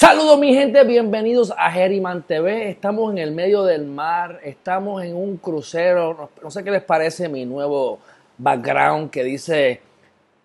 Saludos 0.00 0.38
mi 0.38 0.54
gente, 0.54 0.82
bienvenidos 0.84 1.52
a 1.58 1.78
Herriman 1.78 2.22
TV. 2.22 2.70
Estamos 2.70 3.12
en 3.12 3.18
el 3.18 3.32
medio 3.32 3.64
del 3.64 3.84
mar, 3.84 4.40
estamos 4.42 5.04
en 5.04 5.14
un 5.14 5.36
crucero. 5.36 6.30
No, 6.42 6.50
sé 6.50 6.64
qué 6.64 6.70
les 6.70 6.82
parece 6.82 7.28
mi 7.28 7.44
nuevo 7.44 7.98
background 8.38 9.10
que 9.10 9.22
dice 9.22 9.82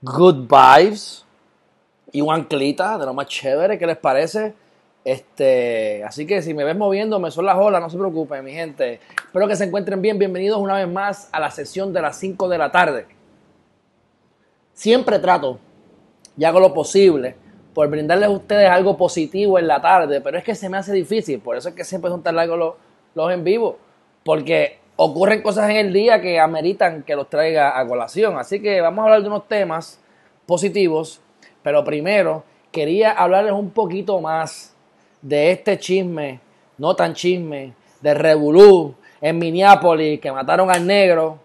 Good 0.01 0.49
Vibes 0.49 1.25
y 2.11 2.19
un 2.19 2.33
anclita 2.33 2.97
de 2.97 3.05
lo 3.05 3.13
más 3.13 3.27
chévere. 3.27 3.79
¿Qué 3.79 3.87
les 3.87 3.95
parece? 3.95 4.53
Este, 5.05 6.03
así 6.03 6.27
que 6.27 6.41
si 6.41 6.53
me 6.53 6.65
ves 6.65 6.75
moviéndome 6.75 7.31
son 7.31 7.45
las 7.45 7.55
olas, 7.55 7.79
no 7.79 7.89
se 7.89 7.97
preocupen 7.97 8.43
mi 8.43 8.51
gente. 8.51 8.99
Espero 9.25 9.47
que 9.47 9.55
se 9.55 9.63
encuentren 9.63 10.01
bien. 10.01 10.19
Bienvenidos 10.19 10.59
una 10.59 10.75
vez 10.75 10.89
más 10.89 11.29
a 11.31 11.39
la 11.39 11.49
sesión 11.49 11.93
de 11.93 12.01
las 12.01 12.19
5 12.19 12.49
de 12.49 12.57
la 12.57 12.73
tarde. 12.73 13.05
Siempre 14.73 15.17
trato 15.19 15.59
y 16.37 16.43
hago 16.43 16.59
lo 16.59 16.73
posible 16.73 17.44
por 17.75 17.89
brindarles 17.89 18.29
a 18.29 18.31
ustedes 18.31 18.69
algo 18.69 18.95
positivo 18.95 19.59
en 19.59 19.67
la 19.67 19.81
tarde, 19.81 20.21
pero 20.21 20.37
es 20.37 20.45
que 20.45 20.55
se 20.55 20.69
me 20.69 20.77
hace 20.77 20.93
difícil, 20.93 21.39
por 21.39 21.57
eso 21.57 21.69
es 21.69 21.75
que 21.75 21.83
siempre 21.83 22.09
son 22.09 22.23
tan 22.23 22.37
largos 22.37 22.57
los, 22.57 22.73
los 23.13 23.31
en 23.33 23.43
vivo, 23.43 23.77
porque 24.23 24.79
ocurren 24.95 25.41
cosas 25.41 25.69
en 25.69 25.75
el 25.75 25.91
día 25.91 26.21
que 26.21 26.39
ameritan 26.39 27.03
que 27.03 27.17
los 27.17 27.29
traiga 27.29 27.77
a 27.77 27.85
colación. 27.85 28.37
Así 28.37 28.61
que 28.61 28.79
vamos 28.79 28.99
a 28.99 29.03
hablar 29.03 29.21
de 29.21 29.27
unos 29.27 29.49
temas 29.49 29.99
positivos, 30.45 31.19
pero 31.63 31.83
primero 31.83 32.45
quería 32.71 33.11
hablarles 33.11 33.51
un 33.51 33.71
poquito 33.71 34.21
más 34.21 34.73
de 35.21 35.51
este 35.51 35.77
chisme, 35.77 36.39
no 36.77 36.95
tan 36.95 37.13
chisme, 37.13 37.73
de 37.99 38.13
Revolú 38.13 38.95
en 39.19 39.37
Minneapolis, 39.37 40.21
que 40.21 40.31
mataron 40.31 40.71
al 40.71 40.87
negro, 40.87 41.39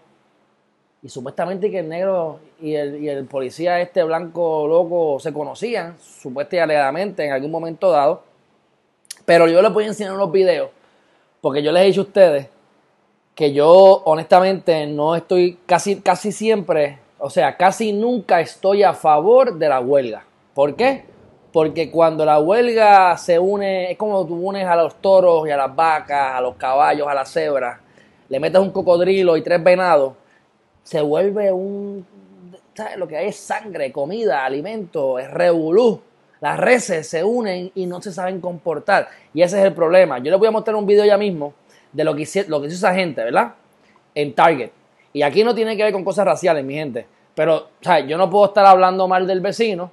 y 1.03 1.09
supuestamente 1.09 1.71
que 1.71 1.79
el 1.79 1.89
negro 1.89 2.39
y 2.61 2.75
el, 2.75 3.25
policía 3.25 3.81
este 3.81 4.03
blanco 4.03 4.67
loco 4.67 5.19
se 5.19 5.33
conocían, 5.33 5.97
supuestamente 5.99 7.25
en 7.25 7.31
algún 7.31 7.49
momento 7.49 7.89
dado. 7.89 8.23
Pero 9.25 9.47
yo 9.47 9.61
les 9.61 9.73
voy 9.73 9.85
a 9.85 9.87
enseñar 9.87 10.13
unos 10.13 10.31
videos, 10.31 10.69
porque 11.41 11.63
yo 11.63 11.71
les 11.71 11.83
he 11.83 11.85
dicho 11.87 12.01
a 12.01 12.03
ustedes 12.03 12.47
que 13.33 13.53
yo 13.53 14.03
honestamente 14.05 14.85
no 14.85 15.15
estoy 15.15 15.57
casi, 15.65 16.01
casi 16.01 16.31
siempre, 16.31 16.99
o 17.17 17.29
sea, 17.29 17.57
casi 17.57 17.93
nunca 17.93 18.39
estoy 18.39 18.83
a 18.83 18.93
favor 18.93 19.57
de 19.57 19.69
la 19.69 19.79
huelga. 19.79 20.23
¿Por 20.53 20.75
qué? 20.75 21.05
Porque 21.51 21.89
cuando 21.89 22.25
la 22.25 22.39
huelga 22.39 23.17
se 23.17 23.39
une, 23.39 23.91
es 23.91 23.97
como 23.97 24.25
tú 24.27 24.35
unes 24.35 24.67
a 24.67 24.75
los 24.75 24.95
toros 24.95 25.47
y 25.47 25.51
a 25.51 25.57
las 25.57 25.75
vacas, 25.75 26.35
a 26.35 26.41
los 26.41 26.55
caballos, 26.55 27.07
a 27.07 27.15
las 27.15 27.31
cebras, 27.31 27.79
le 28.29 28.39
metes 28.39 28.61
un 28.61 28.71
cocodrilo 28.71 29.35
y 29.35 29.41
tres 29.41 29.63
venados, 29.63 30.13
se 30.83 31.01
vuelve 31.01 31.51
un, 31.51 32.05
¿sabes? 32.73 32.97
Lo 32.97 33.07
que 33.07 33.17
hay 33.17 33.27
es 33.27 33.37
sangre, 33.37 33.91
comida, 33.91 34.45
alimento, 34.45 35.19
es 35.19 35.29
revolú. 35.29 36.01
Las 36.39 36.59
reses 36.59 37.07
se 37.07 37.23
unen 37.23 37.71
y 37.75 37.85
no 37.85 38.01
se 38.01 38.11
saben 38.11 38.41
comportar. 38.41 39.09
Y 39.33 39.43
ese 39.43 39.59
es 39.59 39.65
el 39.65 39.73
problema. 39.73 40.17
Yo 40.17 40.31
les 40.31 40.39
voy 40.39 40.47
a 40.47 40.51
mostrar 40.51 40.75
un 40.75 40.87
video 40.87 41.05
ya 41.05 41.17
mismo 41.17 41.53
de 41.91 42.03
lo 42.03 42.15
que, 42.15 42.23
hizo, 42.23 42.39
lo 42.47 42.59
que 42.59 42.67
hizo 42.67 42.77
esa 42.77 42.93
gente, 42.93 43.23
¿verdad? 43.23 43.53
En 44.15 44.33
Target. 44.33 44.71
Y 45.13 45.21
aquí 45.21 45.43
no 45.43 45.53
tiene 45.53 45.77
que 45.77 45.83
ver 45.83 45.93
con 45.93 46.03
cosas 46.03 46.25
raciales, 46.25 46.65
mi 46.65 46.73
gente. 46.73 47.05
Pero, 47.35 47.69
¿sabes? 47.81 48.07
Yo 48.07 48.17
no 48.17 48.29
puedo 48.29 48.45
estar 48.45 48.65
hablando 48.65 49.07
mal 49.07 49.27
del 49.27 49.41
vecino 49.41 49.91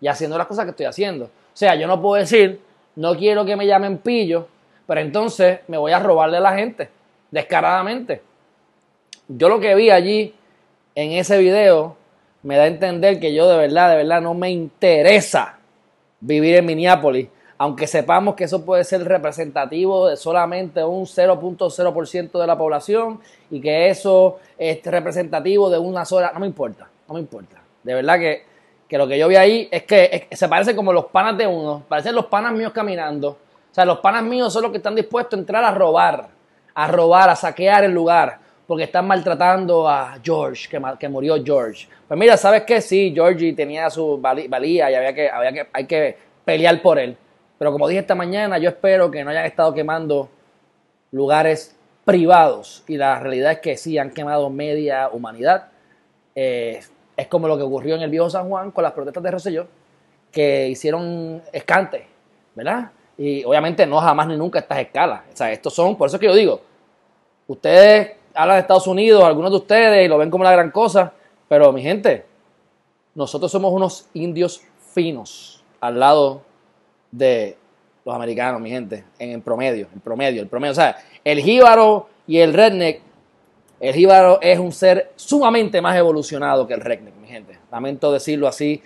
y 0.00 0.08
haciendo 0.08 0.38
las 0.38 0.46
cosas 0.46 0.64
que 0.64 0.70
estoy 0.70 0.86
haciendo. 0.86 1.26
O 1.26 1.30
sea, 1.56 1.74
yo 1.74 1.86
no 1.86 2.00
puedo 2.00 2.20
decir, 2.20 2.60
no 2.96 3.14
quiero 3.16 3.44
que 3.44 3.56
me 3.56 3.66
llamen 3.66 3.98
pillo, 3.98 4.48
pero 4.86 5.00
entonces 5.00 5.60
me 5.68 5.76
voy 5.76 5.92
a 5.92 5.98
robarle 5.98 6.38
a 6.38 6.40
la 6.40 6.54
gente, 6.54 6.88
descaradamente. 7.30 8.22
Yo 9.28 9.48
lo 9.48 9.60
que 9.60 9.74
vi 9.74 9.90
allí 9.90 10.34
en 10.94 11.12
ese 11.12 11.38
video 11.38 11.96
me 12.42 12.56
da 12.56 12.64
a 12.64 12.66
entender 12.66 13.20
que 13.20 13.32
yo 13.32 13.48
de 13.48 13.56
verdad, 13.56 13.90
de 13.90 13.96
verdad 13.96 14.20
no 14.20 14.34
me 14.34 14.50
interesa 14.50 15.58
vivir 16.20 16.56
en 16.56 16.66
Minneapolis, 16.66 17.28
aunque 17.56 17.86
sepamos 17.86 18.34
que 18.34 18.44
eso 18.44 18.64
puede 18.64 18.82
ser 18.82 19.04
representativo 19.04 20.08
de 20.08 20.16
solamente 20.16 20.82
un 20.82 21.04
0.0% 21.04 22.40
de 22.40 22.46
la 22.46 22.58
población 22.58 23.20
y 23.50 23.60
que 23.60 23.88
eso 23.88 24.40
es 24.58 24.82
representativo 24.84 25.70
de 25.70 25.78
una 25.78 26.04
sola, 26.04 26.32
no 26.34 26.40
me 26.40 26.46
importa, 26.48 26.88
no 27.06 27.14
me 27.14 27.20
importa. 27.20 27.62
De 27.82 27.94
verdad 27.94 28.18
que, 28.18 28.42
que 28.88 28.98
lo 28.98 29.06
que 29.06 29.18
yo 29.18 29.28
vi 29.28 29.36
ahí 29.36 29.68
es 29.70 29.84
que 29.84 30.28
se 30.32 30.48
parece 30.48 30.74
como 30.74 30.92
los 30.92 31.06
panas 31.06 31.38
de 31.38 31.46
uno, 31.46 31.84
parecen 31.88 32.14
los 32.14 32.26
panas 32.26 32.52
míos 32.52 32.72
caminando. 32.72 33.28
O 33.28 33.74
sea, 33.74 33.84
los 33.84 34.00
panas 34.00 34.24
míos 34.24 34.52
son 34.52 34.62
los 34.62 34.72
que 34.72 34.78
están 34.78 34.96
dispuestos 34.96 35.38
a 35.38 35.40
entrar 35.40 35.64
a 35.64 35.70
robar, 35.70 36.28
a 36.74 36.86
robar, 36.88 37.30
a 37.30 37.36
saquear 37.36 37.84
el 37.84 37.92
lugar 37.92 38.41
porque 38.72 38.84
están 38.84 39.06
maltratando 39.06 39.86
a 39.86 40.18
George, 40.24 40.66
que, 40.66 40.80
que, 40.98 41.06
murió 41.06 41.36
George. 41.44 41.86
Pues 42.08 42.18
mira, 42.18 42.38
¿sabes 42.38 42.62
qué? 42.62 42.80
Sí, 42.80 43.12
Georgie 43.14 43.52
tenía 43.52 43.90
su 43.90 44.16
valía 44.18 44.90
y 44.90 44.94
había 44.94 45.12
que, 45.12 45.28
había 45.28 45.52
que, 45.52 45.66
hay 45.70 45.84
que 45.84 46.16
pelear 46.42 46.80
por 46.80 46.98
él. 46.98 47.14
Pero 47.58 47.70
como 47.70 47.86
dije 47.86 48.00
esta 48.00 48.14
mañana, 48.14 48.56
yo 48.56 48.70
espero 48.70 49.10
que 49.10 49.22
no 49.24 49.30
hayan 49.30 49.44
estado 49.44 49.74
quemando 49.74 50.30
lugares 51.10 51.76
privados. 52.06 52.82
Y 52.88 52.96
la 52.96 53.20
realidad 53.20 53.52
es 53.52 53.58
que 53.58 53.76
sí, 53.76 53.98
han 53.98 54.10
quemado 54.10 54.48
media 54.48 55.10
humanidad. 55.12 55.68
Eh, 56.34 56.80
es 57.14 57.26
como 57.26 57.48
lo 57.48 57.58
que 57.58 57.64
ocurrió 57.64 57.96
en 57.96 58.00
el 58.00 58.08
viejo 58.08 58.30
San 58.30 58.48
Juan 58.48 58.70
con 58.70 58.84
las 58.84 58.94
protestas 58.94 59.22
de 59.22 59.30
Rosselló, 59.32 59.66
que 60.30 60.66
hicieron 60.66 61.42
escante, 61.52 62.06
¿verdad? 62.54 62.90
Y 63.18 63.44
obviamente 63.44 63.84
no 63.84 64.00
jamás 64.00 64.28
ni 64.28 64.38
nunca 64.38 64.60
estas 64.60 64.78
escalas. 64.78 65.24
O 65.30 65.36
sea, 65.36 65.52
estos 65.52 65.74
son, 65.74 65.94
por 65.94 66.06
eso 66.06 66.16
es 66.16 66.20
que 66.20 66.26
yo 66.26 66.34
digo, 66.34 66.62
ustedes 67.46 68.21
hablan 68.34 68.56
de 68.56 68.60
Estados 68.60 68.86
Unidos, 68.86 69.22
algunos 69.24 69.50
de 69.50 69.56
ustedes, 69.56 70.04
y 70.04 70.08
lo 70.08 70.18
ven 70.18 70.30
como 70.30 70.44
la 70.44 70.52
gran 70.52 70.70
cosa, 70.70 71.12
pero 71.48 71.72
mi 71.72 71.82
gente, 71.82 72.24
nosotros 73.14 73.50
somos 73.50 73.72
unos 73.72 74.08
indios 74.14 74.62
finos 74.92 75.62
al 75.80 75.98
lado 75.98 76.42
de 77.10 77.56
los 78.04 78.14
americanos, 78.14 78.60
mi 78.60 78.70
gente, 78.70 79.04
en 79.18 79.30
el 79.30 79.42
promedio, 79.42 79.88
el 79.94 80.00
promedio, 80.00 80.42
el 80.42 80.48
promedio. 80.48 80.72
O 80.72 80.76
sea, 80.76 80.96
el 81.24 81.40
jíbaro 81.40 82.08
y 82.26 82.38
el 82.38 82.52
redneck, 82.52 83.00
el 83.80 83.94
jíbaro 83.94 84.40
es 84.40 84.58
un 84.58 84.72
ser 84.72 85.12
sumamente 85.16 85.80
más 85.80 85.96
evolucionado 85.96 86.66
que 86.66 86.74
el 86.74 86.80
redneck, 86.80 87.14
mi 87.16 87.28
gente. 87.28 87.58
Lamento 87.70 88.12
decirlo 88.12 88.48
así, 88.48 88.82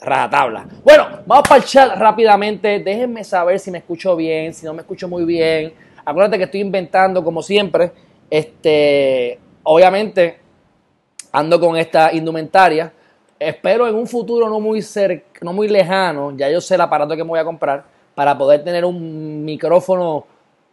rajatabla. 0.00 0.66
Bueno, 0.84 1.20
vamos 1.26 1.48
para 1.48 1.60
el 1.60 1.66
chat 1.66 1.96
rápidamente. 1.96 2.78
Déjenme 2.80 3.24
saber 3.24 3.58
si 3.58 3.70
me 3.70 3.78
escucho 3.78 4.16
bien, 4.16 4.54
si 4.54 4.66
no 4.66 4.74
me 4.74 4.80
escucho 4.80 5.08
muy 5.08 5.24
bien. 5.24 5.72
Acuérdate 6.04 6.38
que 6.38 6.44
estoy 6.44 6.60
inventando, 6.60 7.22
como 7.22 7.42
siempre. 7.42 7.92
Este, 8.30 9.40
obviamente, 9.64 10.38
ando 11.32 11.60
con 11.60 11.76
esta 11.76 12.12
indumentaria. 12.12 12.92
Espero 13.38 13.88
en 13.88 13.94
un 13.94 14.06
futuro 14.06 14.48
no 14.48 14.60
muy, 14.60 14.84
no 15.40 15.52
muy 15.52 15.68
lejano, 15.68 16.36
ya 16.36 16.48
yo 16.50 16.60
sé 16.60 16.76
el 16.76 16.82
aparato 16.82 17.16
que 17.16 17.24
me 17.24 17.30
voy 17.30 17.38
a 17.38 17.44
comprar, 17.44 17.84
para 18.14 18.36
poder 18.36 18.62
tener 18.62 18.84
un 18.84 19.44
micrófono 19.44 20.26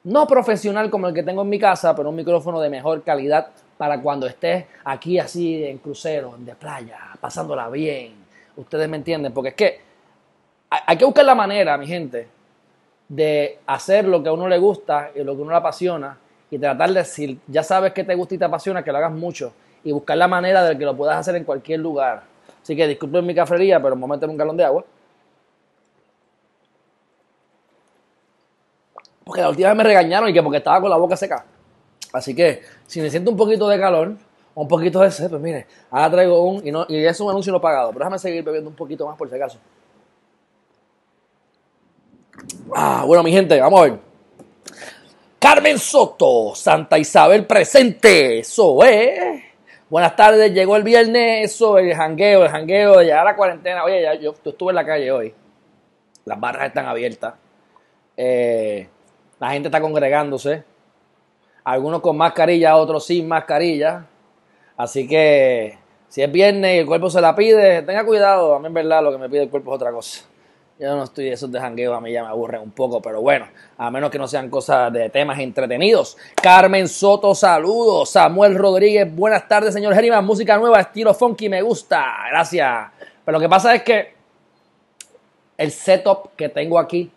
no 0.03 0.27
profesional 0.27 0.89
como 0.89 1.07
el 1.07 1.13
que 1.13 1.23
tengo 1.23 1.41
en 1.41 1.49
mi 1.49 1.59
casa, 1.59 1.95
pero 1.95 2.09
un 2.09 2.15
micrófono 2.15 2.59
de 2.59 2.69
mejor 2.69 3.03
calidad 3.03 3.47
para 3.77 4.01
cuando 4.01 4.27
estés 4.27 4.65
aquí 4.83 5.19
así 5.19 5.63
en 5.63 5.77
crucero, 5.77 6.35
de 6.37 6.55
playa, 6.55 6.97
pasándola 7.19 7.69
bien. 7.69 8.13
Ustedes 8.55 8.89
me 8.89 8.97
entienden, 8.97 9.33
porque 9.33 9.49
es 9.49 9.55
que 9.55 9.79
hay 10.69 10.97
que 10.97 11.05
buscar 11.05 11.25
la 11.25 11.35
manera, 11.35 11.77
mi 11.77 11.87
gente, 11.87 12.27
de 13.07 13.59
hacer 13.65 14.05
lo 14.05 14.21
que 14.21 14.29
a 14.29 14.33
uno 14.33 14.47
le 14.47 14.57
gusta 14.57 15.11
y 15.15 15.23
lo 15.23 15.35
que 15.35 15.39
a 15.39 15.43
uno 15.43 15.51
le 15.51 15.57
apasiona 15.57 16.17
y 16.49 16.57
tratar 16.57 16.91
de, 16.91 17.03
si 17.03 17.39
ya 17.47 17.63
sabes 17.63 17.93
que 17.93 18.03
te 18.03 18.15
gusta 18.15 18.35
y 18.35 18.37
te 18.37 18.45
apasiona, 18.45 18.83
que 18.83 18.91
lo 18.91 18.97
hagas 18.97 19.11
mucho 19.11 19.53
y 19.83 19.91
buscar 19.91 20.17
la 20.17 20.27
manera 20.27 20.63
de 20.63 20.77
que 20.77 20.85
lo 20.85 20.95
puedas 20.95 21.17
hacer 21.17 21.35
en 21.35 21.43
cualquier 21.43 21.79
lugar. 21.79 22.23
Así 22.61 22.75
que 22.75 22.87
disculpen 22.87 23.25
mi 23.25 23.35
cafrería, 23.35 23.81
pero 23.81 23.95
vamos 23.95 24.09
a 24.09 24.13
meter 24.13 24.29
un 24.29 24.37
galón 24.37 24.57
de 24.57 24.63
agua. 24.63 24.83
Porque 29.23 29.41
la 29.41 29.49
última 29.49 29.69
vez 29.69 29.77
me 29.77 29.83
regañaron 29.83 30.29
y 30.29 30.33
que 30.33 30.41
porque 30.41 30.57
estaba 30.57 30.79
con 30.81 30.89
la 30.89 30.97
boca 30.97 31.15
seca. 31.17 31.45
Así 32.13 32.33
que 32.33 32.61
si 32.85 33.01
me 33.01 33.09
siento 33.09 33.31
un 33.31 33.37
poquito 33.37 33.67
de 33.67 33.79
calor 33.79 34.15
un 34.57 34.67
poquito 34.67 35.01
de 35.01 35.09
ese, 35.09 35.29
pues 35.29 35.39
mire, 35.39 35.67
ahora 35.91 36.09
traigo 36.09 36.41
un, 36.41 36.65
y, 36.65 36.71
no, 36.71 36.83
y 36.89 37.05
es 37.05 37.19
un 37.19 37.29
anuncio 37.29 37.53
no 37.53 37.61
pagado, 37.61 37.89
pero 37.89 37.99
déjame 37.99 38.17
seguir 38.17 38.43
bebiendo 38.43 38.71
un 38.71 38.75
poquito 38.75 39.05
más 39.05 39.15
por 39.15 39.29
si 39.29 39.35
acaso. 39.35 39.59
Ah, 42.75 43.03
bueno, 43.05 43.21
mi 43.21 43.31
gente, 43.31 43.59
vamos 43.61 43.79
a 43.79 43.83
ver. 43.83 43.99
Carmen 45.49 45.79
Soto, 45.79 46.53
Santa 46.55 46.97
Isabel 46.97 47.45
presente, 47.45 48.39
eso 48.39 48.83
es. 48.83 49.45
Buenas 49.89 50.13
tardes, 50.13 50.53
llegó 50.53 50.75
el 50.75 50.83
viernes, 50.83 51.53
eso, 51.53 51.77
el 51.77 51.95
jangueo, 51.95 52.43
el 52.43 52.49
jangueo, 52.49 53.01
ya 53.01 53.23
la 53.23 53.33
cuarentena. 53.33 53.85
Oye, 53.85 54.01
ya, 54.01 54.13
yo, 54.15 54.35
estuve 54.43 54.71
en 54.71 54.75
la 54.75 54.85
calle 54.85 55.09
hoy. 55.09 55.33
Las 56.25 56.37
barras 56.37 56.67
están 56.67 56.85
abiertas. 56.85 57.35
Eh, 58.17 58.89
la 59.39 59.51
gente 59.51 59.69
está 59.69 59.79
congregándose. 59.79 60.65
Algunos 61.63 62.01
con 62.01 62.17
mascarilla, 62.17 62.75
otros 62.75 63.05
sin 63.05 63.25
mascarilla. 63.25 64.05
Así 64.75 65.07
que 65.07 65.77
si 66.09 66.23
es 66.23 66.29
viernes 66.29 66.75
y 66.75 66.79
el 66.79 66.85
cuerpo 66.85 67.09
se 67.09 67.21
la 67.21 67.33
pide, 67.33 67.83
tenga 67.83 68.05
cuidado. 68.05 68.53
A 68.53 68.59
mí 68.59 68.67
en 68.67 68.73
verdad 68.73 69.01
lo 69.01 69.13
que 69.13 69.17
me 69.17 69.29
pide 69.29 69.43
el 69.43 69.49
cuerpo 69.49 69.71
es 69.71 69.75
otra 69.77 69.93
cosa. 69.93 70.25
Yo 70.79 70.95
no 70.95 71.05
estoy 71.05 71.29
esos 71.29 71.51
de 71.51 71.59
jangueo, 71.59 71.95
a 71.95 72.01
mí 72.01 72.11
ya 72.11 72.21
me 72.21 72.29
aburren 72.29 72.61
un 72.61 72.69
poco, 72.69 73.01
pero 73.01 73.19
bueno, 73.19 73.47
a 73.79 73.89
menos 73.89 74.11
que 74.11 74.19
no 74.19 74.27
sean 74.27 74.47
cosas 74.47 74.93
de 74.93 75.09
temas 75.09 75.39
entretenidos. 75.39 76.15
Carmen 76.35 76.87
Soto, 76.87 77.33
saludos. 77.33 78.11
Samuel 78.11 78.53
Rodríguez, 78.53 79.11
buenas 79.15 79.47
tardes, 79.47 79.73
señor 79.73 79.95
Geriman. 79.95 80.23
Música 80.23 80.55
nueva, 80.59 80.79
estilo 80.79 81.15
funky, 81.15 81.49
me 81.49 81.63
gusta. 81.63 82.05
Gracias. 82.29 82.91
Pero 83.25 83.37
lo 83.37 83.41
que 83.41 83.49
pasa 83.49 83.73
es 83.73 83.81
que 83.81 84.13
el 85.57 85.71
setup 85.71 86.35
que 86.35 86.49
tengo 86.49 86.77
aquí, 86.77 87.09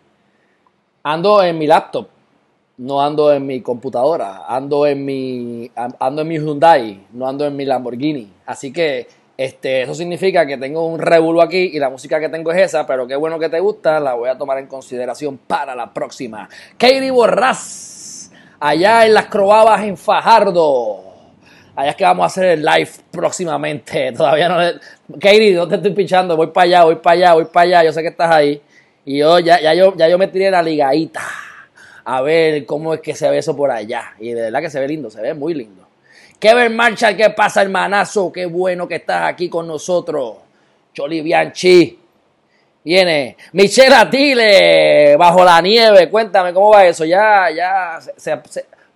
ando 1.03 1.43
en 1.43 1.55
mi 1.59 1.67
laptop, 1.67 2.07
no 2.77 2.99
ando 2.99 3.31
en 3.31 3.45
mi 3.45 3.61
computadora, 3.61 4.45
ando 4.47 4.87
en 4.87 5.05
mi, 5.05 5.69
ando 5.99 6.23
en 6.23 6.27
mi 6.27 6.39
Hyundai, 6.39 7.05
no 7.13 7.27
ando 7.27 7.45
en 7.45 7.55
mi 7.55 7.65
Lamborghini. 7.65 8.33
Así 8.43 8.73
que 8.73 9.07
este, 9.45 9.81
eso 9.81 9.95
significa 9.95 10.45
que 10.45 10.57
tengo 10.57 10.85
un 10.85 10.99
revuelo 10.99 11.41
aquí 11.41 11.71
y 11.73 11.79
la 11.79 11.89
música 11.89 12.19
que 12.19 12.29
tengo 12.29 12.51
es 12.51 12.61
esa, 12.61 12.85
pero 12.85 13.07
qué 13.07 13.15
bueno 13.15 13.39
que 13.39 13.49
te 13.49 13.59
gusta, 13.59 13.99
la 13.99 14.13
voy 14.13 14.29
a 14.29 14.37
tomar 14.37 14.59
en 14.59 14.67
consideración 14.67 15.39
para 15.39 15.75
la 15.75 15.91
próxima. 15.91 16.47
Katie 16.77 17.09
Borrás, 17.09 18.31
allá 18.59 19.05
en 19.05 19.15
las 19.15 19.25
Croabas 19.25 19.83
en 19.83 19.97
Fajardo. 19.97 21.05
Allá 21.75 21.89
es 21.89 21.95
que 21.95 22.03
vamos 22.03 22.23
a 22.23 22.27
hacer 22.27 22.45
el 22.45 22.63
live 22.63 22.91
próximamente. 23.09 24.11
Todavía 24.17 24.47
no. 24.47 24.57
Katie, 25.19 25.55
no 25.55 25.67
te 25.67 25.75
estoy 25.75 25.91
pichando. 25.91 26.37
Voy 26.37 26.47
para 26.47 26.65
allá, 26.65 26.83
voy 26.83 26.95
para 26.97 27.13
allá, 27.13 27.33
voy 27.33 27.45
para 27.45 27.63
allá. 27.63 27.83
Yo 27.85 27.93
sé 27.93 28.03
que 28.03 28.09
estás 28.09 28.29
ahí. 28.29 28.61
Y 29.05 29.17
yo 29.17 29.39
ya, 29.39 29.59
ya, 29.59 29.73
yo, 29.73 29.95
ya 29.97 30.07
yo 30.07 30.19
me 30.19 30.27
tiré 30.27 30.51
la 30.51 30.61
ligadita 30.61 31.21
a 32.05 32.21
ver 32.21 32.65
cómo 32.67 32.93
es 32.93 33.01
que 33.01 33.15
se 33.15 33.27
ve 33.29 33.39
eso 33.39 33.55
por 33.55 33.71
allá. 33.71 34.13
Y 34.19 34.33
de 34.33 34.41
verdad 34.41 34.61
que 34.61 34.69
se 34.69 34.79
ve 34.79 34.87
lindo, 34.87 35.09
se 35.09 35.21
ve 35.21 35.33
muy 35.33 35.55
lindo. 35.55 35.87
Kevin 36.41 36.75
Marshall, 36.75 37.15
¿qué 37.15 37.29
pasa, 37.29 37.61
hermanazo? 37.61 38.31
Qué 38.31 38.47
bueno 38.47 38.87
que 38.87 38.95
estás 38.95 39.29
aquí 39.29 39.47
con 39.47 39.67
nosotros. 39.67 40.37
Choli 40.91 41.21
Bianchi. 41.21 41.99
Viene 42.83 43.37
Michelle 43.53 43.93
Atile, 43.93 45.15
bajo 45.17 45.43
la 45.43 45.61
nieve. 45.61 46.09
Cuéntame, 46.09 46.51
¿cómo 46.51 46.71
va 46.71 46.87
eso? 46.87 47.05
Ya, 47.05 47.47
ya, 47.55 47.99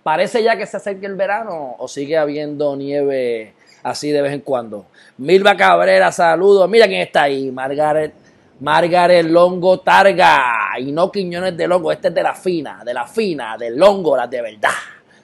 parece 0.02 0.42
ya 0.42 0.56
que 0.56 0.66
se 0.66 0.78
acerca 0.78 1.06
el 1.06 1.14
verano 1.14 1.76
o 1.78 1.86
sigue 1.86 2.18
habiendo 2.18 2.74
nieve 2.74 3.54
así 3.84 4.10
de 4.10 4.22
vez 4.22 4.32
en 4.32 4.40
cuando. 4.40 4.86
Milva 5.18 5.56
Cabrera, 5.56 6.10
saludos. 6.10 6.68
Mira 6.68 6.88
quién 6.88 7.02
está 7.02 7.22
ahí, 7.22 7.52
Margaret, 7.52 8.12
Margaret 8.58 9.24
Longo 9.24 9.78
Targa. 9.78 10.72
Y 10.80 10.90
no 10.90 11.12
Quiñones 11.12 11.56
de 11.56 11.68
Longo, 11.68 11.92
este 11.92 12.08
es 12.08 12.14
de 12.14 12.24
la 12.24 12.34
fina, 12.34 12.82
de 12.84 12.92
la 12.92 13.06
fina, 13.06 13.56
del 13.56 13.76
Longo, 13.76 14.16
las 14.16 14.28
de 14.28 14.42
verdad, 14.42 14.70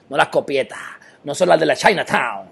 no 0.07 0.15
las 0.15 0.29
copietas 0.29 1.02
no 1.23 1.33
son 1.33 1.49
las 1.49 1.59
de 1.59 1.65
la 1.65 1.75
Chinatown, 1.75 2.47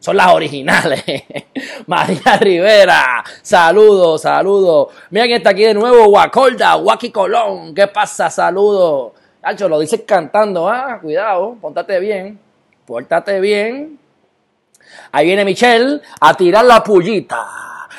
son 0.00 0.16
las 0.16 0.32
originales. 0.32 1.02
María 1.86 2.36
Rivera, 2.40 3.24
saludos, 3.42 4.22
saludos. 4.22 4.88
Miren 5.10 5.28
quién 5.28 5.38
está 5.38 5.50
aquí 5.50 5.64
de 5.64 5.74
nuevo, 5.74 6.06
Guacolda, 6.06 6.76
Waki 6.76 7.10
Colón, 7.10 7.74
¿qué 7.74 7.86
pasa? 7.86 8.30
Saludos. 8.30 9.12
Hacho, 9.42 9.68
lo 9.68 9.78
dices 9.78 10.02
cantando, 10.06 10.68
ah, 10.68 10.98
cuidado, 11.00 11.56
póntate 11.60 12.00
bien, 12.00 12.38
pórtate 12.84 13.40
bien. 13.40 13.98
Ahí 15.12 15.26
viene 15.26 15.44
Michelle 15.44 16.00
a 16.20 16.34
tirar 16.34 16.64
la 16.64 16.82
pullita. 16.82 17.46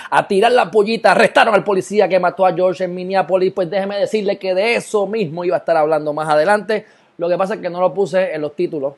A 0.10 0.28
tirar 0.28 0.52
la 0.52 0.70
pullita, 0.72 1.12
arrestaron 1.12 1.54
al 1.54 1.64
policía 1.64 2.08
que 2.08 2.20
mató 2.20 2.46
a 2.46 2.54
George 2.54 2.84
en 2.86 2.96
Minneapolis. 2.96 3.52
Pues 3.54 3.70
déjeme 3.70 3.98
decirle 3.98 4.38
que 4.38 4.54
de 4.54 4.76
eso 4.76 5.06
mismo 5.06 5.44
iba 5.44 5.58
a 5.58 5.60
estar 5.60 5.76
hablando 5.76 6.14
más 6.14 6.30
adelante. 6.30 6.86
Lo 7.18 7.28
que 7.28 7.38
pasa 7.38 7.56
es 7.56 7.62
que 7.62 7.70
no 7.70 7.82
lo 7.82 7.94
puse 7.94 8.34
en 8.34 8.42
los 8.42 8.56
títulos 8.56 8.94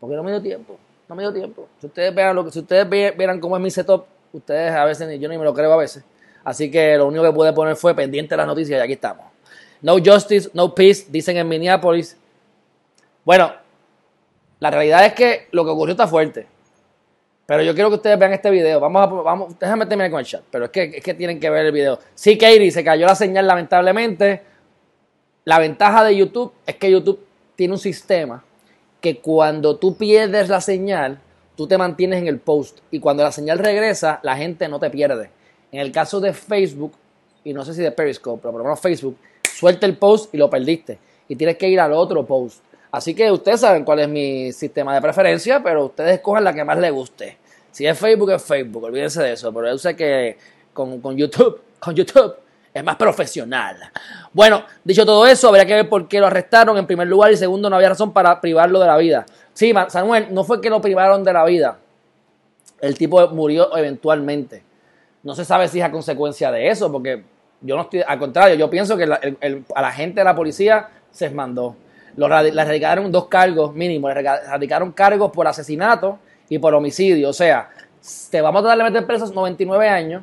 porque 0.00 0.16
no 0.16 0.22
me 0.22 0.30
dio 0.30 0.42
tiempo. 0.42 0.78
No 1.08 1.14
me 1.14 1.22
dio 1.22 1.32
tiempo. 1.32 1.68
Si 1.80 1.86
ustedes 1.86 2.14
vean 2.14 2.50
si 2.50 2.58
ustedes 2.60 2.88
vieran 2.88 3.38
cómo 3.38 3.56
es 3.56 3.62
mi 3.62 3.70
setup, 3.70 4.06
ustedes 4.32 4.72
a 4.72 4.84
veces, 4.84 5.20
yo 5.20 5.28
ni 5.28 5.36
me 5.36 5.44
lo 5.44 5.52
creo 5.52 5.72
a 5.72 5.76
veces. 5.76 6.02
Así 6.42 6.70
que 6.70 6.96
lo 6.96 7.06
único 7.06 7.24
que 7.24 7.32
pude 7.32 7.52
poner 7.52 7.76
fue 7.76 7.94
pendiente 7.94 8.32
de 8.32 8.38
las 8.38 8.46
noticias 8.46 8.78
y 8.78 8.82
aquí 8.82 8.94
estamos. 8.94 9.26
No 9.82 9.96
justice, 9.98 10.50
no 10.54 10.74
peace, 10.74 11.06
dicen 11.08 11.36
en 11.36 11.48
Minneapolis. 11.48 12.16
Bueno, 13.24 13.52
la 14.58 14.70
realidad 14.70 15.04
es 15.04 15.12
que 15.12 15.48
lo 15.52 15.64
que 15.64 15.70
ocurrió 15.70 15.92
está 15.92 16.06
fuerte. 16.06 16.46
Pero 17.46 17.62
yo 17.62 17.74
quiero 17.74 17.90
que 17.90 17.96
ustedes 17.96 18.18
vean 18.18 18.32
este 18.32 18.50
video. 18.50 18.78
Vamos 18.78 19.26
a, 19.26 19.54
déjame 19.58 19.84
terminar 19.86 20.10
con 20.10 20.20
el 20.20 20.26
chat. 20.26 20.42
Pero 20.50 20.66
es 20.66 20.70
que, 20.70 20.84
es 20.84 21.02
que 21.02 21.14
tienen 21.14 21.40
que 21.40 21.50
ver 21.50 21.66
el 21.66 21.72
video. 21.72 21.98
Sí, 22.14 22.38
Katie, 22.38 22.70
se 22.70 22.84
cayó 22.84 23.06
la 23.06 23.16
señal 23.16 23.46
lamentablemente. 23.46 24.42
La 25.44 25.58
ventaja 25.58 26.04
de 26.04 26.16
YouTube 26.16 26.52
es 26.64 26.76
que 26.76 26.90
YouTube 26.90 27.26
tiene 27.56 27.74
un 27.74 27.80
sistema 27.80 28.44
que 29.00 29.18
cuando 29.18 29.76
tú 29.76 29.96
pierdes 29.96 30.48
la 30.48 30.60
señal, 30.60 31.20
tú 31.56 31.66
te 31.66 31.78
mantienes 31.78 32.20
en 32.20 32.28
el 32.28 32.38
post 32.38 32.78
y 32.90 33.00
cuando 33.00 33.22
la 33.22 33.32
señal 33.32 33.58
regresa, 33.58 34.20
la 34.22 34.36
gente 34.36 34.68
no 34.68 34.78
te 34.78 34.90
pierde. 34.90 35.30
En 35.72 35.80
el 35.80 35.92
caso 35.92 36.20
de 36.20 36.32
Facebook, 36.32 36.92
y 37.44 37.52
no 37.52 37.64
sé 37.64 37.74
si 37.74 37.82
de 37.82 37.92
Periscope, 37.92 38.40
pero 38.42 38.52
por 38.52 38.60
lo 38.60 38.64
menos 38.64 38.80
Facebook, 38.80 39.16
suelta 39.54 39.86
el 39.86 39.96
post 39.96 40.34
y 40.34 40.38
lo 40.38 40.50
perdiste 40.50 40.98
y 41.28 41.36
tienes 41.36 41.56
que 41.56 41.68
ir 41.68 41.80
al 41.80 41.92
otro 41.92 42.24
post. 42.26 42.62
Así 42.92 43.14
que 43.14 43.30
ustedes 43.30 43.60
saben 43.60 43.84
cuál 43.84 44.00
es 44.00 44.08
mi 44.08 44.52
sistema 44.52 44.94
de 44.94 45.00
preferencia, 45.00 45.62
pero 45.62 45.86
ustedes 45.86 46.14
escojan 46.14 46.42
la 46.42 46.52
que 46.52 46.64
más 46.64 46.78
les 46.78 46.92
guste. 46.92 47.38
Si 47.70 47.86
es 47.86 47.96
Facebook, 47.96 48.32
es 48.32 48.42
Facebook, 48.42 48.82
olvídense 48.84 49.22
de 49.22 49.32
eso. 49.32 49.52
Pero 49.54 49.68
yo 49.68 49.78
sé 49.78 49.94
que 49.94 50.36
con, 50.72 51.00
con 51.00 51.16
YouTube, 51.16 51.60
con 51.78 51.94
YouTube 51.94 52.34
es 52.72 52.84
más 52.84 52.96
profesional. 52.96 53.76
Bueno, 54.32 54.64
dicho 54.84 55.04
todo 55.04 55.26
eso, 55.26 55.48
habría 55.48 55.66
que 55.66 55.74
ver 55.74 55.88
por 55.88 56.06
qué 56.06 56.20
lo 56.20 56.26
arrestaron 56.26 56.78
en 56.78 56.86
primer 56.86 57.08
lugar 57.08 57.32
y 57.32 57.36
segundo, 57.36 57.68
no 57.68 57.76
había 57.76 57.88
razón 57.88 58.12
para 58.12 58.40
privarlo 58.40 58.78
de 58.78 58.86
la 58.86 58.96
vida. 58.96 59.26
Sí, 59.52 59.74
Samuel, 59.88 60.28
no 60.30 60.44
fue 60.44 60.60
que 60.60 60.70
lo 60.70 60.80
privaron 60.80 61.24
de 61.24 61.32
la 61.32 61.44
vida. 61.44 61.78
El 62.80 62.96
tipo 62.96 63.26
murió 63.28 63.76
eventualmente. 63.76 64.62
No 65.22 65.34
se 65.34 65.44
sabe 65.44 65.68
si 65.68 65.80
es 65.80 65.84
a 65.84 65.90
consecuencia 65.90 66.50
de 66.50 66.68
eso, 66.68 66.90
porque 66.90 67.24
yo 67.60 67.76
no 67.76 67.82
estoy, 67.82 68.02
al 68.06 68.18
contrario, 68.18 68.54
yo 68.54 68.70
pienso 68.70 68.96
que 68.96 69.04
a 69.04 69.82
la 69.82 69.92
gente 69.92 70.20
de 70.20 70.24
la 70.24 70.34
policía 70.34 70.88
se 71.10 71.28
mandó. 71.30 71.76
le 72.16 72.64
radicaron 72.64 73.10
dos 73.10 73.26
cargos 73.26 73.74
mínimos, 73.74 74.14
le 74.14 74.22
radicaron 74.22 74.92
cargos 74.92 75.30
por 75.30 75.46
asesinato 75.46 76.18
y 76.48 76.58
por 76.58 76.72
homicidio. 76.74 77.28
O 77.28 77.34
sea, 77.34 77.68
te 78.30 78.40
vamos 78.40 78.64
a 78.64 78.68
darle 78.68 78.84
meter 78.84 79.04
presos 79.06 79.34
99 79.34 79.88
años 79.88 80.22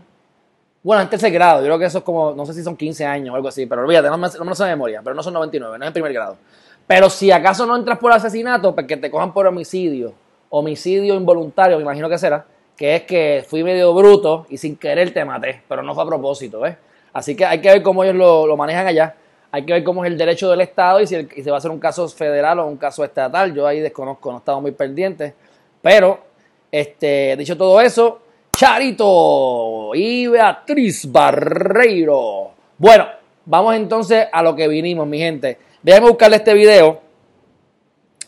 bueno, 0.83 1.01
en 1.01 1.09
tercer 1.09 1.31
grado, 1.31 1.59
yo 1.59 1.65
creo 1.65 1.79
que 1.79 1.85
eso 1.85 1.97
es 1.99 2.03
como, 2.03 2.33
no 2.33 2.45
sé 2.45 2.53
si 2.53 2.63
son 2.63 2.77
15 2.77 3.05
años 3.05 3.33
o 3.33 3.35
algo 3.35 3.47
así, 3.47 3.65
pero 3.65 3.81
olvídate, 3.81 4.09
no 4.09 4.17
me, 4.17 4.27
lo 4.27 4.55
sé 4.55 4.63
de 4.63 4.69
memoria, 4.69 5.01
pero 5.03 5.15
no 5.15 5.23
son 5.23 5.33
99, 5.33 5.77
no 5.77 5.83
es 5.83 5.87
en 5.87 5.93
primer 5.93 6.13
grado. 6.13 6.37
Pero 6.85 7.09
si 7.09 7.31
acaso 7.31 7.65
no 7.65 7.75
entras 7.75 7.97
por 7.97 8.11
asesinato, 8.11 8.73
porque 8.73 8.95
pues 8.95 9.01
te 9.01 9.11
cojan 9.11 9.33
por 9.33 9.45
homicidio, 9.47 10.13
homicidio 10.49 11.15
involuntario, 11.15 11.77
me 11.77 11.83
imagino 11.83 12.07
que 12.07 12.17
será, 12.17 12.45
que 12.77 12.95
es 12.95 13.03
que 13.03 13.45
fui 13.47 13.63
medio 13.63 13.93
bruto 13.93 14.45
y 14.49 14.57
sin 14.57 14.77
querer 14.77 15.13
te 15.13 15.25
maté, 15.25 15.63
pero 15.67 15.81
no 15.81 15.93
fue 15.93 16.03
a 16.03 16.07
propósito, 16.07 16.61
¿ves? 16.61 16.77
Así 17.17 17.35
que 17.35 17.45
hay 17.45 17.59
que 17.59 17.69
ver 17.69 17.81
cómo 17.81 18.03
ellos 18.03 18.15
lo, 18.15 18.55
manejan 18.55 18.85
allá. 18.85 19.15
Hay 19.51 19.65
que 19.65 19.73
ver 19.73 19.83
cómo 19.83 20.05
es 20.05 20.11
el 20.11 20.17
derecho 20.19 20.51
del 20.51 20.61
Estado 20.61 21.01
y 21.01 21.07
si, 21.07 21.15
se 21.25 21.49
va 21.49 21.57
a 21.57 21.59
hacer 21.59 21.71
un 21.71 21.79
caso 21.79 22.07
federal 22.09 22.59
o 22.59 22.67
un 22.67 22.77
caso 22.77 23.03
estatal. 23.03 23.55
Yo 23.55 23.65
ahí 23.65 23.79
desconozco, 23.79 24.29
no 24.29 24.37
he 24.37 24.39
estado 24.39 24.61
muy 24.61 24.71
pendiente. 24.71 25.33
Pero, 25.81 26.19
este, 26.71 27.35
dicho 27.35 27.57
todo 27.57 27.81
eso, 27.81 28.19
Charito 28.57 29.91
y 29.93 30.25
Beatriz 30.25 31.11
Barreiro. 31.11 32.53
Bueno, 32.79 33.05
vamos 33.45 33.75
entonces 33.75 34.27
a 34.31 34.41
lo 34.41 34.55
que 34.55 34.67
vinimos, 34.67 35.05
mi 35.05 35.19
gente. 35.19 35.59
Déjenme 35.83 36.09
buscarle 36.09 36.37
este 36.37 36.55
video 36.55 36.99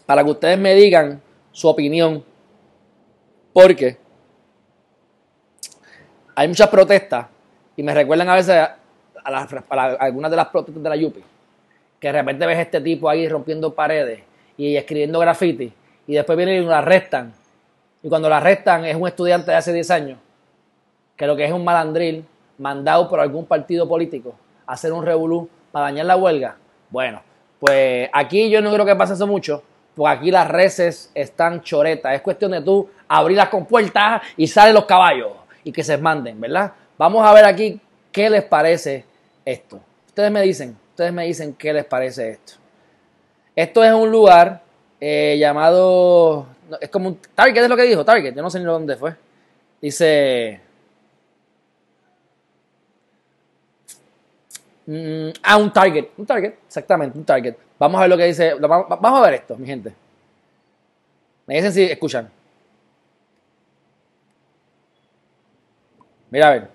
para 0.06 0.24
que 0.24 0.30
ustedes 0.30 0.60
me 0.60 0.76
digan 0.76 1.20
su 1.52 1.68
opinión. 1.68 2.24
Porque 3.52 3.98
hay 6.36 6.48
muchas 6.48 6.70
protestas 6.70 7.26
y 7.76 7.82
me 7.82 7.92
recuerdan 7.92 8.30
a 8.30 8.36
veces 8.36 8.56
a, 8.56 8.78
algunas 10.00 10.30
de 10.30 10.38
las 10.38 10.50
protestas 10.50 10.84
de 10.84 10.90
la 10.90 10.96
Yupi. 10.96 11.24
Que 12.00 12.10
de 12.10 12.12
repente 12.12 12.46
ves 12.46 12.60
este 12.60 12.80
tipo 12.82 13.10
ahí 13.10 13.28
rompiendo 13.28 13.74
paredes 13.74 14.20
y 14.58 14.76
escribiendo 14.76 15.18
graffiti 15.18 15.74
y 16.06 16.14
después 16.14 16.38
vienen 16.38 16.62
y 16.62 16.66
lo 16.68 16.76
arrestan 16.76 17.34
y 18.02 18.10
cuando 18.10 18.30
la 18.30 18.38
arrestan 18.38 18.86
es 18.86 18.96
un 18.96 19.08
estudiante 19.08 19.52
de 19.52 19.58
hace 19.58 19.74
10 19.74 19.92
años, 19.92 20.20
que 21.16 21.28
lo 21.28 21.36
que 21.36 21.46
es 21.46 21.52
un 21.52 21.64
malandril 21.64 22.26
mandado 22.58 23.10
por 23.10 23.20
algún 23.20 23.46
partido 23.46 23.88
político 23.88 24.36
a 24.66 24.74
hacer 24.74 24.94
un 24.94 25.06
revolú 25.06 25.50
para 25.72 25.86
dañar 25.86 26.06
la 26.06 26.16
huelga. 26.16 26.56
Bueno, 26.90 27.22
pues 27.60 28.10
aquí 28.14 28.50
yo 28.50 28.62
no 28.62 28.72
creo 28.74 28.86
que 28.86 28.96
pase 28.96 29.14
eso 29.14 29.28
mucho, 29.28 29.64
Porque 29.96 30.18
aquí 30.18 30.32
las 30.32 30.48
reses 30.48 31.12
están 31.14 31.62
choretas. 31.62 32.14
Es 32.14 32.22
cuestión 32.22 32.52
de 32.52 32.62
tú 32.62 32.90
abrir 33.08 33.38
las 33.38 33.50
compuertas 33.50 34.22
y 34.38 34.48
salen 34.48 34.74
los 34.74 34.86
caballos 34.86 35.32
y 35.64 35.72
que 35.72 35.84
se 35.84 35.98
manden, 35.98 36.40
¿verdad? 36.40 36.72
Vamos 36.98 37.26
a 37.26 37.34
ver 37.34 37.46
aquí 37.46 37.80
qué 38.12 38.30
les 38.30 38.44
parece 38.44 39.06
esto. 39.44 39.80
Ustedes 40.08 40.32
me 40.32 40.42
dicen, 40.42 40.78
ustedes 40.92 41.12
me 41.12 41.26
dicen 41.26 41.54
qué 41.54 41.74
les 41.74 41.86
parece 41.86 42.32
esto. 42.32 42.54
Esto 43.56 43.84
es 43.84 43.92
un 43.92 44.10
lugar 44.10 44.62
eh, 45.02 45.38
llamado, 45.40 46.46
es 46.80 46.90
como 46.90 47.10
un 47.10 47.20
Target, 47.36 47.64
es 47.64 47.70
lo 47.70 47.76
que 47.76 47.84
dijo, 47.84 48.06
Target, 48.06 48.36
yo 48.36 48.42
no 48.42 48.50
sé 48.50 48.60
ni 48.60 48.66
dónde 48.66 48.96
fue. 48.96 49.16
Dice, 49.82 50.60
mm, 54.86 55.30
ah, 55.44 55.58
un 55.58 55.72
Target, 55.72 56.10
un 56.18 56.26
Target, 56.26 56.54
exactamente, 56.68 57.18
un 57.18 57.26
Target. 57.26 57.56
Vamos 57.78 57.98
a 57.98 58.02
ver 58.02 58.10
lo 58.10 58.18
que 58.18 58.26
dice, 58.26 58.54
vamos 58.56 59.20
a 59.20 59.22
ver 59.22 59.36
esto, 59.36 59.58
mi 59.58 59.66
gente. 59.66 59.94
Me 61.48 61.56
dicen 61.56 61.74
si 61.74 61.84
escuchan. 61.84 62.30
Mira 66.30 66.48
a 66.48 66.52
ver. 66.52 66.70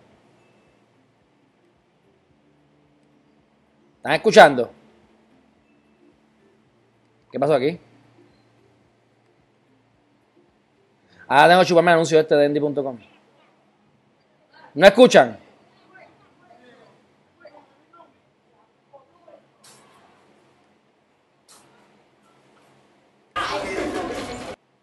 ¿Están 3.98 4.12
escuchando? 4.12 4.70
¿Qué 7.30 7.38
pasó 7.38 7.54
aquí? 7.54 7.78
Ah, 11.28 11.48
tengo 11.48 11.60
que 11.60 11.66
chuparme 11.66 11.90
el 11.90 11.94
anuncio 11.94 12.20
este 12.20 12.34
de 12.34 12.46
Endy.com. 12.46 12.98
¿No 14.74 14.86
escuchan? 14.86 15.38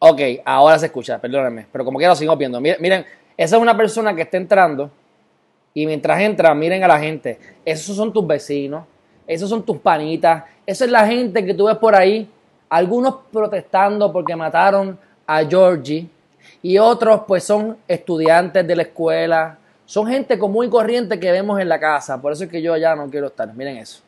Ok, 0.04 0.20
ahora 0.46 0.80
se 0.80 0.88
escucha, 0.88 1.20
perdónenme, 1.20 1.68
pero 1.72 1.86
como 1.86 2.00
que 2.00 2.08
lo 2.08 2.16
sigo 2.16 2.36
viendo. 2.36 2.60
Miren, 2.60 3.06
esa 3.38 3.56
es 3.56 3.62
una 3.62 3.78
persona 3.78 4.16
que 4.16 4.24
está 4.24 4.38
entrando 4.38 4.90
y 5.76 5.86
mientras 5.86 6.20
entra, 6.22 6.56
miren 6.56 6.84
a 6.84 6.88
la 6.88 7.00
gente. 7.00 7.38
Esos 7.64 7.96
son 7.96 8.12
tus 8.12 8.26
vecinos, 8.26 8.86
esos 9.28 9.48
son 9.48 9.64
tus 9.64 9.78
panitas, 9.78 10.46
esa 10.66 10.86
es 10.86 10.92
la 10.92 11.06
gente 11.06 11.46
que 11.46 11.54
tú 11.54 11.66
ves 11.66 11.78
por 11.78 11.96
ahí. 11.96 12.28
Algunos 12.70 13.16
protestando 13.32 14.12
porque 14.12 14.36
mataron 14.36 14.98
a 15.28 15.46
Georgie 15.46 16.10
y 16.62 16.78
otros 16.78 17.22
pues 17.28 17.44
son 17.44 17.78
estudiantes 17.88 18.66
de 18.66 18.76
la 18.76 18.84
escuela. 18.84 19.58
Son 19.86 20.08
gente 20.08 20.40
común 20.40 20.68
y 20.68 20.70
corriente 20.70 21.20
que 21.20 21.32
vemos 21.32 21.60
en 21.60 21.68
la 21.68 21.80
casa. 21.80 22.22
Por 22.22 22.32
eso 22.32 22.46
es 22.46 22.50
que 22.50 22.62
yo 22.62 22.78
ya 22.78 22.96
no 22.96 23.10
quiero 23.10 23.28
estar. 23.28 23.54
Miren 23.54 23.78
eso. 23.78 24.02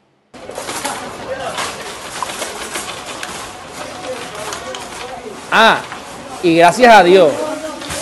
Ah, 5.55 5.81
y 6.41 6.57
gracias 6.57 6.91
a 6.91 7.03
Dios, 7.03 7.31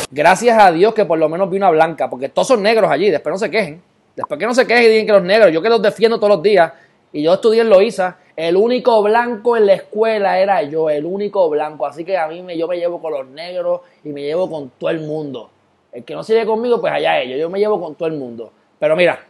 gracias 0.10 0.58
a 0.58 0.72
Dios 0.72 0.94
que 0.94 1.04
por 1.04 1.20
lo 1.20 1.28
menos 1.28 1.50
vi 1.50 1.58
una 1.58 1.70
blanca, 1.70 2.10
porque 2.10 2.30
todos 2.30 2.48
son 2.48 2.64
negros 2.64 2.90
allí, 2.90 3.12
después 3.12 3.34
no 3.34 3.38
se 3.38 3.52
quejen. 3.52 3.82
Después 4.16 4.40
que 4.40 4.46
no 4.46 4.54
se 4.54 4.66
quejen 4.66 4.86
y 4.86 4.88
digan 4.88 5.06
que 5.06 5.12
los 5.12 5.24
negros, 5.24 5.52
yo 5.52 5.62
que 5.62 5.68
los 5.68 5.82
defiendo 5.82 6.18
todos 6.18 6.36
los 6.36 6.42
días, 6.42 6.72
y 7.12 7.24
yo 7.24 7.34
estudié 7.34 7.62
en 7.62 7.70
Loíza, 7.70 8.16
el 8.42 8.58
único 8.58 9.04
blanco 9.04 9.56
en 9.56 9.68
la 9.68 9.74
escuela 9.74 10.40
era 10.40 10.64
yo, 10.64 10.90
el 10.90 11.06
único 11.06 11.48
blanco. 11.48 11.86
Así 11.86 12.04
que 12.04 12.18
a 12.18 12.28
mí 12.28 12.42
me, 12.42 12.58
yo 12.58 12.68
me 12.68 12.76
llevo 12.76 13.00
con 13.00 13.14
los 13.14 13.28
negros 13.28 13.82
y 14.04 14.10
me 14.10 14.24
llevo 14.24 14.50
con 14.50 14.72
todo 14.80 14.90
el 14.90 15.02
mundo. 15.02 15.52
El 15.92 16.04
que 16.04 16.16
no 16.16 16.24
sigue 16.24 16.44
conmigo, 16.44 16.82
pues 16.82 16.92
allá 16.92 17.20
ellos. 17.20 17.40
Yo 17.40 17.52
me 17.52 17.60
llevo 17.60 17.80
con 17.80 17.94
todo 17.94 18.08
el 18.08 18.16
mundo. 18.16 18.52
Pero 18.80 18.96
mira, 18.96 19.24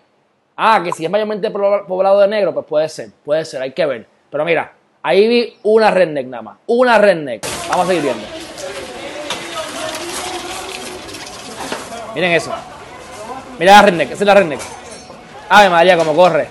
ah, 0.55 0.81
que 0.81 0.93
si 0.93 1.03
es 1.03 1.11
mayormente 1.11 1.51
poblado 1.51 2.21
de 2.21 2.29
negros, 2.29 2.53
pues 2.53 2.65
puede 2.65 2.87
ser, 2.87 3.09
puede 3.25 3.43
ser, 3.43 3.61
hay 3.61 3.73
que 3.73 3.85
ver. 3.85 4.07
Pero 4.29 4.45
mira, 4.45 4.71
ahí 5.03 5.27
vi 5.27 5.57
una 5.63 5.91
redneck 5.91 6.27
nada 6.27 6.43
más, 6.43 6.57
una 6.67 6.97
redneck. 6.97 7.45
Vamos 7.67 7.85
a 7.85 7.87
seguir 7.89 8.03
viendo. 8.03 8.23
Miren 12.15 12.31
eso. 12.31 12.53
Mira 13.59 13.73
la 13.73 13.81
redneck, 13.81 14.11
esa 14.11 14.23
es 14.23 14.27
la 14.27 14.35
redneck. 14.35 14.61
Ave 15.49 15.69
María, 15.69 15.97
como 15.97 16.15
corre. 16.15 16.47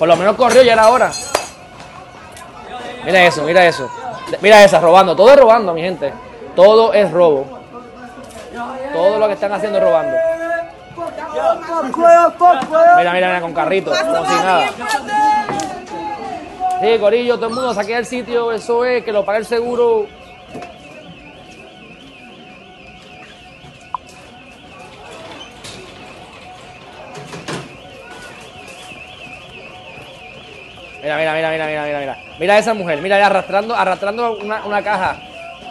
Por 0.00 0.08
lo 0.08 0.16
menos 0.16 0.34
corrió, 0.34 0.64
ya 0.64 0.72
era 0.72 0.88
hora. 0.88 1.12
Mira 3.04 3.26
eso, 3.26 3.42
mira 3.42 3.66
eso. 3.66 3.90
Mira 4.40 4.64
esa, 4.64 4.80
robando. 4.80 5.16
Todo 5.16 5.30
es 5.30 5.36
robando, 5.38 5.74
mi 5.74 5.82
gente. 5.82 6.12
Todo 6.54 6.92
es 6.92 7.10
robo. 7.10 7.46
Todo 8.92 9.18
lo 9.18 9.26
que 9.26 9.34
están 9.34 9.52
haciendo 9.52 9.78
es 9.78 9.84
robando. 9.84 10.16
Mira, 12.96 13.12
mira, 13.12 13.28
mira, 13.28 13.40
con 13.40 13.54
carrito, 13.54 13.90
como 13.90 14.26
si 14.26 14.34
nada. 14.34 14.70
Sí, 16.80 16.98
Corillo, 16.98 17.36
todo 17.36 17.46
el 17.46 17.54
mundo 17.54 17.74
saque 17.74 17.96
el 17.96 18.06
sitio, 18.06 18.52
eso 18.52 18.84
es, 18.84 19.04
que 19.04 19.12
lo 19.12 19.24
pague 19.24 19.38
el 19.38 19.46
seguro. 19.46 20.06
Mira, 31.02 31.16
mira, 31.18 31.34
mira, 31.34 31.50
mira, 31.50 31.66
mira, 31.66 31.84
mira, 31.84 31.98
mira. 31.98 32.18
Mira 32.38 32.54
a 32.54 32.58
esa 32.58 32.74
mujer, 32.74 33.02
mira, 33.02 33.26
arrastrando, 33.26 33.74
arrastrando 33.74 34.38
una, 34.38 34.82
caja. 34.82 35.20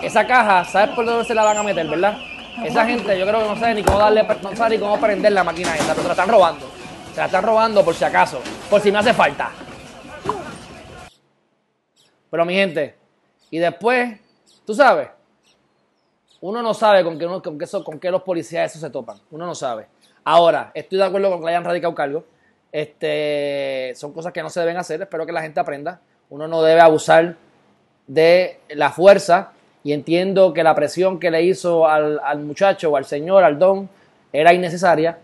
Esa 0.02 0.28
caja, 0.28 0.66
¿sabes 0.66 0.94
por 0.94 1.06
dónde 1.06 1.24
se 1.24 1.34
la 1.34 1.44
van 1.44 1.56
a 1.56 1.64
meter, 1.64 1.88
verdad? 1.88 2.18
Esa 2.66 2.86
gente, 2.86 3.18
yo 3.18 3.26
creo 3.26 3.40
que 3.40 3.48
no 3.48 3.56
sabe 3.56 3.76
ni 3.76 3.84
cómo 3.84 4.00
darle, 4.00 4.24
no 4.24 4.56
sabe 4.58 4.76
ni 4.76 4.82
cómo 4.82 5.00
prender 5.00 5.32
la 5.32 5.46
máquina 5.46 5.74
esa, 5.74 5.94
pero 5.94 6.02
se 6.02 6.08
la 6.08 6.14
están 6.14 6.28
robando. 6.28 6.70
Se 7.14 7.18
la 7.22 7.28
están 7.28 7.44
robando 7.44 7.86
por 7.86 7.96
si 7.96 8.04
acaso, 8.04 8.42
por 8.70 8.82
si 8.82 8.92
me 8.92 9.00
hace 9.00 9.14
falta. 9.14 9.52
Pero 12.30 12.46
mi 12.46 12.54
gente, 12.54 12.96
y 13.50 13.60
después, 13.60 14.20
tú 14.66 14.74
sabes, 14.74 15.10
uno 16.42 16.62
no 16.62 16.74
sabe 16.74 17.06
con 17.06 17.18
qué, 17.18 17.26
con 17.26 17.58
qué, 17.58 17.66
con 17.86 18.00
qué 18.00 18.12
los 18.12 18.24
policías 18.24 18.70
eso 18.70 18.86
se 18.86 18.90
topan. 18.90 19.18
Uno 19.32 19.46
no 19.46 19.56
sabe. 19.56 19.88
Ahora, 20.26 20.72
estoy 20.74 20.98
de 20.98 21.06
acuerdo 21.06 21.30
con 21.30 21.40
que 21.40 21.46
le 21.46 21.52
hayan 21.52 21.64
radicado 21.64 21.96
cargo. 21.96 22.26
Este, 22.72 23.94
son 23.96 24.13
cosas 24.13 24.32
que 24.32 24.42
no 24.42 24.50
se 24.50 24.60
deben 24.62 24.78
hacer, 24.78 25.01
espero 25.01 25.25
que 25.25 25.32
la 25.32 25.42
gente 25.42 25.60
aprenda. 25.60 26.00
Uno 26.30 26.48
no 26.48 26.63
debe 26.63 26.80
abusar 26.80 27.36
de 28.08 28.60
la 28.70 28.92
fuerza 28.92 29.51
y 29.84 29.94
entiendo 29.94 30.54
que 30.54 30.63
la 30.63 30.75
presión 30.75 31.20
que 31.20 31.32
le 31.32 31.44
hizo 31.44 31.88
al, 31.88 32.40
muchacho 32.40 32.92
o 32.92 32.98
al 32.98 33.06
señor, 33.06 33.44
al 33.44 33.60
don, 33.60 33.90
era 34.32 34.54
innecesaria. 34.54 35.18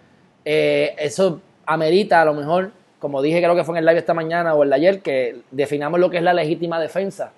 Eh, 0.43 0.95
eso 0.97 1.41
amerita 1.65 2.21
a 2.21 2.25
lo 2.25 2.33
mejor, 2.33 2.71
como 2.99 3.21
dije 3.21 3.41
creo 3.41 3.55
que 3.55 3.63
fue 3.63 3.75
en 3.75 3.79
el 3.79 3.85
live 3.85 3.99
esta 3.99 4.13
mañana 4.13 4.53
o 4.53 4.63
el 4.63 4.69
de 4.69 4.75
ayer, 4.75 5.01
que 5.01 5.41
definamos 5.51 5.99
lo 5.99 6.09
que 6.09 6.17
es 6.17 6.23
la 6.23 6.33
legítima 6.33 6.79
defensa 6.79 7.31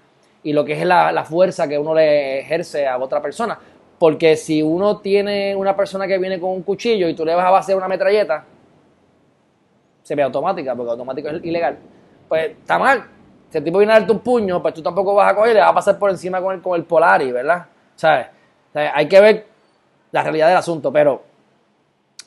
y 0.44 0.54
lo 0.54 0.63
que 0.63 0.74
es 0.74 0.86
la, 0.86 1.12
la 1.12 1.25
fuerza 1.25 1.68
que 1.68 1.78
uno 1.78 1.94
le 1.94 2.39
ejerce 2.39 2.88
a 2.88 2.98
otra 2.98 3.22
persona. 3.22 3.60
Porque 4.00 4.38
si 4.38 4.62
uno 4.63 5.00
tiene 5.00 5.56
una 5.56 5.75
persona 5.75 6.08
que 6.08 6.18
viene 6.18 6.39
con 6.39 6.51
un 6.51 6.63
cuchillo 6.63 7.10
y 7.10 7.13
tú 7.13 7.25
le 7.25 7.36
vas 7.36 7.46
a 7.46 7.58
hacer 7.58 7.75
una 7.75 7.88
metralleta, 7.88 8.46
automática 10.24 10.75
porque 10.75 10.92
automático 10.92 11.30
es 11.30 11.44
ilegal, 11.44 11.78
pues 12.28 12.51
está 12.51 12.78
mal. 12.80 13.04
Si 13.50 13.58
el 13.58 13.63
tipo 13.63 13.80
viene 13.80 13.94
a 13.94 14.00
darte 14.00 14.12
un 14.12 14.20
puño, 14.20 14.62
pues 14.62 14.74
tú 14.74 14.82
tampoco 14.82 15.16
vas 15.16 15.32
a 15.32 15.36
coger 15.36 15.56
le 15.56 15.60
vas 15.62 15.72
a 15.72 15.74
pasar 15.74 16.00
por 16.00 16.12
encima 16.12 16.42
con 16.42 16.56
el, 16.56 16.62
con 16.62 16.75
el 16.75 16.86
Polari, 16.86 17.32
¿verdad? 17.32 17.66
¿Sabes? 17.96 18.28
hay 18.72 19.08
que 19.08 19.20
ver 19.20 19.48
la 20.12 20.22
realidad 20.24 20.48
del 20.48 20.58
asunto, 20.58 20.92
pero 20.92 21.24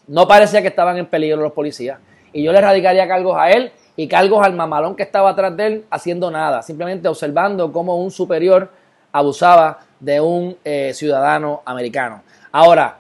no 0.09 0.27
parecía 0.27 0.61
que 0.61 0.69
estaban 0.69 0.99
en 0.99 1.07
peligro 1.07 1.41
los 1.41 1.53
policías. 1.53 1.99
Y 2.33 2.43
yo 2.43 2.53
le 2.53 2.61
radicaría 2.61 3.07
cargos 3.07 3.37
a 3.39 3.51
él 3.51 3.73
y 3.97 4.09
cargos 4.09 4.45
al 4.45 4.55
mamalón 4.55 4.97
que 4.97 5.03
estaba 5.03 5.31
atrás 5.31 5.57
de 5.57 5.67
él 5.67 5.85
haciendo 5.91 6.31
nada, 6.31 6.63
simplemente 6.63 7.09
observando 7.09 7.73
cómo 7.73 7.97
un 7.97 8.11
superior 8.11 8.71
abusaba 9.13 9.81
de 10.01 10.21
un 10.21 10.57
eh, 10.65 10.93
ciudadano 10.95 11.63
americano. 11.65 12.23
Ahora, 12.51 12.99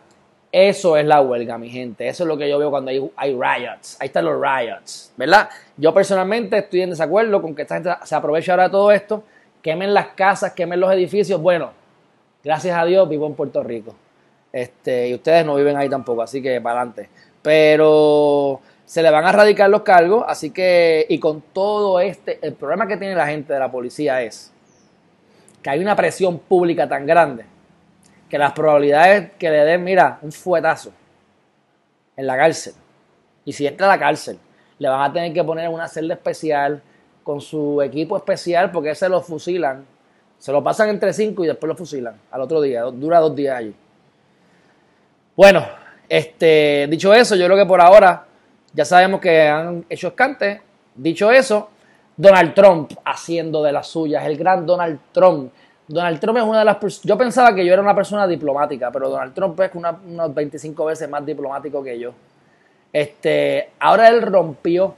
eso 0.52 0.98
es 0.98 1.06
la 1.06 1.22
huelga, 1.22 1.56
mi 1.56 1.70
gente. 1.70 2.06
Eso 2.06 2.24
es 2.24 2.28
lo 2.28 2.36
que 2.36 2.48
yo 2.48 2.58
veo 2.58 2.70
cuando 2.70 2.90
hay, 2.90 3.32
riots. 3.32 3.96
Ahí 3.98 4.08
están 4.08 4.26
los 4.26 4.38
riots, 4.38 5.10
¿verdad? 5.16 5.48
Yo 5.78 5.94
personalmente 5.94 6.58
estoy 6.58 6.82
en 6.82 6.90
desacuerdo 6.90 7.40
con 7.40 7.54
que 7.54 7.62
esta 7.62 7.76
gente 7.76 7.90
se 8.04 8.14
aproveche 8.14 8.50
ahora 8.50 8.64
de 8.64 8.70
todo 8.70 8.92
esto, 8.92 9.24
quemen 9.62 9.94
las 9.94 10.08
casas, 10.08 10.52
quemen 10.52 10.78
los 10.78 10.92
edificios. 10.92 11.40
Bueno, 11.40 11.70
gracias 12.44 12.76
a 12.76 12.84
Dios 12.84 13.08
vivo 13.08 13.26
en 13.26 13.34
Puerto 13.34 13.62
Rico. 13.62 13.94
Este, 14.52 15.08
y 15.08 15.14
ustedes 15.14 15.46
no 15.46 15.54
viven 15.54 15.74
ahí 15.74 15.88
tampoco, 15.88 16.20
así 16.20 16.42
que 16.42 16.60
para 16.60 16.80
adelante. 16.80 17.08
Pero 17.40 18.60
se 18.84 19.02
le 19.02 19.10
van 19.10 19.24
a 19.24 19.32
radicar 19.32 19.70
los 19.70 19.80
cargos, 19.80 20.22
así 20.28 20.50
que, 20.50 21.06
y 21.08 21.18
con 21.18 21.40
todo 21.54 21.98
este, 21.98 22.38
el 22.42 22.52
problema 22.52 22.86
que 22.86 22.98
tiene 22.98 23.14
la 23.14 23.26
gente 23.26 23.54
de 23.54 23.58
la 23.58 23.70
policía 23.72 24.20
es 24.20 24.52
que 25.62 25.70
hay 25.70 25.80
una 25.80 25.96
presión 25.96 26.40
pública 26.40 26.86
tan 26.86 27.06
grande 27.06 27.46
que 28.32 28.38
las 28.38 28.54
probabilidades 28.54 29.32
que 29.38 29.50
le 29.50 29.58
den, 29.58 29.84
mira, 29.84 30.18
un 30.22 30.32
fuetazo 30.32 30.90
en 32.16 32.26
la 32.26 32.34
cárcel. 32.34 32.72
Y 33.44 33.52
si 33.52 33.66
entra 33.66 33.84
a 33.84 33.90
la 33.90 33.98
cárcel, 33.98 34.38
le 34.78 34.88
van 34.88 35.02
a 35.02 35.12
tener 35.12 35.34
que 35.34 35.44
poner 35.44 35.68
una 35.68 35.86
celda 35.86 36.14
especial 36.14 36.80
con 37.22 37.42
su 37.42 37.82
equipo 37.82 38.16
especial 38.16 38.70
porque 38.70 38.94
se 38.94 39.06
lo 39.10 39.20
fusilan. 39.20 39.84
Se 40.38 40.50
lo 40.50 40.64
pasan 40.64 40.88
entre 40.88 41.12
cinco 41.12 41.44
y 41.44 41.48
después 41.48 41.68
lo 41.68 41.76
fusilan 41.76 42.18
al 42.30 42.40
otro 42.40 42.62
día. 42.62 42.84
Dura 42.84 43.20
dos 43.20 43.36
días 43.36 43.54
allí. 43.54 43.74
Bueno, 45.36 45.66
este, 46.08 46.86
dicho 46.88 47.12
eso, 47.12 47.36
yo 47.36 47.44
creo 47.44 47.58
que 47.58 47.66
por 47.66 47.82
ahora 47.82 48.24
ya 48.72 48.86
sabemos 48.86 49.20
que 49.20 49.46
han 49.46 49.84
hecho 49.90 50.08
escante. 50.08 50.62
Dicho 50.94 51.30
eso, 51.30 51.68
Donald 52.16 52.54
Trump 52.54 52.92
haciendo 53.04 53.62
de 53.62 53.72
las 53.72 53.88
suyas, 53.88 54.24
el 54.24 54.38
gran 54.38 54.64
Donald 54.64 55.00
Trump 55.12 55.52
Donald 55.92 56.20
Trump 56.20 56.38
es 56.38 56.44
una 56.44 56.60
de 56.60 56.64
las 56.64 56.76
personas. 56.76 57.04
Yo 57.04 57.18
pensaba 57.18 57.54
que 57.54 57.66
yo 57.66 57.72
era 57.72 57.82
una 57.82 57.94
persona 57.94 58.26
diplomática, 58.26 58.90
pero 58.90 59.10
Donald 59.10 59.34
Trump 59.34 59.60
es 59.60 59.74
una, 59.74 59.90
unos 59.90 60.34
25 60.34 60.86
veces 60.86 61.08
más 61.08 61.24
diplomático 61.24 61.82
que 61.82 61.98
yo. 61.98 62.12
Este, 62.90 63.72
ahora 63.78 64.08
él 64.08 64.22
rompió, 64.22 64.94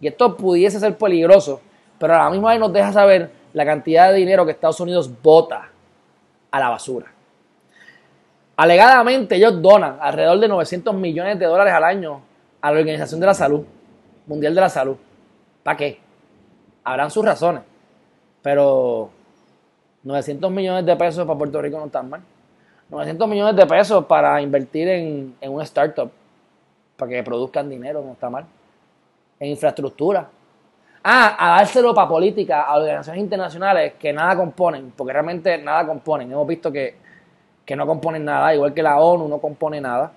y 0.00 0.06
esto 0.06 0.36
pudiese 0.36 0.78
ser 0.78 0.96
peligroso, 0.98 1.62
pero 1.98 2.14
a 2.14 2.24
la 2.24 2.30
misma 2.30 2.50
vez 2.50 2.60
nos 2.60 2.72
deja 2.72 2.92
saber 2.92 3.30
la 3.54 3.64
cantidad 3.64 4.12
de 4.12 4.18
dinero 4.18 4.44
que 4.44 4.52
Estados 4.52 4.78
Unidos 4.80 5.10
bota 5.22 5.70
a 6.50 6.60
la 6.60 6.68
basura. 6.68 7.06
Alegadamente 8.56 9.36
ellos 9.36 9.62
donan 9.62 9.96
alrededor 10.00 10.40
de 10.40 10.48
900 10.48 10.94
millones 10.94 11.38
de 11.38 11.46
dólares 11.46 11.72
al 11.72 11.84
año 11.84 12.20
a 12.60 12.70
la 12.70 12.78
Organización 12.78 13.20
de 13.20 13.26
la 13.26 13.34
Salud, 13.34 13.64
Mundial 14.26 14.54
de 14.54 14.60
la 14.60 14.68
Salud. 14.68 14.96
¿Para 15.62 15.76
qué? 15.76 16.00
Habrán 16.84 17.10
sus 17.10 17.24
razones, 17.24 17.62
pero 18.42 19.10
900 20.08 20.50
millones 20.50 20.86
de 20.86 20.96
pesos 20.96 21.26
para 21.26 21.38
Puerto 21.38 21.60
Rico 21.60 21.78
no 21.78 21.84
están 21.84 22.08
mal. 22.08 22.22
900 22.88 23.28
millones 23.28 23.56
de 23.56 23.66
pesos 23.66 24.06
para 24.06 24.40
invertir 24.40 24.88
en, 24.88 25.36
en 25.38 25.52
una 25.52 25.64
startup, 25.64 26.10
para 26.96 27.10
que 27.10 27.22
produzcan 27.22 27.68
dinero, 27.68 28.02
no 28.02 28.12
está 28.12 28.30
mal. 28.30 28.46
En 29.38 29.50
infraestructura. 29.50 30.26
Ah, 31.04 31.36
a 31.38 31.58
dárselo 31.58 31.94
para 31.94 32.08
política, 32.08 32.62
a 32.62 32.76
organizaciones 32.76 33.22
internacionales 33.22 33.92
que 33.98 34.10
nada 34.10 34.34
componen, 34.34 34.94
porque 34.96 35.12
realmente 35.12 35.58
nada 35.58 35.86
componen. 35.86 36.32
Hemos 36.32 36.46
visto 36.46 36.72
que, 36.72 36.96
que 37.66 37.76
no 37.76 37.86
componen 37.86 38.24
nada, 38.24 38.54
igual 38.54 38.72
que 38.72 38.82
la 38.82 38.98
ONU 38.98 39.28
no 39.28 39.38
compone 39.38 39.78
nada. 39.78 40.10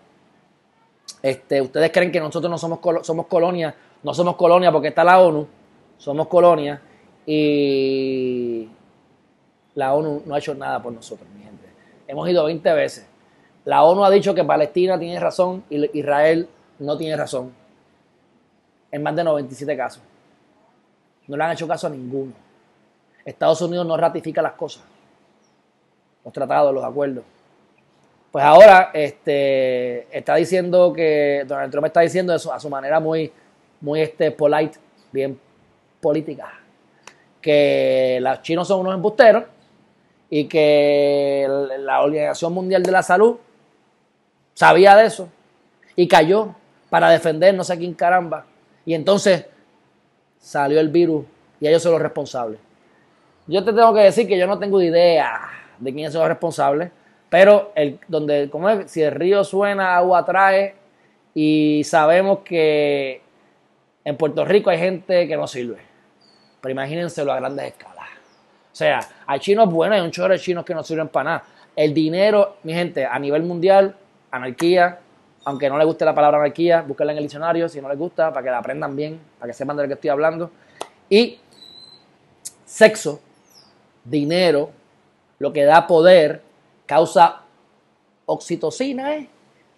Este, 1.22 1.62
ustedes 1.62 1.92
creen 1.92 2.14
que 2.14 2.22
nosotros 2.22 2.50
no 2.50 2.58
somos, 2.58 2.80
somos 3.06 3.28
colonia, 3.28 3.76
no 4.04 4.14
somos 4.14 4.38
colonia 4.38 4.72
porque 4.72 4.88
está 4.88 5.04
la 5.04 5.20
ONU, 5.20 5.46
somos 5.98 6.28
colonia 6.28 6.82
y 7.26 8.70
la 9.76 9.94
ONU 9.94 10.24
no 10.26 10.36
ha 10.36 10.40
hecho 10.40 10.54
nada 10.54 10.82
por 10.82 10.92
nosotros, 10.92 11.28
mi 11.30 11.44
gente. 11.44 11.66
Hemos 12.08 12.30
ido 12.30 12.44
20 12.46 12.74
veces. 12.74 13.06
La 13.66 13.84
ONU 13.84 14.04
ha 14.04 14.10
dicho 14.10 14.34
que 14.34 14.44
Palestina 14.44 15.00
tiene 15.00 15.20
razón 15.20 15.64
y 15.70 15.98
Israel 15.98 16.48
no 16.80 16.98
tiene 16.98 17.16
razón. 17.16 17.54
En 18.92 19.04
más 19.04 19.16
de 19.16 19.24
97 19.24 19.78
casos. 19.78 20.04
No 21.28 21.38
le 21.38 21.44
han 21.44 21.52
hecho 21.52 21.68
caso 21.68 21.88
a 21.88 21.90
ninguno. 21.90 22.34
Estados 23.24 23.62
Unidos 23.62 23.86
no 23.86 23.96
ratifica 23.96 24.42
las 24.42 24.54
cosas. 24.54 24.84
Los 26.26 26.34
tratados, 26.34 26.74
los 26.74 26.84
acuerdos. 26.84 27.24
Pues 28.32 28.44
ahora 28.44 28.92
este, 28.94 30.18
está 30.18 30.36
diciendo 30.36 30.94
que 30.94 31.44
Donald 31.46 31.72
Trump 31.72 31.88
está 31.88 32.02
diciendo 32.02 32.34
eso 32.34 32.54
a 32.54 32.60
su 32.60 32.70
manera 32.70 33.00
muy, 33.00 33.32
muy 33.82 34.02
este, 34.02 34.32
polite, 34.32 34.80
bien 35.12 35.38
política, 36.00 36.54
que 37.42 38.20
los 38.22 38.42
chinos 38.42 38.68
son 38.68 38.80
unos 38.82 38.96
embusteros 38.96 39.44
y 40.34 40.46
que 40.46 41.46
la 41.80 42.02
Organización 42.02 42.54
Mundial 42.54 42.82
de 42.84 42.92
la 42.92 43.04
Salud 43.04 43.36
sabía 44.54 44.96
de 44.96 45.06
eso 45.06 45.28
y 45.96 46.08
cayó 46.08 46.56
para 46.90 47.10
defender 47.10 47.54
no 47.54 47.66
sé 47.66 47.78
quién 47.78 47.94
caramba. 47.94 48.46
Y 48.86 48.94
entonces 48.94 49.46
salió 50.40 50.80
el 50.80 50.88
virus 50.88 51.26
y 51.60 51.68
ellos 51.68 51.84
son 51.84 51.92
los 51.92 52.02
responsables. 52.02 52.60
Yo 53.46 53.62
te 53.66 53.74
tengo 53.74 53.94
que 53.94 54.00
decir 54.00 54.26
que 54.26 54.38
yo 54.38 54.48
no 54.48 54.58
tengo 54.58 54.82
idea 54.82 55.50
de 55.78 55.94
quiénes 55.94 56.14
son 56.14 56.22
los 56.22 56.30
responsables, 56.30 56.92
pero 57.30 57.74
el, 57.76 58.00
donde, 58.08 58.50
como 58.50 58.70
es, 58.70 58.90
si 58.90 59.02
el 59.02 59.12
río 59.12 59.44
suena, 59.44 59.98
agua 59.98 60.24
trae, 60.24 60.76
y 61.34 61.84
sabemos 61.84 62.40
que 62.40 63.22
en 64.06 64.16
Puerto 64.16 64.46
Rico 64.46 64.70
hay 64.70 64.78
gente 64.78 65.28
que 65.28 65.36
no 65.36 65.46
sirve. 65.46 65.80
Pero 66.62 66.72
imagínenselo 66.72 67.34
a 67.34 67.38
grandes 67.38 67.68
escalas. 67.68 67.91
O 68.72 68.76
sea, 68.76 69.00
hay 69.28 69.40
chinos 69.40 69.70
buenos, 69.72 69.98
hay 69.98 70.02
un 70.04 70.12
chorro 70.12 70.34
de 70.34 70.40
chinos 70.40 70.64
que 70.64 70.74
no 70.74 70.84
sirven 70.84 71.10
para 71.10 71.24
nada. 71.24 71.44
El 71.76 71.94
dinero, 71.94 72.58
mi 72.64 72.74
gente, 72.74 73.06
a 73.06 73.18
nivel 73.20 73.44
mundial, 73.44 73.96
anarquía, 74.32 75.00
aunque 75.44 75.70
no 75.70 75.78
les 75.78 75.86
guste 75.86 76.06
la 76.06 76.14
palabra 76.14 76.38
anarquía, 76.38 76.82
búsquenla 76.82 77.14
en 77.14 77.18
el 77.18 77.24
diccionario 77.26 77.68
si 77.68 77.82
no 77.82 77.90
les 77.90 77.98
gusta, 77.98 78.30
para 78.30 78.44
que 78.44 78.52
la 78.52 78.60
aprendan 78.60 78.96
bien, 78.96 79.20
para 79.40 79.52
que 79.52 79.58
sepan 79.58 79.76
de 79.76 79.84
lo 79.84 79.88
que 79.88 79.96
estoy 79.96 80.10
hablando. 80.10 80.52
Y 81.10 81.40
sexo, 82.66 83.20
dinero, 84.04 84.70
lo 85.40 85.52
que 85.52 85.66
da 85.66 85.88
poder, 85.88 86.42
causa 86.86 87.42
oxitocina, 88.26 89.16
¿eh? 89.16 89.30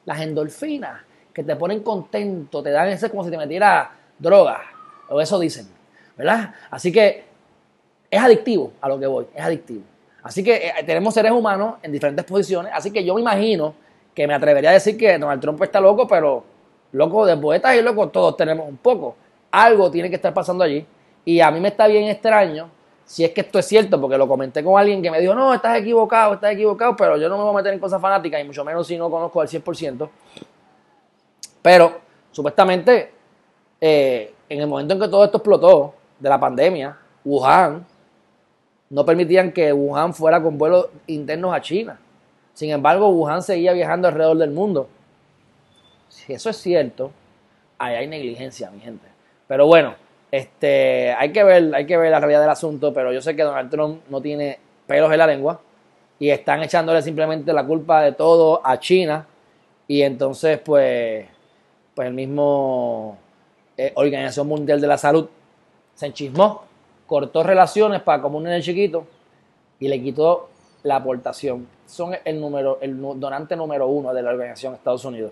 las 0.06 0.22
endorfinas, 0.22 1.02
que 1.34 1.44
te 1.44 1.56
ponen 1.56 1.82
contento, 1.82 2.62
te 2.62 2.70
dan 2.70 2.90
ese 2.90 3.10
como 3.10 3.24
si 3.24 3.32
te 3.32 3.38
metiera 3.38 3.92
droga, 4.20 4.62
o 5.10 5.20
eso 5.20 5.40
dicen, 5.40 5.68
¿verdad? 6.16 6.54
Así 6.70 6.92
que 6.92 7.33
es 8.14 8.22
adictivo 8.22 8.74
a 8.80 8.90
lo 8.90 9.00
que 9.00 9.08
voy, 9.08 9.26
es 9.34 9.44
adictivo. 9.44 9.82
Así 10.22 10.44
que 10.44 10.56
eh, 10.56 10.84
tenemos 10.86 11.14
seres 11.14 11.32
humanos 11.32 11.76
en 11.82 11.92
diferentes 11.92 12.24
posiciones, 12.24 12.72
así 12.74 12.92
que 12.92 13.04
yo 13.04 13.16
me 13.16 13.22
imagino 13.22 13.74
que 14.14 14.28
me 14.28 14.36
atrevería 14.36 14.70
a 14.70 14.74
decir 14.74 14.96
que 14.96 15.18
Donald 15.18 15.42
Trump 15.42 15.62
está 15.64 15.82
loco, 15.82 16.08
pero 16.08 16.44
loco 16.92 17.26
de 17.26 17.36
poetas 17.38 17.76
y 17.76 17.82
loco 17.82 18.10
todos 18.10 18.38
tenemos 18.38 18.68
un 18.70 18.78
poco. 18.78 19.16
Algo 19.50 19.90
tiene 19.90 20.10
que 20.10 20.18
estar 20.18 20.32
pasando 20.32 20.64
allí. 20.64 20.86
Y 21.26 21.40
a 21.40 21.50
mí 21.50 21.60
me 21.60 21.70
está 21.70 21.88
bien 21.88 22.04
extraño 22.04 22.70
si 23.04 23.24
es 23.24 23.32
que 23.32 23.42
esto 23.42 23.58
es 23.58 23.66
cierto, 23.66 24.00
porque 24.00 24.18
lo 24.18 24.28
comenté 24.28 24.64
con 24.64 24.80
alguien 24.80 25.02
que 25.02 25.10
me 25.10 25.20
dijo, 25.20 25.34
no, 25.34 25.54
estás 25.54 25.78
equivocado, 25.80 26.36
estás 26.36 26.54
equivocado, 26.54 26.96
pero 26.96 27.18
yo 27.18 27.28
no 27.30 27.38
me 27.38 27.44
voy 27.44 27.54
a 27.54 27.58
meter 27.58 27.74
en 27.74 27.80
cosas 27.80 28.00
fanáticas 28.00 28.40
y 28.40 28.44
mucho 28.44 28.64
menos 28.64 28.86
si 28.86 28.96
no 28.96 29.10
conozco 29.10 29.42
al 29.42 29.48
100%. 29.48 30.08
Pero 31.64 32.00
supuestamente, 32.32 33.12
eh, 33.82 34.34
en 34.48 34.60
el 34.60 34.68
momento 34.68 34.94
en 34.94 35.00
que 35.00 35.08
todo 35.08 35.26
esto 35.26 35.38
explotó 35.38 35.96
de 36.20 36.30
la 36.30 36.40
pandemia, 36.40 36.96
Wuhan 37.26 37.86
no 38.90 39.06
permitían 39.06 39.52
que 39.52 39.74
Wuhan 39.74 40.14
fuera 40.14 40.42
con 40.42 40.58
vuelos 40.58 40.88
internos 41.08 41.56
a 41.56 41.62
China. 41.62 42.00
Sin 42.54 42.70
embargo, 42.70 43.10
Wuhan 43.10 43.42
seguía 43.42 43.74
viajando 43.74 44.08
alrededor 44.08 44.38
del 44.38 44.52
mundo. 44.52 44.88
Si 46.10 46.34
eso 46.34 46.50
es 46.50 46.58
cierto, 46.58 47.12
ahí 47.80 47.96
hay 47.96 48.08
negligencia, 48.08 48.70
mi 48.70 48.80
gente. 48.80 49.08
Pero 49.48 49.66
bueno, 49.66 49.96
este, 50.32 51.14
hay 51.14 51.32
que 51.32 51.44
ver, 51.44 51.74
hay 51.76 51.86
que 51.86 51.98
ver 51.98 52.12
la 52.12 52.20
realidad 52.20 52.42
del 52.42 52.50
asunto, 52.50 52.94
pero 52.94 53.12
yo 53.12 53.22
sé 53.22 53.36
que 53.36 53.44
Donald 53.44 53.70
Trump 53.70 54.02
no 54.10 54.22
tiene 54.22 54.60
pelos 54.88 55.12
en 55.12 55.18
la 55.18 55.28
lengua 55.28 55.60
y 56.20 56.30
están 56.30 56.64
echándole 56.64 57.02
simplemente 57.02 57.52
la 57.54 57.66
culpa 57.66 58.02
de 58.02 58.14
todo 58.14 58.66
a 58.66 58.80
China 58.80 59.28
y 59.88 60.02
entonces 60.02 60.60
pues, 60.60 61.26
pues 61.94 62.08
el 62.08 62.14
mismo 62.14 63.18
eh, 63.78 63.92
Organización 63.96 64.48
Mundial 64.48 64.80
de 64.80 64.88
la 64.88 64.98
Salud 64.98 65.28
se 65.96 66.08
enchismó 66.08 66.64
cortó 67.06 67.44
relaciones 67.44 68.02
para 68.02 68.22
como 68.22 68.38
un 68.38 68.46
nene 68.46 68.62
chiquito 68.62 69.06
y 69.80 69.88
le 69.88 70.02
quitó 70.02 70.50
la 70.84 70.98
aportación. 70.98 71.68
Son 71.86 72.16
el 72.24 72.40
número, 72.40 72.80
el 72.82 73.00
donante 73.20 73.56
número 73.56 73.88
uno 73.88 74.14
de 74.14 74.22
la 74.22 74.32
organización 74.32 74.74
Estados 74.74 75.04
Unidos. 75.06 75.32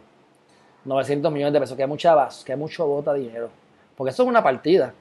900 0.85 1.31
millones 1.31 1.53
de 1.53 1.59
pesos, 1.59 1.77
que 1.77 1.83
hay 1.83 1.89
mucha 1.89 2.15
base, 2.15 2.43
que 2.43 2.53
hay 2.53 2.57
mucho 2.57 2.85
bota 2.87 3.13
dinero. 3.13 3.49
Porque 3.95 4.11
eso 4.11 4.23
es 4.23 4.29
una 4.29 4.41
partida. 4.41 4.93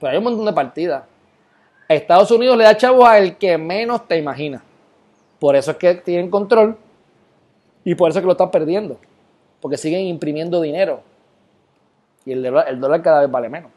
Pero 0.00 0.12
hay 0.12 0.18
un 0.18 0.24
montón 0.24 0.46
de 0.46 0.52
partidas. 0.52 1.04
Estados 1.88 2.30
Unidos 2.30 2.56
le 2.56 2.64
da 2.64 2.76
chavos 2.76 3.06
al 3.06 3.36
que 3.36 3.56
menos 3.58 4.08
te 4.08 4.16
imaginas. 4.16 4.62
Por 5.38 5.54
eso 5.56 5.72
es 5.72 5.76
que 5.76 5.94
tienen 5.96 6.30
control 6.30 6.76
y 7.84 7.94
por 7.94 8.10
eso 8.10 8.18
es 8.18 8.22
que 8.22 8.26
lo 8.26 8.32
están 8.32 8.50
perdiendo. 8.50 8.98
Porque 9.60 9.76
siguen 9.76 10.00
imprimiendo 10.06 10.60
dinero. 10.60 11.02
Y 12.24 12.32
el 12.32 12.44
el 12.44 12.80
dólar 12.80 13.02
cada 13.02 13.20
vez 13.20 13.30
vale 13.30 13.48
menos. 13.48 13.70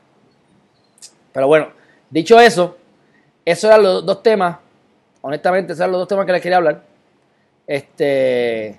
Pero 1.32 1.48
bueno, 1.48 1.68
Dicho 2.10 2.40
eso, 2.40 2.78
esos 3.46 3.64
eran 3.66 3.84
los 3.84 4.06
dos 4.06 4.24
temas. 4.24 4.58
Honestamente, 5.22 5.74
esos 5.74 5.82
eran 5.82 5.92
los 5.92 6.02
dos 6.02 6.08
temas 6.08 6.26
que 6.26 6.32
les 6.32 6.42
quería 6.42 6.58
hablar. 6.58 6.82
Este, 7.68 8.76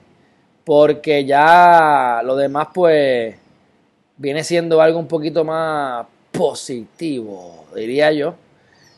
porque 0.65 1.25
ya 1.25 2.23
lo 2.25 2.37
demás, 2.37 2.69
pues, 2.75 3.37
viene 4.17 4.43
siendo 4.45 4.81
algo 4.81 4.99
un 4.99 5.07
poquito 5.07 5.45
más 5.45 6.07
positivo, 6.33 7.67
diría 7.75 8.13
yo. 8.13 8.35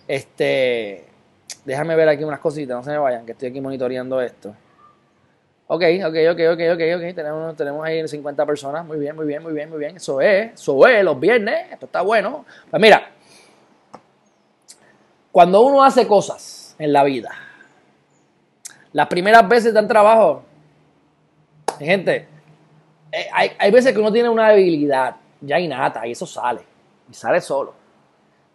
Este, 0.08 1.04
déjame 1.64 1.94
ver 1.94 2.08
aquí 2.08 2.24
unas 2.24 2.40
cositas, 2.40 2.76
no 2.76 2.82
se 2.82 2.90
me 2.90 2.98
vayan, 2.98 3.24
que 3.24 3.32
estoy 3.32 3.50
aquí 3.50 3.60
monitoreando 3.60 4.20
esto. 4.20 4.54
Ok, 5.74 5.84
ok, 6.04 6.16
ok, 6.32 6.40
ok, 6.52 6.60
ok, 6.74 6.82
ok. 6.96 7.14
Tenemos, 7.14 7.56
tenemos 7.56 7.86
ahí 7.86 8.06
50 8.06 8.44
personas. 8.44 8.84
Muy 8.84 8.98
bien, 8.98 9.16
muy 9.16 9.24
bien, 9.24 9.42
muy 9.42 9.54
bien, 9.54 9.70
muy 9.70 9.78
bien. 9.78 9.96
Eso 9.96 10.20
es, 10.20 10.52
eso 10.52 10.86
es, 10.86 11.02
los 11.02 11.18
viernes. 11.18 11.72
Esto 11.72 11.86
está 11.86 12.02
bueno. 12.02 12.44
Pues 12.70 12.82
mira, 12.82 13.10
cuando 15.32 15.62
uno 15.62 15.82
hace 15.82 16.06
cosas 16.06 16.76
en 16.78 16.92
la 16.92 17.02
vida, 17.02 17.30
las 18.92 19.08
primeras 19.08 19.48
veces 19.48 19.72
dan 19.72 19.88
trabajo. 19.88 20.42
Gente, 21.78 22.28
eh, 23.10 23.28
hay, 23.32 23.70
veces 23.70 23.92
que 23.92 23.98
uno 23.98 24.12
tiene 24.12 24.28
una 24.28 24.50
debilidad 24.50 25.16
ya 25.40 25.58
innata 25.58 26.06
y 26.06 26.12
eso 26.12 26.26
sale. 26.26 26.60
Y 27.10 27.14
sale 27.14 27.40
solo. 27.40 27.74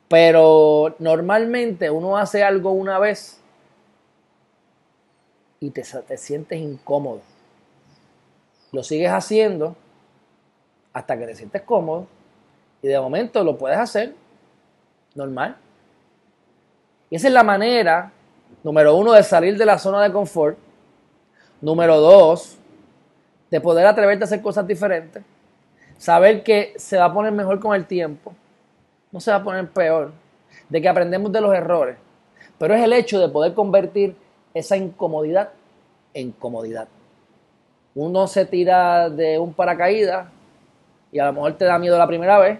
Pero 0.07 0.95
normalmente 0.99 1.89
uno 1.89 2.15
hace 2.15 2.43
algo 2.43 2.71
una 2.71 2.99
vez 2.99 3.41
y 5.59 5.71
te, 5.71 5.81
te 5.81 6.17
sientes 6.17 6.59
incómodo. 6.59 7.21
Lo 8.71 8.83
sigues 8.83 9.11
haciendo 9.11 9.75
hasta 10.93 11.17
que 11.17 11.25
te 11.25 11.35
sientes 11.35 11.63
cómodo 11.63 12.07
y 12.81 12.87
de 12.87 12.99
momento 12.99 13.43
lo 13.43 13.57
puedes 13.57 13.79
hacer 13.79 14.13
normal. 15.15 15.57
Y 17.09 17.15
esa 17.15 17.27
es 17.27 17.33
la 17.33 17.43
manera 17.43 18.11
Número 18.63 18.95
uno, 18.95 19.13
de 19.13 19.23
salir 19.23 19.57
de 19.57 19.65
la 19.65 19.77
zona 19.77 20.03
de 20.03 20.11
confort. 20.11 20.57
Número 21.61 22.01
dos, 22.01 22.57
de 23.49 23.61
poder 23.61 23.85
atreverte 23.85 24.23
a 24.23 24.25
hacer 24.25 24.41
cosas 24.41 24.67
diferentes. 24.67 25.23
Saber 25.97 26.43
que 26.43 26.73
se 26.75 26.97
va 26.97 27.05
a 27.05 27.13
poner 27.13 27.31
mejor 27.31 27.59
con 27.59 27.75
el 27.75 27.85
tiempo. 27.85 28.33
No 29.11 29.19
se 29.19 29.31
va 29.31 29.37
a 29.37 29.43
poner 29.43 29.69
peor. 29.69 30.11
De 30.69 30.81
que 30.81 30.89
aprendemos 30.89 31.31
de 31.31 31.41
los 31.41 31.53
errores. 31.55 31.97
Pero 32.57 32.73
es 32.73 32.83
el 32.83 32.93
hecho 32.93 33.19
de 33.19 33.29
poder 33.29 33.53
convertir 33.53 34.15
esa 34.53 34.75
incomodidad 34.75 35.51
en 36.13 36.31
comodidad. 36.31 36.87
Uno 37.95 38.27
se 38.27 38.45
tira 38.45 39.09
de 39.09 39.39
un 39.39 39.53
paracaídas 39.53 40.27
y 41.11 41.19
a 41.19 41.25
lo 41.25 41.33
mejor 41.33 41.53
te 41.53 41.65
da 41.65 41.79
miedo 41.79 41.97
la 41.97 42.07
primera 42.07 42.37
vez, 42.37 42.59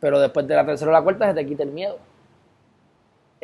pero 0.00 0.18
después 0.18 0.46
de 0.46 0.56
la 0.56 0.64
tercera 0.64 0.90
o 0.90 0.94
la 0.94 1.02
cuarta 1.02 1.28
se 1.28 1.34
te 1.34 1.46
quita 1.46 1.64
el 1.64 1.70
miedo. 1.70 1.98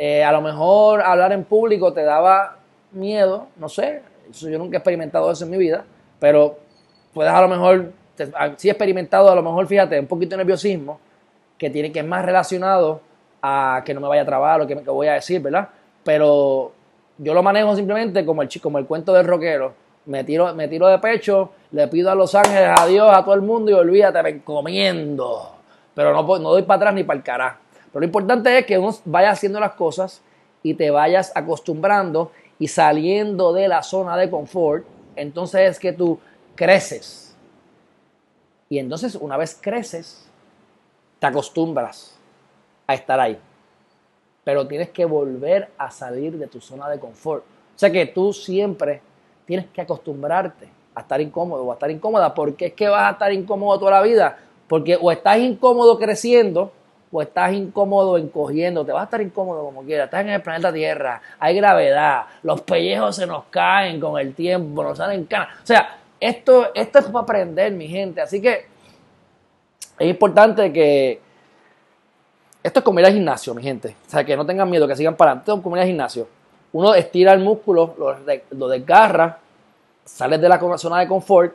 Eh, 0.01 0.23
a 0.23 0.31
lo 0.31 0.41
mejor 0.41 1.03
hablar 1.03 1.33
en 1.33 1.43
público 1.43 1.93
te 1.93 2.05
daba 2.05 2.59
miedo, 2.93 3.49
no 3.57 3.69
sé, 3.69 4.01
yo 4.31 4.57
nunca 4.57 4.77
he 4.77 4.79
experimentado 4.79 5.29
eso 5.29 5.43
en 5.45 5.51
mi 5.51 5.57
vida, 5.57 5.85
pero 6.21 6.57
puedes 7.13 7.33
a 7.33 7.41
lo 7.43 7.49
mejor, 7.49 7.91
si 8.57 8.69
he 8.69 8.71
experimentado 8.71 9.29
a 9.29 9.35
lo 9.35 9.43
mejor, 9.43 9.67
fíjate, 9.67 9.99
un 9.99 10.07
poquito 10.07 10.31
de 10.31 10.37
nerviosismo, 10.37 11.01
que 11.59 11.69
tiene 11.69 11.91
que 11.91 11.99
es 11.99 12.07
más 12.07 12.25
relacionado 12.25 13.01
a 13.43 13.83
que 13.85 13.93
no 13.93 14.01
me 14.01 14.07
vaya 14.07 14.23
a 14.23 14.25
trabar 14.25 14.61
o 14.61 14.69
que, 14.69 14.77
que 14.77 14.89
voy 14.89 15.09
a 15.09 15.15
decir, 15.15 15.43
¿verdad? 15.43 15.69
Pero 16.05 16.71
yo 17.19 17.35
lo 17.35 17.43
manejo 17.43 17.75
simplemente 17.75 18.25
como 18.25 18.43
el, 18.43 18.49
como 18.63 18.79
el 18.79 18.87
cuento 18.87 19.13
del 19.13 19.27
rockero. 19.27 19.75
Me 20.07 20.23
tiro, 20.23 20.55
me 20.55 20.69
tiro 20.69 20.87
de 20.87 21.01
pecho, 21.01 21.51
le 21.73 21.89
pido 21.89 22.09
a 22.13 22.15
Los 22.15 22.37
Ángeles 22.37 22.71
adiós 22.79 23.11
a 23.13 23.25
todo 23.25 23.35
el 23.35 23.43
mundo 23.43 23.73
y 23.73 23.75
olvídate, 23.75 24.23
me 24.23 24.31
encomiendo. 24.31 25.57
Pero 25.93 26.13
no, 26.13 26.23
no 26.23 26.51
doy 26.51 26.63
para 26.63 26.77
atrás 26.77 26.95
ni 26.95 27.03
para 27.03 27.17
el 27.17 27.25
carajo. 27.25 27.59
Pero 27.93 28.01
lo 28.01 28.07
importante 28.07 28.59
es 28.59 28.67
que 28.67 28.79
uno 28.79 28.95
vaya 29.05 29.31
haciendo 29.31 29.61
las 29.61 29.73
cosas 29.73 30.23
y 30.63 30.75
te 30.75 30.91
vayas 30.91 31.33
acostumbrando 31.35 32.33
y 32.59 32.69
saliendo 32.69 33.53
de 33.53 33.69
la 33.69 33.83
zona 33.83 34.17
de 34.17 34.31
confort. 34.31 34.85
Entonces 35.17 35.71
es 35.71 35.79
que 35.79 35.93
tú 35.93 36.19
creces. 36.55 37.37
Y 38.69 38.79
entonces 38.79 39.15
una 39.15 39.37
vez 39.37 39.59
creces, 39.61 40.29
te 41.19 41.27
acostumbras 41.27 42.19
a 42.87 42.95
estar 42.95 43.19
ahí 43.19 43.39
pero 44.49 44.67
tienes 44.67 44.89
que 44.89 45.05
volver 45.05 45.69
a 45.77 45.91
salir 45.91 46.39
de 46.39 46.47
tu 46.47 46.59
zona 46.59 46.89
de 46.89 46.99
confort. 46.99 47.45
O 47.45 47.79
sea 47.79 47.91
que 47.91 48.07
tú 48.07 48.33
siempre 48.33 49.03
tienes 49.45 49.67
que 49.67 49.83
acostumbrarte 49.83 50.67
a 50.95 51.01
estar 51.03 51.21
incómodo 51.21 51.65
o 51.65 51.71
a 51.71 51.75
estar 51.75 51.91
incómoda, 51.91 52.33
porque 52.33 52.69
es 52.69 52.73
que 52.73 52.89
vas 52.89 53.11
a 53.11 53.11
estar 53.11 53.31
incómodo 53.31 53.79
toda 53.79 53.91
la 53.91 54.01
vida, 54.01 54.39
porque 54.67 54.97
o 54.99 55.13
estás 55.13 55.37
incómodo 55.37 55.99
creciendo 55.99 56.73
o 57.11 57.23
estás 57.23 57.53
incómodo 57.53 58.19
encogiendo, 58.19 58.85
te 58.85 58.93
vas 58.93 59.03
a 59.03 59.05
estar 59.05 59.21
incómodo 59.21 59.65
como 59.65 59.83
quieras, 59.83 60.07
estás 60.07 60.23
en 60.23 60.31
el 60.31 60.43
planeta 60.43 60.73
Tierra, 60.73 61.23
hay 61.39 61.57
gravedad, 61.57 62.27
los 62.43 62.61
pellejos 62.61 63.17
se 63.17 63.27
nos 63.27 63.45
caen 63.45 64.01
con 64.01 64.21
el 64.21 64.35
tiempo, 64.35 64.83
nos 64.83 64.99
salen 64.99 65.25
canas. 65.25 65.49
O 65.63 65.67
sea, 65.67 65.99
esto, 66.21 66.69
esto 66.75 66.99
es 66.99 67.05
para 67.07 67.21
aprender, 67.21 67.73
mi 67.73 67.89
gente, 67.89 68.21
así 68.21 68.41
que 68.41 68.67
es 69.99 70.09
importante 70.09 70.73
que 70.73 71.21
esto 72.63 72.81
es 72.81 72.85
como 72.85 73.01
ir 73.01 73.07
al 73.07 73.13
gimnasio, 73.13 73.55
mi 73.55 73.63
gente. 73.63 73.97
O 74.07 74.11
sea, 74.11 74.25
que 74.25 74.37
no 74.37 74.45
tengan 74.45 74.69
miedo, 74.69 74.87
que 74.87 74.97
sigan 74.97 75.17
para 75.17 75.31
adelante. 75.31 75.51
Esto 75.51 75.59
es 75.59 75.63
como 75.63 75.77
ir 75.77 75.83
al 75.83 75.89
gimnasio. 75.89 76.29
Uno 76.73 76.95
estira 76.95 77.33
el 77.33 77.41
músculo, 77.41 77.95
lo, 78.51 78.69
desgarra, 78.69 79.39
sales 80.05 80.41
de 80.41 80.49
la 80.49 80.79
zona 80.79 81.01
de 81.01 81.09
confort, 81.09 81.55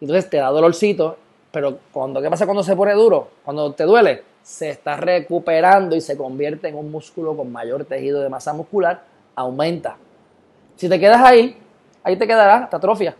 entonces 0.00 0.28
te 0.28 0.38
da 0.38 0.48
dolorcito, 0.48 1.16
pero 1.52 1.78
cuando, 1.92 2.20
¿qué 2.20 2.28
pasa 2.28 2.46
cuando 2.46 2.62
se 2.62 2.74
pone 2.74 2.92
duro? 2.94 3.28
Cuando 3.44 3.72
te 3.72 3.84
duele, 3.84 4.24
se 4.42 4.70
está 4.70 4.96
recuperando 4.96 5.96
y 5.96 6.00
se 6.00 6.16
convierte 6.16 6.68
en 6.68 6.76
un 6.76 6.90
músculo 6.90 7.36
con 7.36 7.50
mayor 7.52 7.84
tejido 7.84 8.20
de 8.20 8.28
masa 8.28 8.52
muscular, 8.52 9.02
aumenta. 9.34 9.96
Si 10.76 10.88
te 10.88 10.98
quedas 10.98 11.20
ahí, 11.22 11.56
ahí 12.02 12.16
te 12.16 12.26
quedará, 12.26 12.68
te 12.68 12.76
atrofia. 12.76 13.14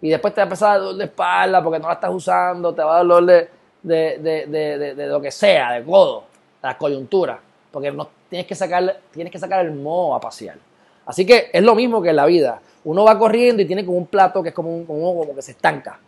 Y 0.00 0.10
después 0.10 0.34
te 0.34 0.40
va 0.40 0.44
a 0.44 0.46
empezar 0.46 0.76
a 0.76 0.78
dolor 0.78 0.96
de 0.96 1.04
espalda 1.04 1.62
porque 1.62 1.78
no 1.78 1.88
la 1.88 1.94
estás 1.94 2.10
usando, 2.12 2.74
te 2.74 2.82
va 2.82 2.92
a 2.92 2.96
dar 2.96 3.06
dolor 3.06 3.24
de, 3.24 4.18
de, 4.18 4.94
de 4.96 5.06
lo 5.06 5.20
que 5.20 5.30
sea, 5.30 5.72
de 5.72 5.84
codo 5.84 6.32
la 6.62 6.78
coyuntura, 6.78 7.40
porque 7.70 7.90
no, 7.90 8.08
tienes, 8.28 8.46
que 8.46 8.54
sacar, 8.54 9.00
tienes 9.10 9.32
que 9.32 9.38
sacar 9.38 9.64
el 9.64 9.72
moho 9.72 10.14
a 10.14 10.20
pasear. 10.20 10.56
Así 11.04 11.26
que 11.26 11.50
es 11.52 11.62
lo 11.62 11.74
mismo 11.74 12.00
que 12.00 12.10
en 12.10 12.16
la 12.16 12.26
vida. 12.26 12.60
Uno 12.84 13.04
va 13.04 13.18
corriendo 13.18 13.62
y 13.62 13.66
tiene 13.66 13.84
como 13.84 13.98
un 13.98 14.06
plato 14.06 14.42
que 14.42 14.50
es 14.50 14.54
como, 14.54 14.74
un, 14.74 14.86
como, 14.86 15.34
que 15.34 15.42
se 15.42 15.52
estanca. 15.52 15.98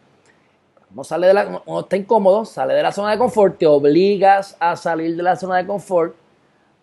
Uno, 0.95 1.03
sale 1.03 1.27
de 1.27 1.35
la, 1.35 1.63
está 1.81 1.97
incómodo, 1.97 2.45
sale 2.45 2.75
de 2.75 2.83
la 2.83 2.93
zona 2.93 3.11
de 3.11 3.19
confort, 3.19 3.59
te 3.59 3.67
obligas 3.67 4.57
a 4.61 4.77
salir 4.77 5.17
de 5.17 5.23
la 5.25 5.35
zona 5.35 5.57
de 5.57 5.67
confort, 5.67 6.15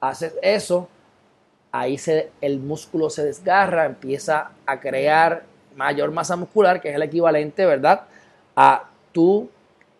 haces 0.01 0.35
eso, 0.41 0.89
ahí 1.71 1.97
se, 1.97 2.31
el 2.41 2.59
músculo 2.59 3.09
se 3.09 3.23
desgarra, 3.23 3.85
empieza 3.85 4.51
a 4.65 4.79
crear 4.81 5.43
mayor 5.77 6.11
masa 6.11 6.35
muscular, 6.35 6.81
que 6.81 6.89
es 6.89 6.95
el 6.95 7.03
equivalente, 7.03 7.65
¿verdad? 7.65 8.01
A 8.55 8.83
tú 9.13 9.49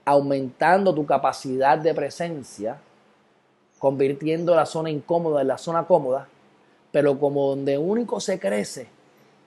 aumentando 0.04 0.94
tu 0.94 1.06
capacidad 1.06 1.78
de 1.78 1.94
presencia 1.94 2.78
convirtiendo 3.80 4.54
la 4.56 4.66
zona 4.66 4.92
incómoda 4.92 5.42
en 5.42 5.48
la 5.48 5.58
zona 5.58 5.86
cómoda, 5.86 6.28
pero 6.92 7.18
como 7.18 7.48
donde 7.48 7.78
único 7.78 8.20
se 8.20 8.40
crece 8.40 8.88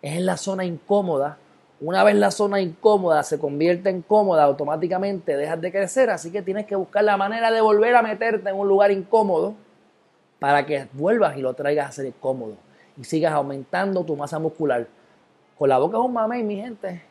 es 0.03 0.17
en 0.17 0.27
la 0.27 0.37
zona 0.37 0.65
incómoda, 0.65 1.39
una 1.81 2.05
vez 2.05 2.15
la 2.17 2.31
zona 2.31 2.61
incómoda 2.61 3.23
se 3.23 3.39
convierte 3.39 3.91
en 3.91 4.03
cómoda, 4.03 4.45
automáticamente 4.45 5.37
dejas 5.37 5.61
de 5.61 5.73
crecer, 5.73 6.11
así 6.11 6.31
que 6.31 6.43
tienes 6.43 6.67
que 6.67 6.77
buscar 6.77 7.05
la 7.05 7.17
manera 7.17 7.51
de 7.51 7.61
volver 7.61 7.97
a 7.97 8.03
meterte 8.03 8.49
en 8.49 8.57
un 8.57 8.69
lugar 8.69 8.91
incómodo 8.91 9.55
para 10.39 10.65
que 10.67 10.89
vuelvas 10.93 11.37
y 11.37 11.41
lo 11.41 11.55
traigas 11.55 11.89
a 11.89 11.93
ser 11.93 12.13
cómodo 12.21 12.57
y 12.97 13.05
sigas 13.05 13.33
aumentando 13.33 14.05
tu 14.05 14.17
masa 14.17 14.39
muscular. 14.39 14.87
Con 15.59 15.69
la 15.69 15.79
boca 15.79 15.99
es 15.99 16.05
un 16.05 16.13
mamey, 16.13 16.43
mi 16.43 16.57
gente. 16.57 17.03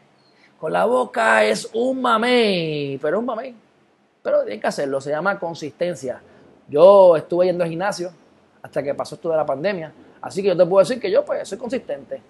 Con 0.59 0.71
la 0.71 0.85
boca 0.85 1.43
es 1.43 1.69
un 1.73 2.01
mamey, 2.01 2.97
pero 3.01 3.19
un 3.19 3.25
mamey. 3.25 3.55
Pero 4.21 4.43
tienes 4.43 4.61
que 4.61 4.67
hacerlo, 4.67 5.01
se 5.01 5.09
llama 5.09 5.37
consistencia. 5.37 6.21
Yo 6.69 7.17
estuve 7.17 7.47
yendo 7.47 7.63
al 7.63 7.69
gimnasio 7.69 8.11
hasta 8.61 8.81
que 8.81 8.93
pasó 8.93 9.15
esto 9.15 9.29
de 9.29 9.35
la 9.35 9.45
pandemia. 9.45 9.91
Así 10.21 10.41
que 10.41 10.47
yo 10.49 10.57
te 10.57 10.65
puedo 10.65 10.79
decir 10.79 11.01
que 11.01 11.11
yo 11.11 11.25
pues 11.25 11.47
soy 11.47 11.57
consistente. 11.57 12.21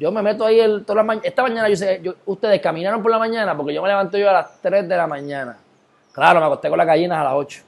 Yo 0.00 0.10
me 0.10 0.22
meto 0.22 0.46
ahí 0.46 0.58
el, 0.58 0.86
toda 0.86 1.04
la 1.04 1.20
Esta 1.22 1.42
mañana 1.42 1.68
yo 1.68 1.76
sé, 1.76 2.02
ustedes 2.24 2.58
caminaron 2.62 3.02
por 3.02 3.10
la 3.10 3.18
mañana 3.18 3.54
porque 3.54 3.74
yo 3.74 3.82
me 3.82 3.88
levanto 3.88 4.16
yo 4.16 4.30
a 4.30 4.32
las 4.32 4.58
3 4.62 4.88
de 4.88 4.96
la 4.96 5.06
mañana. 5.06 5.58
Claro, 6.10 6.40
me 6.40 6.46
acosté 6.46 6.70
con 6.70 6.78
las 6.78 6.86
gallinas 6.86 7.18
a 7.18 7.24
las 7.24 7.34
8. 7.34 7.62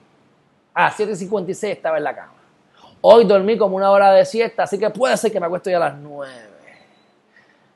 A 0.72 0.84
las 0.84 0.98
7.56 0.98 1.68
estaba 1.68 1.98
en 1.98 2.04
la 2.04 2.16
cama. 2.16 2.32
Hoy 3.02 3.26
dormí 3.26 3.58
como 3.58 3.76
una 3.76 3.90
hora 3.90 4.12
de 4.12 4.24
siesta, 4.24 4.62
así 4.62 4.78
que 4.78 4.88
puede 4.88 5.14
ser 5.18 5.30
que 5.30 5.38
me 5.38 5.44
acuesto 5.44 5.68
ya 5.68 5.76
a 5.76 5.80
las 5.80 5.98
9. 5.98 6.32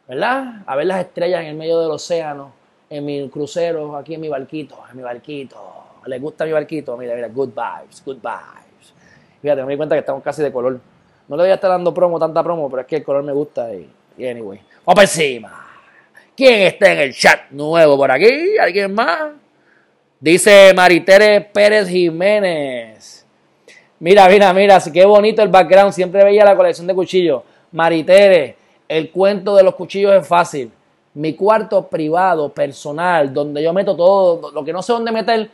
¿Verdad? 0.08 0.62
A 0.64 0.74
ver 0.74 0.86
las 0.86 1.00
estrellas 1.00 1.42
en 1.42 1.48
el 1.48 1.56
medio 1.56 1.78
del 1.78 1.90
océano, 1.90 2.52
en 2.88 3.04
mi 3.04 3.28
crucero, 3.28 3.94
aquí 3.94 4.14
en 4.14 4.22
mi 4.22 4.30
barquito, 4.30 4.78
en 4.90 4.96
mi 4.96 5.02
barquito 5.02 5.84
¿Les 6.06 6.22
gusta 6.22 6.46
mi 6.46 6.52
barquito? 6.52 6.96
Mira, 6.96 7.14
mira, 7.14 7.28
good 7.28 7.48
vibes, 7.48 8.02
good 8.02 8.16
vibes. 8.22 8.94
Fíjate, 9.42 9.64
me 9.64 9.72
di 9.72 9.76
cuenta 9.76 9.94
que 9.96 10.00
estamos 10.00 10.22
casi 10.22 10.42
de 10.42 10.50
color. 10.50 10.80
No 11.28 11.36
le 11.36 11.42
voy 11.42 11.50
a 11.50 11.54
estar 11.54 11.68
dando 11.68 11.92
promo, 11.92 12.18
tanta 12.18 12.42
promo, 12.42 12.70
pero 12.70 12.80
es 12.80 12.86
que 12.86 12.96
el 12.96 13.04
color 13.04 13.22
me 13.22 13.32
gusta 13.32 13.74
y, 13.74 13.90
anyway. 14.18 14.61
Vamos 14.85 15.05
encima. 15.05 15.66
¿Quién 16.37 16.62
está 16.62 16.92
en 16.92 16.98
el 16.98 17.14
chat 17.14 17.50
nuevo 17.50 17.96
por 17.96 18.11
aquí? 18.11 18.59
¿Alguien 18.59 18.92
más? 18.94 19.33
Dice 20.20 20.72
Maritere 20.74 21.40
Pérez 21.40 21.88
Jiménez. 21.88 23.26
Mira, 23.98 24.29
mira, 24.29 24.52
mira, 24.52 24.79
qué 24.92 25.05
bonito 25.05 25.42
el 25.42 25.48
background. 25.48 25.92
Siempre 25.92 26.24
veía 26.24 26.44
la 26.44 26.57
colección 26.57 26.87
de 26.87 26.94
cuchillos. 26.94 27.42
Maritere, 27.72 28.57
el 28.88 29.11
cuento 29.11 29.57
de 29.57 29.62
los 29.62 29.74
cuchillos 29.74 30.12
es 30.14 30.26
fácil 30.26 30.70
mi 31.16 31.33
cuarto 31.33 31.87
privado, 31.87 32.50
personal, 32.50 33.33
donde 33.33 33.62
yo 33.62 33.72
meto 33.72 33.96
todo, 33.96 34.50
lo 34.50 34.62
que 34.62 34.72
no 34.72 34.83
sé 34.83 34.92
dónde 34.92 35.11
meter, 35.11 35.48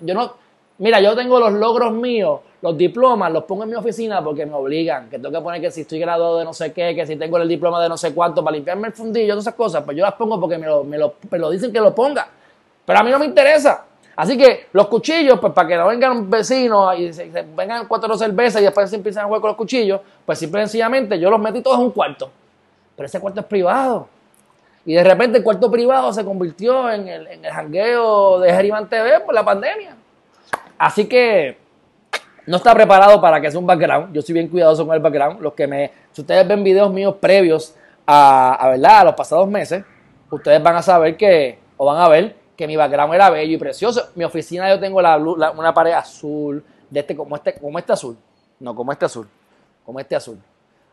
yo 0.00 0.14
no, 0.14 0.34
mira, 0.78 1.00
yo 1.00 1.14
tengo 1.14 1.38
los 1.40 1.52
logros 1.52 1.92
míos, 1.92 2.40
los 2.62 2.76
diplomas, 2.76 3.32
los 3.32 3.44
pongo 3.44 3.64
en 3.64 3.70
mi 3.70 3.76
oficina 3.76 4.22
porque 4.22 4.46
me 4.46 4.54
obligan, 4.54 5.08
que 5.08 5.18
tengo 5.18 5.30
que 5.30 5.40
poner 5.42 5.60
que 5.60 5.70
si 5.70 5.82
estoy 5.82 5.98
graduado 5.98 6.38
de 6.38 6.44
no 6.44 6.52
sé 6.52 6.72
qué, 6.72 6.94
que 6.94 7.06
si 7.06 7.16
tengo 7.16 7.38
el 7.38 7.48
diploma 7.48 7.82
de 7.82 7.88
no 7.88 7.96
sé 7.96 8.14
cuánto 8.14 8.42
para 8.42 8.56
limpiarme 8.56 8.88
el 8.88 8.92
fundillo, 8.92 9.34
todas 9.34 9.44
esas 9.44 9.54
cosas, 9.54 9.84
pues 9.84 9.96
yo 9.96 10.02
las 10.02 10.14
pongo 10.14 10.40
porque 10.40 10.58
me 10.58 10.66
lo, 10.66 10.84
me 10.84 10.98
lo, 10.98 11.50
dicen 11.50 11.72
que 11.72 11.80
lo 11.80 11.94
ponga, 11.94 12.28
pero 12.84 12.98
a 12.98 13.02
mí 13.02 13.10
no 13.10 13.18
me 13.18 13.26
interesa. 13.26 13.84
Así 14.16 14.38
que 14.38 14.68
los 14.72 14.86
cuchillos, 14.86 15.38
pues 15.38 15.52
para 15.52 15.68
que 15.68 15.76
no 15.76 15.88
vengan 15.88 16.30
vecinos 16.30 16.98
y 16.98 17.12
se, 17.12 17.30
vengan 17.54 17.86
cuatro 17.86 18.16
cervezas 18.16 18.62
y 18.62 18.64
después 18.64 18.88
se 18.88 18.96
empiezan 18.96 19.24
a 19.24 19.26
jugar 19.26 19.42
con 19.42 19.48
los 19.48 19.56
cuchillos, 19.58 20.00
pues 20.24 20.38
simple 20.38 20.60
y 20.60 20.64
sencillamente 20.64 21.18
yo 21.18 21.28
los 21.28 21.38
metí 21.38 21.60
todos 21.60 21.78
en 21.78 21.84
un 21.84 21.90
cuarto. 21.90 22.30
Pero 22.96 23.06
ese 23.06 23.20
cuarto 23.20 23.40
es 23.40 23.46
privado. 23.46 24.08
Y 24.86 24.94
de 24.94 25.04
repente 25.04 25.36
el 25.36 25.44
cuarto 25.44 25.70
privado 25.70 26.12
se 26.14 26.24
convirtió 26.24 26.90
en 26.90 27.08
el, 27.08 27.26
en 27.26 27.44
el 27.44 27.52
jangueo 27.52 28.40
de 28.40 28.50
Geriman 28.54 28.88
TV 28.88 29.20
por 29.20 29.34
la 29.34 29.44
pandemia. 29.44 29.96
Así 30.78 31.06
que 31.06 31.56
no 32.46 32.58
está 32.58 32.72
preparado 32.74 33.20
para 33.20 33.40
que 33.40 33.50
sea 33.50 33.58
un 33.58 33.66
background. 33.66 34.14
Yo 34.14 34.22
soy 34.22 34.34
bien 34.34 34.48
cuidadoso 34.48 34.86
con 34.86 34.94
el 34.94 35.02
background. 35.02 35.40
Los 35.40 35.54
que 35.54 35.66
me, 35.66 35.90
si 36.12 36.20
ustedes 36.20 36.46
ven 36.46 36.62
videos 36.62 36.92
míos 36.92 37.16
previos 37.20 37.74
a, 38.06 38.68
¿verdad? 38.70 39.00
a 39.00 39.04
los 39.04 39.14
pasados 39.14 39.48
meses, 39.48 39.84
ustedes 40.30 40.62
van 40.62 40.76
a 40.76 40.82
saber 40.82 41.16
que, 41.16 41.58
o 41.76 41.86
van 41.86 41.98
a 41.98 42.08
ver 42.08 42.36
que 42.56 42.66
mi 42.66 42.76
background 42.76 43.14
era 43.14 43.30
bello 43.30 43.54
y 43.54 43.58
precioso. 43.58 44.10
Mi 44.14 44.24
oficina 44.24 44.68
yo 44.68 44.78
tengo 44.78 45.02
la, 45.02 45.18
una 45.18 45.74
pared 45.74 45.92
azul, 45.92 46.64
de 46.88 47.00
este, 47.00 47.16
como 47.16 47.36
este, 47.36 47.54
como 47.54 47.78
este 47.78 47.92
azul. 47.92 48.16
No, 48.60 48.74
como 48.74 48.92
este 48.92 49.04
azul. 49.04 49.28
Como 49.84 50.00
este 50.00 50.16
azul. 50.16 50.38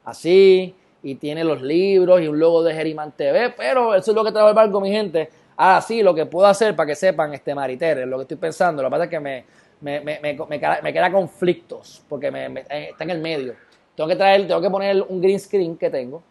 así, 0.03 0.75
y 1.01 1.15
tiene 1.15 1.43
los 1.43 1.61
libros 1.61 2.21
y 2.21 2.27
un 2.27 2.39
logo 2.39 2.63
de 2.63 2.73
Geriman 2.73 3.11
TV, 3.11 3.49
pero 3.49 3.93
eso 3.93 4.11
es 4.11 4.15
lo 4.15 4.23
que 4.23 4.31
trae 4.31 4.47
el 4.47 4.53
barco, 4.53 4.79
mi 4.79 4.89
gente. 4.89 5.29
Ah, 5.57 5.81
sí, 5.85 6.01
lo 6.01 6.15
que 6.15 6.25
puedo 6.25 6.47
hacer 6.47 6.75
para 6.75 6.87
que 6.87 6.95
sepan, 6.95 7.33
este 7.33 7.53
Mariter, 7.53 8.07
lo 8.07 8.17
que 8.17 8.21
estoy 8.23 8.37
pensando, 8.37 8.81
lo 8.81 8.87
que 8.87 8.91
pasa 8.91 9.03
es 9.03 9.09
que 9.09 9.19
me, 9.19 9.45
me, 9.83 9.99
me, 9.99 10.19
me, 10.21 10.93
queda, 10.93 11.11
conflictos, 11.11 12.03
porque 12.07 12.31
me, 12.31 12.45
eh, 12.45 12.89
está 12.91 13.03
en 13.03 13.09
el 13.09 13.19
medio. 13.19 13.55
Tengo 13.95 14.07
que 14.07 14.15
traer, 14.15 14.47
tengo 14.47 14.61
que 14.61 14.69
poner 14.69 15.01
un 15.01 15.21
green 15.21 15.39
screen 15.39 15.77
que 15.77 15.89
tengo, 15.89 16.23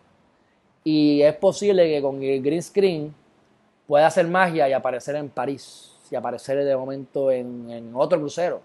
y 0.83 1.21
es 1.23 1.35
posible 1.37 1.87
que 1.87 2.01
con 2.01 2.21
el 2.23 2.43
green 2.43 2.63
screen 2.63 3.15
pueda 3.87 4.07
hacer 4.07 4.27
magia 4.27 4.69
y 4.69 4.73
aparecer 4.73 5.17
en 5.17 5.29
París, 5.29 5.95
y 6.11 6.17
aparecer 6.17 6.65
de 6.65 6.77
momento 6.77 7.31
en, 7.31 7.71
en 7.71 7.93
otro 7.95 8.19
crucero. 8.19 8.63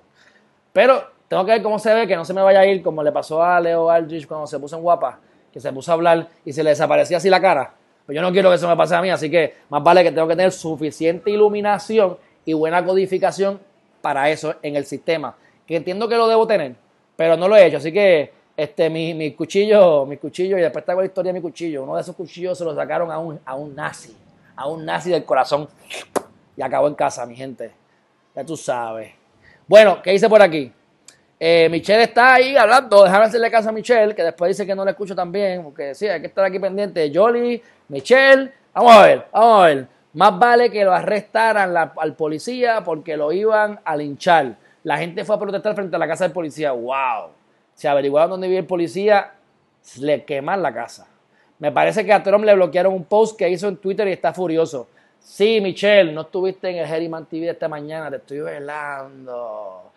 Pero 0.71 1.03
tengo 1.27 1.45
que 1.45 1.51
ver 1.51 1.61
cómo 1.61 1.79
se 1.79 1.93
ve, 1.93 2.07
que 2.07 2.15
no 2.15 2.23
se 2.23 2.33
me 2.33 2.41
vaya 2.41 2.61
a 2.61 2.65
ir 2.65 2.81
como 2.81 3.03
le 3.03 3.11
pasó 3.11 3.43
a 3.43 3.59
Leo 3.59 3.89
Aldrich 3.89 4.25
cuando 4.25 4.47
se 4.47 4.57
puso 4.57 4.77
en 4.77 4.83
guapa, 4.83 5.19
que 5.51 5.59
se 5.59 5.71
puso 5.73 5.91
a 5.91 5.95
hablar 5.95 6.29
y 6.45 6.53
se 6.53 6.63
le 6.63 6.69
desaparecía 6.69 7.17
así 7.17 7.29
la 7.29 7.41
cara. 7.41 7.73
Pues 8.05 8.15
yo 8.15 8.21
no 8.21 8.31
quiero 8.31 8.49
que 8.49 8.55
eso 8.55 8.69
me 8.69 8.77
pase 8.77 8.95
a 8.95 9.01
mí, 9.01 9.09
así 9.09 9.29
que 9.29 9.55
más 9.67 9.83
vale 9.83 10.01
que 10.01 10.13
tengo 10.13 10.29
que 10.29 10.35
tener 10.37 10.53
suficiente 10.53 11.29
iluminación 11.29 12.17
y 12.45 12.53
buena 12.53 12.85
codificación 12.85 13.59
para 14.01 14.29
eso 14.29 14.55
en 14.61 14.75
el 14.75 14.85
sistema. 14.85 15.35
Que 15.65 15.75
entiendo 15.75 16.07
que 16.07 16.15
lo 16.15 16.27
debo 16.27 16.47
tener, 16.47 16.75
pero 17.15 17.35
no 17.35 17.47
lo 17.47 17.55
he 17.55 17.65
hecho. 17.65 17.77
Así 17.77 17.91
que 17.91 18.31
este, 18.55 18.89
mi, 18.89 19.13
mi 19.13 19.31
cuchillo, 19.33 20.05
mi 20.05 20.17
cuchillo, 20.17 20.57
y 20.57 20.61
después 20.61 20.85
tengo 20.85 21.01
la 21.01 21.07
historia 21.07 21.31
de 21.31 21.39
mi 21.39 21.41
cuchillo. 21.41 21.83
Uno 21.83 21.95
de 21.95 22.01
esos 22.01 22.15
cuchillos 22.15 22.57
se 22.57 22.65
lo 22.65 22.73
sacaron 22.75 23.11
a 23.11 23.19
un, 23.19 23.39
a 23.45 23.55
un 23.55 23.75
nazi, 23.75 24.15
a 24.55 24.67
un 24.67 24.85
nazi 24.85 25.11
del 25.11 25.25
corazón. 25.25 25.67
Y 26.55 26.61
acabó 26.61 26.87
en 26.87 26.95
casa, 26.95 27.25
mi 27.25 27.35
gente. 27.35 27.71
Ya 28.35 28.43
tú 28.43 28.57
sabes. 28.57 29.11
Bueno, 29.67 30.01
¿qué 30.01 30.13
hice 30.13 30.29
por 30.29 30.41
aquí? 30.41 30.71
Eh, 31.39 31.67
Michelle 31.69 32.03
está 32.03 32.35
ahí 32.35 32.57
hablando, 32.57 33.03
déjame 33.03 33.25
hacerle 33.25 33.51
caso 33.51 33.69
a 33.69 33.71
Michelle, 33.71 34.15
que 34.15 34.23
después 34.23 34.49
dice 34.49 34.65
que 34.65 34.73
no 34.73 34.83
le 34.83 34.91
escucho 34.91 35.15
tan 35.15 35.31
bien, 35.31 35.63
porque 35.63 35.93
sí, 35.93 36.07
hay 36.07 36.19
que 36.19 36.27
estar 36.27 36.43
aquí 36.43 36.57
pendiente. 36.57 37.11
Jolly, 37.13 37.61
Michelle, 37.89 38.51
vamos 38.73 38.95
a 38.95 39.05
ver, 39.05 39.27
vamos 39.31 39.63
a 39.63 39.65
ver. 39.67 39.87
Más 40.13 40.37
vale 40.39 40.71
que 40.71 40.83
lo 40.83 40.93
arrestaran 40.93 41.75
al 41.75 42.15
policía 42.15 42.83
porque 42.83 43.17
lo 43.17 43.31
iban 43.31 43.79
a 43.83 43.95
linchar. 43.95 44.55
La 44.83 44.97
gente 44.97 45.25
fue 45.25 45.35
a 45.35 45.39
protestar 45.39 45.75
frente 45.75 45.95
a 45.95 45.99
la 45.99 46.07
casa 46.07 46.23
del 46.23 46.33
policía. 46.33 46.71
¡Wow! 46.71 47.29
Se 47.73 47.87
averiguaron 47.87 48.31
dónde 48.31 48.47
vive 48.47 48.59
el 48.59 48.65
policía, 48.65 49.33
le 49.99 50.23
queman 50.23 50.61
la 50.61 50.73
casa. 50.73 51.07
Me 51.59 51.71
parece 51.71 52.05
que 52.05 52.13
a 52.13 52.23
Trump 52.23 52.45
le 52.45 52.53
bloquearon 52.55 52.93
un 52.93 53.03
post 53.03 53.37
que 53.37 53.49
hizo 53.49 53.67
en 53.67 53.77
Twitter 53.77 54.07
y 54.07 54.11
está 54.11 54.33
furioso. 54.33 54.87
Sí, 55.19 55.59
Michelle, 55.61 56.13
no 56.13 56.21
estuviste 56.21 56.69
en 56.69 56.77
el 56.77 56.85
Herriman 56.85 57.25
TV 57.25 57.49
esta 57.49 57.67
mañana, 57.67 58.09
te 58.09 58.17
estoy 58.17 58.39
velando 58.39 59.91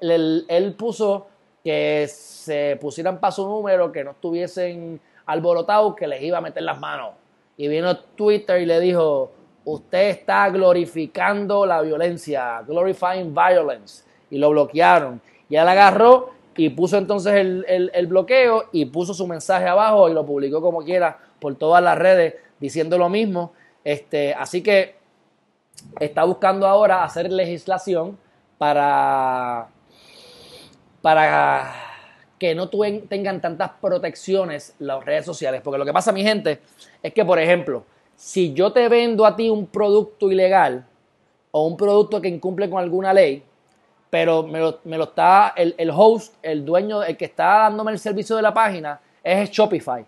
él, 0.00 0.74
puso 0.78 1.26
que 1.62 2.06
se 2.08 2.78
pusieran 2.80 3.18
para 3.20 3.32
su 3.32 3.46
número, 3.46 3.92
que 3.92 4.04
no 4.04 4.12
estuviesen 4.12 5.00
alborotados, 5.26 5.94
que 5.94 6.06
les 6.06 6.22
iba 6.22 6.38
a 6.38 6.40
meter 6.40 6.62
las 6.62 6.78
manos. 6.78 7.14
Y 7.56 7.68
vino 7.68 7.96
Twitter 7.98 8.60
y 8.60 8.66
le 8.66 8.80
dijo, 8.80 9.32
usted 9.64 10.10
está 10.10 10.48
glorificando 10.50 11.66
la 11.66 11.82
violencia, 11.82 12.62
glorifying 12.66 13.34
violence. 13.34 14.04
Y 14.30 14.38
lo 14.38 14.50
bloquearon. 14.50 15.20
Y 15.48 15.56
él 15.56 15.68
agarró 15.68 16.30
y 16.56 16.68
puso 16.70 16.98
entonces 16.98 17.34
el, 17.34 17.90
el, 17.94 18.06
bloqueo 18.06 18.64
y 18.72 18.84
puso 18.84 19.14
su 19.14 19.26
mensaje 19.26 19.66
abajo 19.66 20.08
y 20.08 20.14
lo 20.14 20.24
publicó 20.26 20.60
como 20.60 20.84
quiera 20.84 21.18
por 21.40 21.56
todas 21.56 21.82
las 21.82 21.98
redes 21.98 22.34
diciendo 22.60 22.98
lo 22.98 23.08
mismo. 23.08 23.52
Este, 23.82 24.34
así 24.34 24.62
que 24.62 24.96
está 25.98 26.24
buscando 26.24 26.66
ahora 26.66 27.02
hacer 27.02 27.32
legislación 27.32 28.18
para, 28.58 29.68
para 31.00 31.72
que 32.38 32.54
no 32.54 32.68
tengan 32.68 33.40
tantas 33.40 33.70
protecciones 33.80 34.74
las 34.78 35.04
redes 35.04 35.24
sociales. 35.24 35.60
Porque 35.62 35.78
lo 35.78 35.84
que 35.84 35.92
pasa, 35.92 36.12
mi 36.12 36.22
gente, 36.22 36.60
es 37.02 37.12
que, 37.12 37.24
por 37.24 37.38
ejemplo, 37.38 37.84
si 38.20 38.52
yo 38.52 38.70
te 38.70 38.86
vendo 38.90 39.24
a 39.24 39.34
ti 39.34 39.48
un 39.48 39.66
producto 39.66 40.30
ilegal 40.30 40.84
o 41.52 41.66
un 41.66 41.74
producto 41.74 42.20
que 42.20 42.28
incumple 42.28 42.68
con 42.68 42.78
alguna 42.78 43.14
ley, 43.14 43.42
pero 44.10 44.42
me 44.42 44.58
lo, 44.58 45.04
está 45.04 45.54
el, 45.56 45.74
el, 45.78 45.90
host, 45.90 46.34
el 46.42 46.62
dueño, 46.62 47.02
el 47.02 47.16
que 47.16 47.24
está 47.24 47.60
dándome 47.60 47.92
el 47.92 47.98
servicio 47.98 48.36
de 48.36 48.42
la 48.42 48.52
página, 48.52 49.00
es 49.24 49.50
Shopify. 49.50 50.04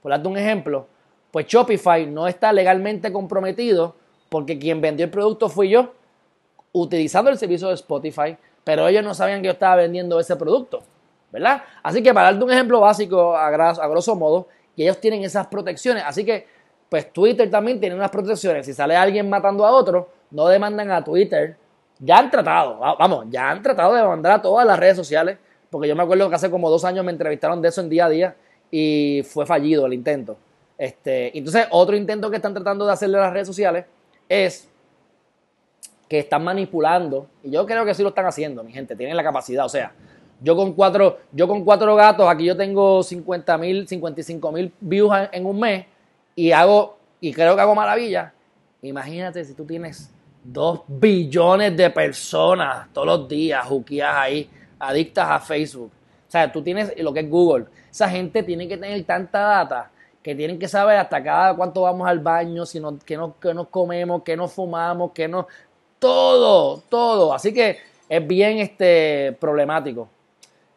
Por 0.00 0.10
darte 0.10 0.26
un 0.26 0.38
ejemplo, 0.38 0.86
pues 1.30 1.46
Shopify 1.48 2.06
no 2.06 2.26
está 2.26 2.50
legalmente 2.50 3.12
comprometido 3.12 3.94
porque 4.30 4.58
quien 4.58 4.80
vendió 4.80 5.04
el 5.04 5.10
producto 5.10 5.50
fui 5.50 5.68
yo 5.68 5.92
utilizando 6.72 7.30
el 7.30 7.36
servicio 7.36 7.68
de 7.68 7.74
Spotify, 7.74 8.38
pero 8.64 8.88
ellos 8.88 9.04
no 9.04 9.12
sabían 9.12 9.42
que 9.42 9.48
yo 9.48 9.52
estaba 9.52 9.76
vendiendo 9.76 10.18
ese 10.18 10.34
producto, 10.34 10.82
¿verdad? 11.30 11.62
Así 11.82 12.02
que 12.02 12.14
para 12.14 12.30
darte 12.30 12.42
un 12.42 12.52
ejemplo 12.52 12.80
básico, 12.80 13.36
a, 13.36 13.48
a 13.48 13.88
grosso 13.88 14.16
modo, 14.16 14.48
que 14.74 14.84
ellos 14.84 14.98
tienen 14.98 15.24
esas 15.24 15.48
protecciones. 15.48 16.04
Así 16.06 16.24
que, 16.24 16.46
pues 16.90 17.10
Twitter 17.12 17.48
también 17.48 17.80
tiene 17.80 17.94
unas 17.94 18.10
protecciones. 18.10 18.66
Si 18.66 18.74
sale 18.74 18.96
alguien 18.96 19.30
matando 19.30 19.64
a 19.64 19.70
otro, 19.70 20.10
no 20.32 20.48
demandan 20.48 20.90
a 20.90 21.02
Twitter. 21.02 21.56
Ya 22.00 22.18
han 22.18 22.30
tratado, 22.30 22.78
vamos, 22.78 23.26
ya 23.30 23.50
han 23.50 23.62
tratado 23.62 23.94
de 23.94 24.00
demandar 24.00 24.32
a 24.32 24.42
todas 24.42 24.66
las 24.66 24.78
redes 24.78 24.96
sociales, 24.96 25.38
porque 25.70 25.86
yo 25.86 25.94
me 25.94 26.02
acuerdo 26.02 26.28
que 26.28 26.34
hace 26.34 26.50
como 26.50 26.68
dos 26.68 26.84
años 26.84 27.04
me 27.04 27.12
entrevistaron 27.12 27.62
de 27.62 27.68
eso 27.68 27.80
en 27.80 27.88
día 27.88 28.06
a 28.06 28.08
día 28.08 28.36
y 28.70 29.22
fue 29.24 29.46
fallido 29.46 29.86
el 29.86 29.92
intento. 29.92 30.36
Este, 30.76 31.36
entonces, 31.36 31.66
otro 31.70 31.94
intento 31.94 32.30
que 32.30 32.36
están 32.36 32.54
tratando 32.54 32.86
de 32.86 32.92
hacerle 32.92 33.18
a 33.18 33.20
las 33.20 33.32
redes 33.32 33.46
sociales 33.46 33.84
es 34.28 34.68
que 36.08 36.18
están 36.18 36.42
manipulando, 36.42 37.28
y 37.44 37.50
yo 37.50 37.64
creo 37.66 37.84
que 37.84 37.94
sí 37.94 38.02
lo 38.02 38.08
están 38.08 38.26
haciendo, 38.26 38.64
mi 38.64 38.72
gente, 38.72 38.96
tienen 38.96 39.16
la 39.16 39.22
capacidad, 39.22 39.64
o 39.64 39.68
sea, 39.68 39.92
yo 40.40 40.56
con 40.56 40.72
cuatro, 40.72 41.18
yo 41.30 41.46
con 41.46 41.64
cuatro 41.64 41.94
gatos, 41.94 42.26
aquí 42.28 42.46
yo 42.46 42.56
tengo 42.56 43.02
50 43.02 43.58
mil, 43.58 43.86
55 43.86 44.52
mil 44.52 44.72
views 44.80 45.12
en 45.30 45.46
un 45.46 45.60
mes, 45.60 45.84
y 46.40 46.52
hago, 46.52 46.96
y 47.20 47.34
creo 47.34 47.54
que 47.54 47.60
hago 47.60 47.74
maravilla. 47.74 48.32
Imagínate 48.80 49.44
si 49.44 49.52
tú 49.52 49.66
tienes 49.66 50.10
dos 50.42 50.80
billones 50.88 51.76
de 51.76 51.90
personas 51.90 52.88
todos 52.94 53.06
los 53.06 53.28
días, 53.28 53.66
juquías 53.66 54.14
ahí, 54.14 54.48
adictas 54.78 55.28
a 55.28 55.38
Facebook. 55.38 55.90
O 56.26 56.30
sea, 56.30 56.50
tú 56.50 56.62
tienes 56.62 56.94
lo 56.98 57.12
que 57.12 57.20
es 57.20 57.28
Google. 57.28 57.66
Esa 57.90 58.08
gente 58.08 58.42
tiene 58.42 58.66
que 58.66 58.78
tener 58.78 59.04
tanta 59.04 59.40
data 59.40 59.90
que 60.22 60.34
tienen 60.34 60.58
que 60.58 60.66
saber 60.66 60.96
hasta 60.96 61.22
cada 61.22 61.54
cuánto 61.54 61.82
vamos 61.82 62.08
al 62.08 62.20
baño, 62.20 62.64
si 62.64 62.80
no, 62.80 62.98
que, 62.98 63.18
no, 63.18 63.38
que 63.38 63.52
nos 63.52 63.68
comemos, 63.68 64.22
que 64.22 64.34
nos 64.34 64.50
fumamos, 64.50 65.12
que 65.12 65.28
no 65.28 65.46
todo, 65.98 66.82
todo. 66.88 67.34
Así 67.34 67.52
que 67.52 67.76
es 68.08 68.26
bien 68.26 68.58
este, 68.58 69.36
problemático. 69.38 70.08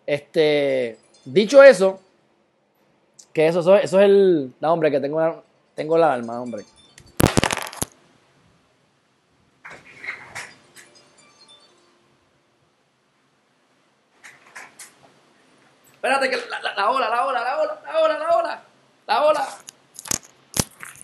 Este, 0.06 0.98
dicho 1.24 1.64
eso, 1.64 2.02
que 3.32 3.48
eso, 3.48 3.60
eso, 3.62 3.78
es 3.78 3.94
el. 3.94 4.54
No, 4.60 4.74
hombre, 4.74 4.92
que 4.92 5.00
tengo, 5.00 5.44
tengo 5.76 5.98
la 5.98 6.14
alma, 6.14 6.42
hombre. 6.42 6.66
Espérate 15.96 16.30
que 16.30 16.36
la, 16.36 16.74
la, 16.76 16.92
ola, 16.92 17.10
la 17.10 17.26
ola, 17.26 17.44
la 17.44 17.62
ola, 17.62 17.82
la 17.86 18.00
ola, 18.00 18.20
la 18.20 18.38
ola, 18.38 18.64
la 19.08 19.24
ola. 19.24 19.48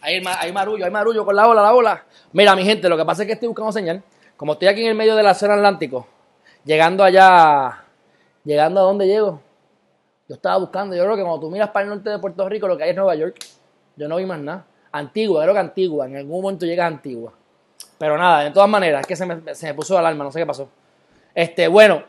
Hay, 0.02 0.22
hay 0.26 0.52
marullo, 0.52 0.86
hay 0.86 0.92
marullo 0.92 1.26
con 1.26 1.36
la 1.36 1.48
ola, 1.48 1.62
la 1.62 1.74
ola. 1.74 2.04
Mira, 2.34 2.56
mi 2.56 2.66
gente, 2.66 2.90
lo 2.90 2.98
que 2.98 3.06
pasa 3.06 3.24
es 3.24 3.28
que 3.28 3.34
estoy 3.34 3.48
buscando 3.48 3.72
señal. 3.72 4.04
Como 4.36 4.54
estoy 4.54 4.68
aquí 4.68 4.82
en 4.82 4.90
el 4.90 4.96
medio 4.96 5.16
del 5.16 5.26
océano 5.26 5.56
Atlántico, 5.56 6.06
llegando 6.64 7.04
allá, 7.04 7.84
llegando 8.44 8.82
a 8.82 8.84
dónde 8.84 9.08
llego, 9.08 9.42
yo 10.28 10.36
estaba 10.36 10.58
buscando, 10.58 10.96
yo 10.96 11.04
creo 11.04 11.16
que 11.16 11.24
cuando 11.24 11.40
tú 11.40 11.50
miras 11.50 11.70
para 11.70 11.86
el 11.86 11.90
norte 11.90 12.10
de 12.10 12.20
Puerto 12.20 12.48
Rico, 12.48 12.68
lo 12.68 12.78
que 12.78 12.84
hay 12.84 12.90
es 12.92 12.96
Nueva 12.96 13.16
York. 13.16 13.38
Yo 14.00 14.08
no 14.08 14.16
vi 14.16 14.26
más 14.26 14.40
nada. 14.40 14.66
Antigua, 14.92 15.44
creo 15.44 15.54
que 15.54 15.60
Antigua, 15.60 16.08
en 16.08 16.18
algún 16.18 16.42
momento 16.42 16.66
llegas 16.66 16.86
a 16.86 16.88
Antigua. 16.88 17.32
Pero 18.00 18.18
nada, 18.18 18.46
de 18.46 18.50
todas 18.50 18.68
maneras, 18.68 19.02
es 19.02 19.08
que 19.08 19.16
se 19.16 19.28
me, 19.28 19.54
se 19.54 19.68
me 19.68 19.74
puso 19.76 19.94
la 19.94 20.00
alarma, 20.00 20.24
no 20.24 20.32
sé 20.32 20.40
qué 20.40 20.46
pasó. 20.48 20.68
Este, 21.36 21.68
bueno, 21.68 22.02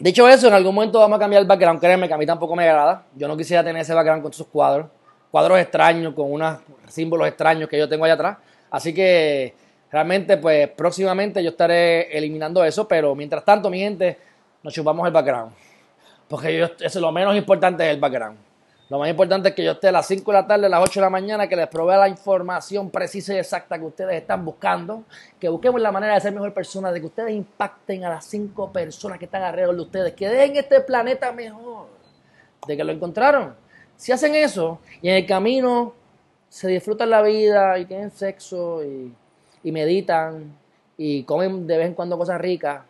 dicho 0.00 0.28
eso, 0.28 0.48
en 0.48 0.54
algún 0.54 0.74
momento 0.74 0.98
vamos 0.98 1.16
a 1.16 1.20
cambiar 1.20 1.42
el 1.42 1.46
background, 1.46 1.78
créeme 1.78 2.08
que 2.08 2.14
a 2.14 2.18
mí 2.18 2.26
tampoco 2.26 2.56
me 2.56 2.68
agrada. 2.68 3.04
Yo 3.14 3.28
no 3.28 3.36
quisiera 3.36 3.62
tener 3.62 3.82
ese 3.82 3.94
background 3.94 4.22
con 4.22 4.32
esos 4.32 4.48
cuadros, 4.48 4.88
cuadros 5.30 5.60
extraños, 5.60 6.14
con 6.14 6.32
unos 6.32 6.58
símbolos 6.88 7.28
extraños 7.28 7.68
que 7.68 7.78
yo 7.78 7.88
tengo 7.88 8.04
allá 8.04 8.14
atrás. 8.14 8.38
Así 8.70 8.92
que 8.92 9.54
Realmente, 9.94 10.38
pues 10.38 10.68
próximamente 10.70 11.40
yo 11.40 11.50
estaré 11.50 12.18
eliminando 12.18 12.64
eso, 12.64 12.88
pero 12.88 13.14
mientras 13.14 13.44
tanto, 13.44 13.70
mi 13.70 13.78
gente, 13.78 14.18
nos 14.60 14.74
chupamos 14.74 15.06
el 15.06 15.12
background. 15.12 15.52
Porque 16.26 16.58
yo, 16.58 16.64
eso 16.64 16.74
es 16.80 16.96
lo 16.96 17.12
menos 17.12 17.36
importante 17.36 17.86
es 17.86 17.94
el 17.94 18.00
background. 18.00 18.36
Lo 18.88 18.98
más 18.98 19.08
importante 19.08 19.48
es 19.48 19.54
que 19.54 19.64
yo 19.64 19.72
esté 19.72 19.88
a 19.88 19.92
las 19.92 20.06
5 20.06 20.30
de 20.30 20.38
la 20.38 20.46
tarde, 20.46 20.66
a 20.66 20.68
las 20.68 20.82
8 20.82 21.00
de 21.00 21.06
la 21.06 21.10
mañana, 21.10 21.48
que 21.48 21.56
les 21.56 21.68
provea 21.68 21.96
la 21.96 22.08
información 22.08 22.90
precisa 22.90 23.34
y 23.34 23.38
exacta 23.38 23.78
que 23.78 23.84
ustedes 23.84 24.14
están 24.14 24.44
buscando, 24.44 25.04
que 25.40 25.48
busquemos 25.48 25.80
la 25.80 25.90
manera 25.90 26.14
de 26.14 26.20
ser 26.20 26.32
mejor 26.32 26.52
persona, 26.52 26.92
de 26.92 27.00
que 27.00 27.06
ustedes 27.06 27.32
impacten 27.32 28.04
a 28.04 28.10
las 28.10 28.24
5 28.26 28.72
personas 28.72 29.18
que 29.18 29.24
están 29.24 29.42
alrededor 29.42 29.74
de 29.74 29.82
ustedes, 29.82 30.12
que 30.12 30.28
dejen 30.28 30.56
este 30.56 30.80
planeta 30.80 31.32
mejor, 31.32 31.86
de 32.66 32.76
que 32.76 32.84
lo 32.84 32.92
encontraron. 32.92 33.54
Si 33.96 34.12
hacen 34.12 34.34
eso 34.34 34.80
y 35.00 35.08
en 35.08 35.16
el 35.16 35.26
camino 35.26 35.94
se 36.48 36.68
disfrutan 36.68 37.10
la 37.10 37.22
vida 37.22 37.78
y 37.78 37.86
tienen 37.86 38.10
sexo 38.10 38.84
y 38.84 39.12
y 39.64 39.72
meditan 39.72 40.56
y 40.96 41.24
comen 41.24 41.66
de 41.66 41.78
vez 41.78 41.86
en 41.88 41.94
cuando 41.94 42.16
cosas 42.16 42.40
ricas, 42.40 42.82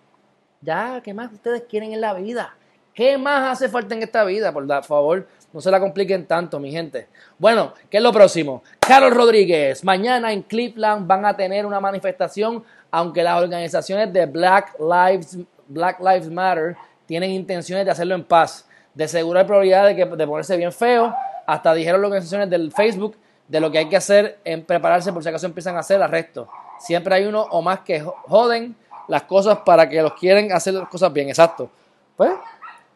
ya, 0.60 1.00
¿qué 1.02 1.14
más 1.14 1.32
ustedes 1.32 1.62
quieren 1.62 1.92
en 1.92 2.00
la 2.00 2.12
vida? 2.12 2.54
¿Qué 2.92 3.16
más 3.16 3.52
hace 3.52 3.68
falta 3.68 3.94
en 3.94 4.02
esta 4.02 4.24
vida? 4.24 4.52
Por 4.52 4.66
favor, 4.84 5.26
No 5.54 5.60
se 5.60 5.70
la 5.70 5.78
compliquen 5.78 6.26
tanto, 6.26 6.58
mi 6.58 6.72
gente. 6.72 7.06
Bueno, 7.38 7.74
¿qué 7.88 7.98
es 7.98 8.02
lo 8.02 8.12
próximo? 8.12 8.64
Carlos 8.80 9.14
Rodríguez. 9.14 9.84
Mañana 9.84 10.32
en 10.32 10.42
Cleveland 10.42 11.06
van 11.06 11.24
a 11.24 11.36
tener 11.36 11.64
una 11.64 11.78
manifestación, 11.78 12.64
aunque 12.90 13.22
las 13.22 13.40
organizaciones 13.40 14.12
de 14.12 14.26
Black 14.26 14.74
Lives, 14.80 15.38
Black 15.68 16.00
Lives 16.00 16.28
Matter 16.28 16.76
tienen 17.06 17.30
intenciones 17.30 17.84
de 17.84 17.92
hacerlo 17.92 18.16
en 18.16 18.24
paz. 18.24 18.66
De 18.94 19.06
seguro 19.06 19.38
hay 19.38 19.44
probabilidad 19.44 19.86
de, 19.86 19.94
que, 19.94 20.04
ponerse 20.04 20.56
bien 20.56 20.72
feo. 20.72 21.14
Hasta 21.46 21.72
dijeron 21.72 22.00
las 22.00 22.08
organizaciones 22.08 22.50
del 22.50 22.72
Facebook 22.72 23.16
de 23.46 23.60
lo 23.60 23.70
que 23.70 23.78
hay 23.78 23.88
que 23.88 23.96
hacer 23.96 24.40
en 24.44 24.64
prepararse 24.64 25.12
por 25.12 25.22
si 25.22 25.28
acaso 25.28 25.46
empiezan 25.46 25.76
a 25.76 25.80
hacer 25.80 26.02
arrestos. 26.02 26.48
Siempre 26.80 27.14
hay 27.14 27.26
uno 27.26 27.42
o 27.42 27.62
más 27.62 27.78
que 27.80 28.00
joden 28.00 28.74
las 29.06 29.22
cosas 29.22 29.58
para 29.64 29.88
que 29.88 30.02
los 30.02 30.14
quieren 30.14 30.50
hacer 30.50 30.74
las 30.74 30.88
cosas 30.88 31.12
bien, 31.12 31.28
exacto. 31.28 31.70
Pues, 32.16 32.32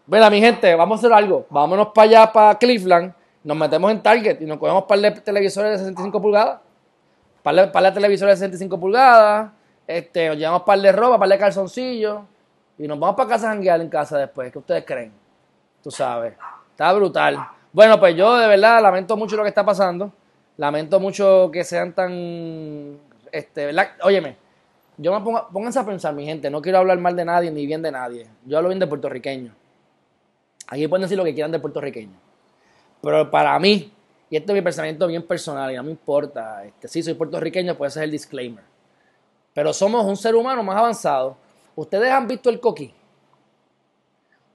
bueno, 0.08 0.30
mi 0.30 0.40
gente, 0.40 0.74
vamos 0.74 0.96
a 0.96 0.98
hacer 1.00 1.12
algo. 1.12 1.46
Vámonos 1.50 1.88
para 1.88 2.08
allá, 2.08 2.32
para 2.32 2.58
Cleveland, 2.58 3.12
nos 3.44 3.56
metemos 3.58 3.90
en 3.90 4.02
Target 4.02 4.40
y 4.40 4.46
nos 4.46 4.56
cogemos 4.56 4.84
par 4.84 4.98
de 4.98 5.10
televisores 5.10 5.72
de 5.72 5.78
65 5.78 6.22
pulgadas. 6.22 6.60
Par 7.42 7.54
de, 7.54 7.66
par 7.68 7.82
de 7.82 7.92
televisores 7.92 8.40
de 8.40 8.46
65 8.46 8.80
pulgadas. 8.80 9.50
Este, 9.86 10.28
nos 10.28 10.38
llevamos 10.38 10.62
par 10.62 10.80
de 10.80 10.92
ropa, 10.92 11.18
par 11.18 11.28
de 11.28 11.36
calzoncillos. 11.36 12.22
Y 12.78 12.88
nos 12.88 12.98
vamos 12.98 13.16
para 13.16 13.28
casa 13.28 13.50
a 13.50 13.52
janguear 13.52 13.82
en 13.82 13.90
casa 13.90 14.16
después. 14.16 14.50
¿Qué 14.50 14.58
ustedes 14.58 14.84
creen? 14.86 15.12
Tú 15.82 15.90
sabes. 15.90 16.32
Está 16.70 16.90
brutal. 16.94 17.46
Bueno, 17.70 18.00
pues 18.00 18.16
yo 18.16 18.34
de 18.38 18.48
verdad 18.48 18.80
lamento 18.80 19.14
mucho 19.14 19.36
lo 19.36 19.42
que 19.42 19.50
está 19.50 19.62
pasando. 19.62 20.10
Lamento 20.56 20.98
mucho 20.98 21.50
que 21.52 21.64
sean 21.64 21.92
tan. 21.92 22.98
Este, 23.30 23.66
¿verdad? 23.66 23.90
Óyeme, 24.02 24.38
yo 24.96 25.12
me 25.12 25.22
pongo, 25.22 25.48
pónganse 25.52 25.78
a 25.78 25.84
pensar, 25.84 26.14
mi 26.14 26.24
gente, 26.24 26.48
no 26.48 26.62
quiero 26.62 26.78
hablar 26.78 26.98
mal 26.98 27.14
de 27.14 27.26
nadie 27.26 27.50
ni 27.50 27.66
bien 27.66 27.82
de 27.82 27.92
nadie. 27.92 28.26
Yo 28.46 28.56
hablo 28.56 28.70
bien 28.70 28.78
de 28.78 28.86
puertorriqueño. 28.86 29.54
Aquí 30.68 30.86
pueden 30.86 31.02
decir 31.02 31.16
lo 31.16 31.24
que 31.24 31.34
quieran 31.34 31.50
de 31.50 31.58
puertorriqueño. 31.58 32.12
Pero 33.00 33.30
para 33.30 33.58
mí, 33.58 33.92
y 34.30 34.36
este 34.36 34.52
es 34.52 34.54
mi 34.54 34.62
pensamiento 34.62 35.06
bien 35.06 35.26
personal 35.26 35.72
y 35.72 35.76
no 35.76 35.82
me 35.82 35.90
importa, 35.90 36.64
este, 36.64 36.88
sí 36.88 37.02
soy 37.02 37.14
puertorriqueño, 37.14 37.74
pues 37.76 37.92
ese 37.92 38.00
es 38.00 38.04
el 38.04 38.10
disclaimer. 38.10 38.64
Pero 39.54 39.72
somos 39.72 40.04
un 40.04 40.16
ser 40.16 40.34
humano 40.34 40.62
más 40.62 40.76
avanzado. 40.76 41.36
Ustedes 41.74 42.10
han 42.10 42.28
visto 42.28 42.50
el 42.50 42.60
coquí. 42.60 42.92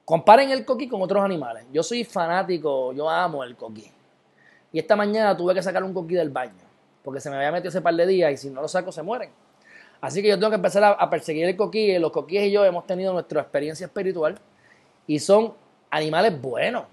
Comparen 0.05 0.51
el 0.51 0.65
coquí 0.65 0.87
con 0.87 1.01
otros 1.01 1.23
animales. 1.23 1.65
Yo 1.71 1.81
soy 1.81 2.03
fanático, 2.03 2.93
yo 2.93 3.09
amo 3.09 3.43
el 3.43 3.55
coquí. 3.55 3.89
Y 4.71 4.79
esta 4.79 4.95
mañana 4.95 5.35
tuve 5.35 5.53
que 5.53 5.63
sacar 5.63 5.83
un 5.83 5.93
coquí 5.93 6.15
del 6.15 6.29
baño, 6.29 6.53
porque 7.03 7.19
se 7.19 7.29
me 7.29 7.37
había 7.37 7.51
metido 7.51 7.69
ese 7.69 7.81
par 7.81 7.95
de 7.95 8.05
días 8.05 8.33
y 8.33 8.37
si 8.37 8.49
no 8.49 8.61
lo 8.61 8.67
saco 8.67 8.91
se 8.91 9.01
mueren. 9.01 9.29
Así 10.01 10.21
que 10.21 10.27
yo 10.27 10.35
tengo 10.35 10.49
que 10.49 10.57
empezar 10.57 10.83
a, 10.83 11.09
perseguir 11.09 11.45
el 11.45 11.55
coquí. 11.55 11.97
Los 11.97 12.11
coquíes 12.11 12.47
y 12.47 12.51
yo 12.51 12.65
hemos 12.65 12.85
tenido 12.85 13.13
nuestra 13.13 13.41
experiencia 13.41 13.85
espiritual 13.85 14.37
y 15.07 15.19
son 15.19 15.53
animales 15.93 16.41
buenos. 16.41 16.85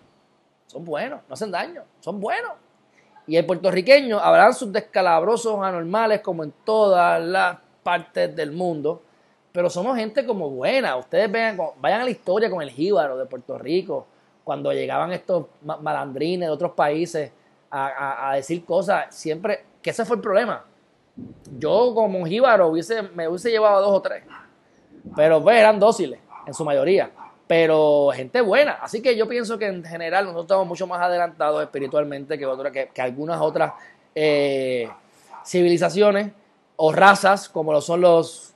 Son 0.67 0.85
buenos, 0.85 1.21
no 1.27 1.35
hacen 1.35 1.51
daño, 1.51 1.83
son 2.01 2.21
buenos. 2.21 2.53
Y 3.27 3.37
el 3.37 3.47
puertorriqueño 3.47 4.19
habrán 4.19 4.55
sus 4.55 4.73
descalabrosos 4.73 5.59
anormales 5.63 6.21
como 6.21 6.45
en 6.45 6.53
todas 6.65 7.21
las 7.21 7.59
partes 7.83 8.35
del 8.37 8.53
mundo, 8.53 9.03
pero 9.53 9.69
somos 9.71 9.97
gente 9.97 10.25
como 10.25 10.51
buena. 10.51 10.97
Ustedes 10.97 11.31
vean, 11.31 11.59
vayan 11.81 12.03
a 12.03 12.05
la 12.05 12.11
historia 12.11 12.51
con 12.51 12.63
el 12.63 12.71
jíbaro 12.71 13.17
de 13.17 13.27
Puerto 13.27 13.59
Rico, 13.59 14.07
cuando 14.45 14.73
llegaban 14.73 15.13
estos 15.13 15.47
malandrines 15.63 16.49
de 16.49 16.53
otros 16.53 16.73
países 16.73 17.33
a, 17.71 18.33
decir 18.35 18.65
cosas, 18.65 19.15
siempre, 19.15 19.65
que 19.81 19.91
ese 19.91 20.05
fue 20.05 20.17
el 20.17 20.23
problema. 20.23 20.65
Yo 21.59 21.93
como 21.95 22.25
jíbaro 22.27 22.69
hubiese, 22.69 23.03
me 23.03 23.29
hubiese 23.29 23.51
llevado 23.51 23.81
dos 23.81 23.93
o 23.93 24.03
tres, 24.03 24.25
pero 25.15 25.43
pues 25.43 25.57
eran 25.57 25.79
dóciles 25.79 26.21
en 26.47 26.55
su 26.55 26.65
mayoría, 26.65 27.11
pero 27.51 28.11
gente 28.15 28.41
buena. 28.43 28.75
Así 28.75 29.03
que 29.03 29.17
yo 29.17 29.27
pienso 29.27 29.59
que 29.59 29.67
en 29.67 29.83
general 29.83 30.25
nosotros 30.25 30.45
estamos 30.45 30.69
mucho 30.69 30.87
más 30.87 31.03
adelantados 31.03 31.61
espiritualmente 31.61 32.39
que, 32.39 32.91
que, 32.95 33.03
algunas 33.03 33.41
otras 33.41 33.73
eh, 34.15 34.89
civilizaciones 35.45 36.31
o 36.77 36.93
razas 36.93 37.49
como 37.49 37.73
lo 37.73 37.81
son 37.81 38.03
los 38.03 38.55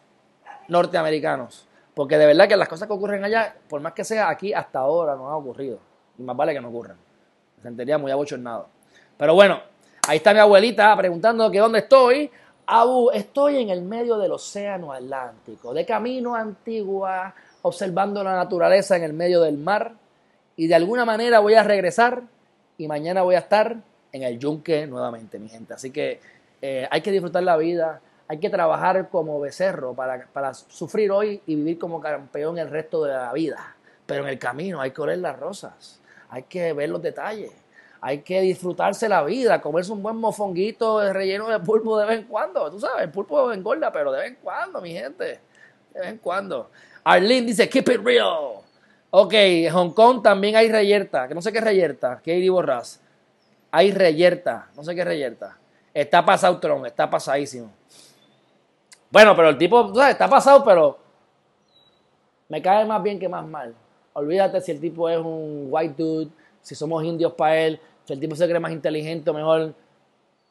norteamericanos. 0.69 1.67
Porque 1.93 2.17
de 2.17 2.27
verdad 2.27 2.47
que 2.47 2.57
las 2.57 2.69
cosas 2.69 2.87
que 2.87 2.95
ocurren 2.95 3.25
allá, 3.25 3.57
por 3.69 3.81
más 3.81 3.95
que 3.95 4.05
sea 4.05 4.29
aquí, 4.29 4.55
hasta 4.55 4.79
ahora 4.79 5.17
no 5.17 5.29
ha 5.29 5.37
ocurrido. 5.39 5.81
Y 6.17 6.23
más 6.23 6.37
vale 6.37 6.55
que 6.55 6.61
no 6.61 6.69
ocurran. 6.69 6.97
Me 7.57 7.63
sentiría 7.65 7.99
muy 7.99 8.13
abochornado. 8.13 8.69
Pero 9.19 9.35
bueno, 9.35 9.61
ahí 10.07 10.19
está 10.19 10.33
mi 10.33 10.39
abuelita 10.39 10.97
preguntando 10.97 11.51
que 11.51 11.59
dónde 11.59 11.81
estoy. 11.81 12.31
Abu, 12.67 13.11
estoy 13.11 13.57
en 13.57 13.71
el 13.71 13.83
medio 13.83 14.19
del 14.19 14.31
océano 14.31 14.93
Atlántico, 14.93 15.75
de 15.75 15.85
camino 15.85 16.37
a 16.37 16.43
Antigua, 16.43 17.35
observando 17.65 18.23
la 18.23 18.37
naturaleza 18.37 18.97
en 18.97 19.03
el 19.03 19.13
medio 19.13 19.41
del 19.41 19.59
mar. 19.59 19.95
Y 20.57 20.67
de 20.67 20.75
alguna 20.75 21.05
manera 21.05 21.41
voy 21.41 21.55
a 21.55 21.63
regresar 21.63 22.23
y 22.79 22.87
mañana 22.87 23.23
voy 23.23 23.35
a 23.35 23.41
estar 23.41 23.77
en 24.13 24.23
el 24.23 24.39
yunque 24.39 24.87
nuevamente, 24.87 25.39
mi 25.39 25.49
gente. 25.49 25.75
Así 25.75 25.91
que 25.91 26.21
eh, 26.63 26.87
hay 26.91 27.01
que 27.01 27.11
disfrutar 27.11 27.43
la 27.43 27.57
vida, 27.57 28.01
hay 28.29 28.39
que 28.39 28.51
trabajar 28.51 29.09
como 29.09 29.41
becerro 29.41 29.95
para, 29.95 30.27
para, 30.33 30.55
sufrir 30.55 31.11
hoy 31.11 31.43
y 31.47 31.57
vivir 31.57 31.79
como 31.79 32.01
campeón 32.01 32.59
el 32.59 32.71
resto 32.71 33.05
de 33.05 33.13
la 33.13 33.33
vida. 33.33 33.77
Pero 34.07 34.25
en 34.25 34.29
el 34.29 34.39
camino 34.39 34.81
hay 34.81 34.91
que 34.91 35.01
oler 35.01 35.19
las 35.19 35.39
rosas, 35.39 36.01
hay 36.29 36.45
que 36.45 36.73
ver 36.73 36.91
los 36.91 37.03
detalles 37.03 37.53
hay 38.07 38.21
que 38.21 38.43
disfrutarse 38.43 39.09
la 39.09 39.25
vida, 39.25 39.63
comerse 39.63 39.91
un 39.91 40.03
buen 40.03 40.17
mofonguito 40.17 41.11
relleno 41.11 41.49
de 41.49 41.59
pulpo 41.59 41.99
de 41.99 42.05
vez 42.05 42.19
en 42.19 42.27
cuando. 42.27 42.71
Tú 42.71 42.79
sabes, 42.79 43.05
el 43.05 43.11
pulpo 43.11 43.51
engorda, 43.51 43.91
pero 43.91 44.13
de 44.13 44.19
vez 44.19 44.29
en 44.29 44.37
cuando, 44.43 44.83
mi 44.83 44.93
gente. 44.93 45.41
De 45.95 46.01
vez 46.01 46.11
en 46.11 46.19
cuando. 46.19 46.71
Arlene 47.05 47.47
dice, 47.47 47.69
keep 47.69 47.89
it 47.91 48.01
real. 48.03 48.63
Ok, 49.11 49.33
en 49.35 49.73
Hong 49.73 49.91
Kong 49.91 50.23
también 50.23 50.57
hay 50.57 50.69
reyerta, 50.69 51.29
que 51.29 51.35
no 51.35 51.43
sé 51.43 51.53
qué 51.53 51.59
es 51.59 51.65
reyerta, 51.65 52.21
hay 52.27 52.49
borras. 52.49 53.01
Hay 53.71 53.93
reyerta, 53.93 54.69
no 54.75 54.83
sé 54.83 54.95
qué 54.95 55.05
reyerta. 55.05 55.57
Está 55.93 56.25
pasado 56.25 56.59
Tron, 56.59 56.87
está 56.87 57.09
pasadísimo. 57.09 57.71
Bueno, 59.11 59.37
pero 59.37 59.51
el 59.51 59.59
tipo, 59.59 59.95
sabes, 59.95 60.13
está 60.13 60.29
pasado, 60.29 60.65
pero 60.65 60.99
me 62.49 62.61
cae 62.61 62.85
más 62.85 63.03
bien 63.03 63.19
que 63.19 63.29
más 63.29 63.47
mal. 63.47 63.75
Olvídate 64.15 64.61
si 64.61 64.73
el 64.73 64.81
tipo 64.81 65.09
es 65.09 65.19
un 65.19 65.67
white 65.71 65.95
dude, 65.97 66.31
si 66.61 66.75
somos 66.75 67.05
indios 67.05 67.33
para 67.35 67.57
él, 67.59 67.81
si 68.05 68.13
el 68.13 68.21
tipo 68.21 68.35
se 68.35 68.47
cree 68.47 68.59
más 68.59 68.73
inteligente 68.73 69.31
o 69.31 69.35
mejor, 69.35 69.75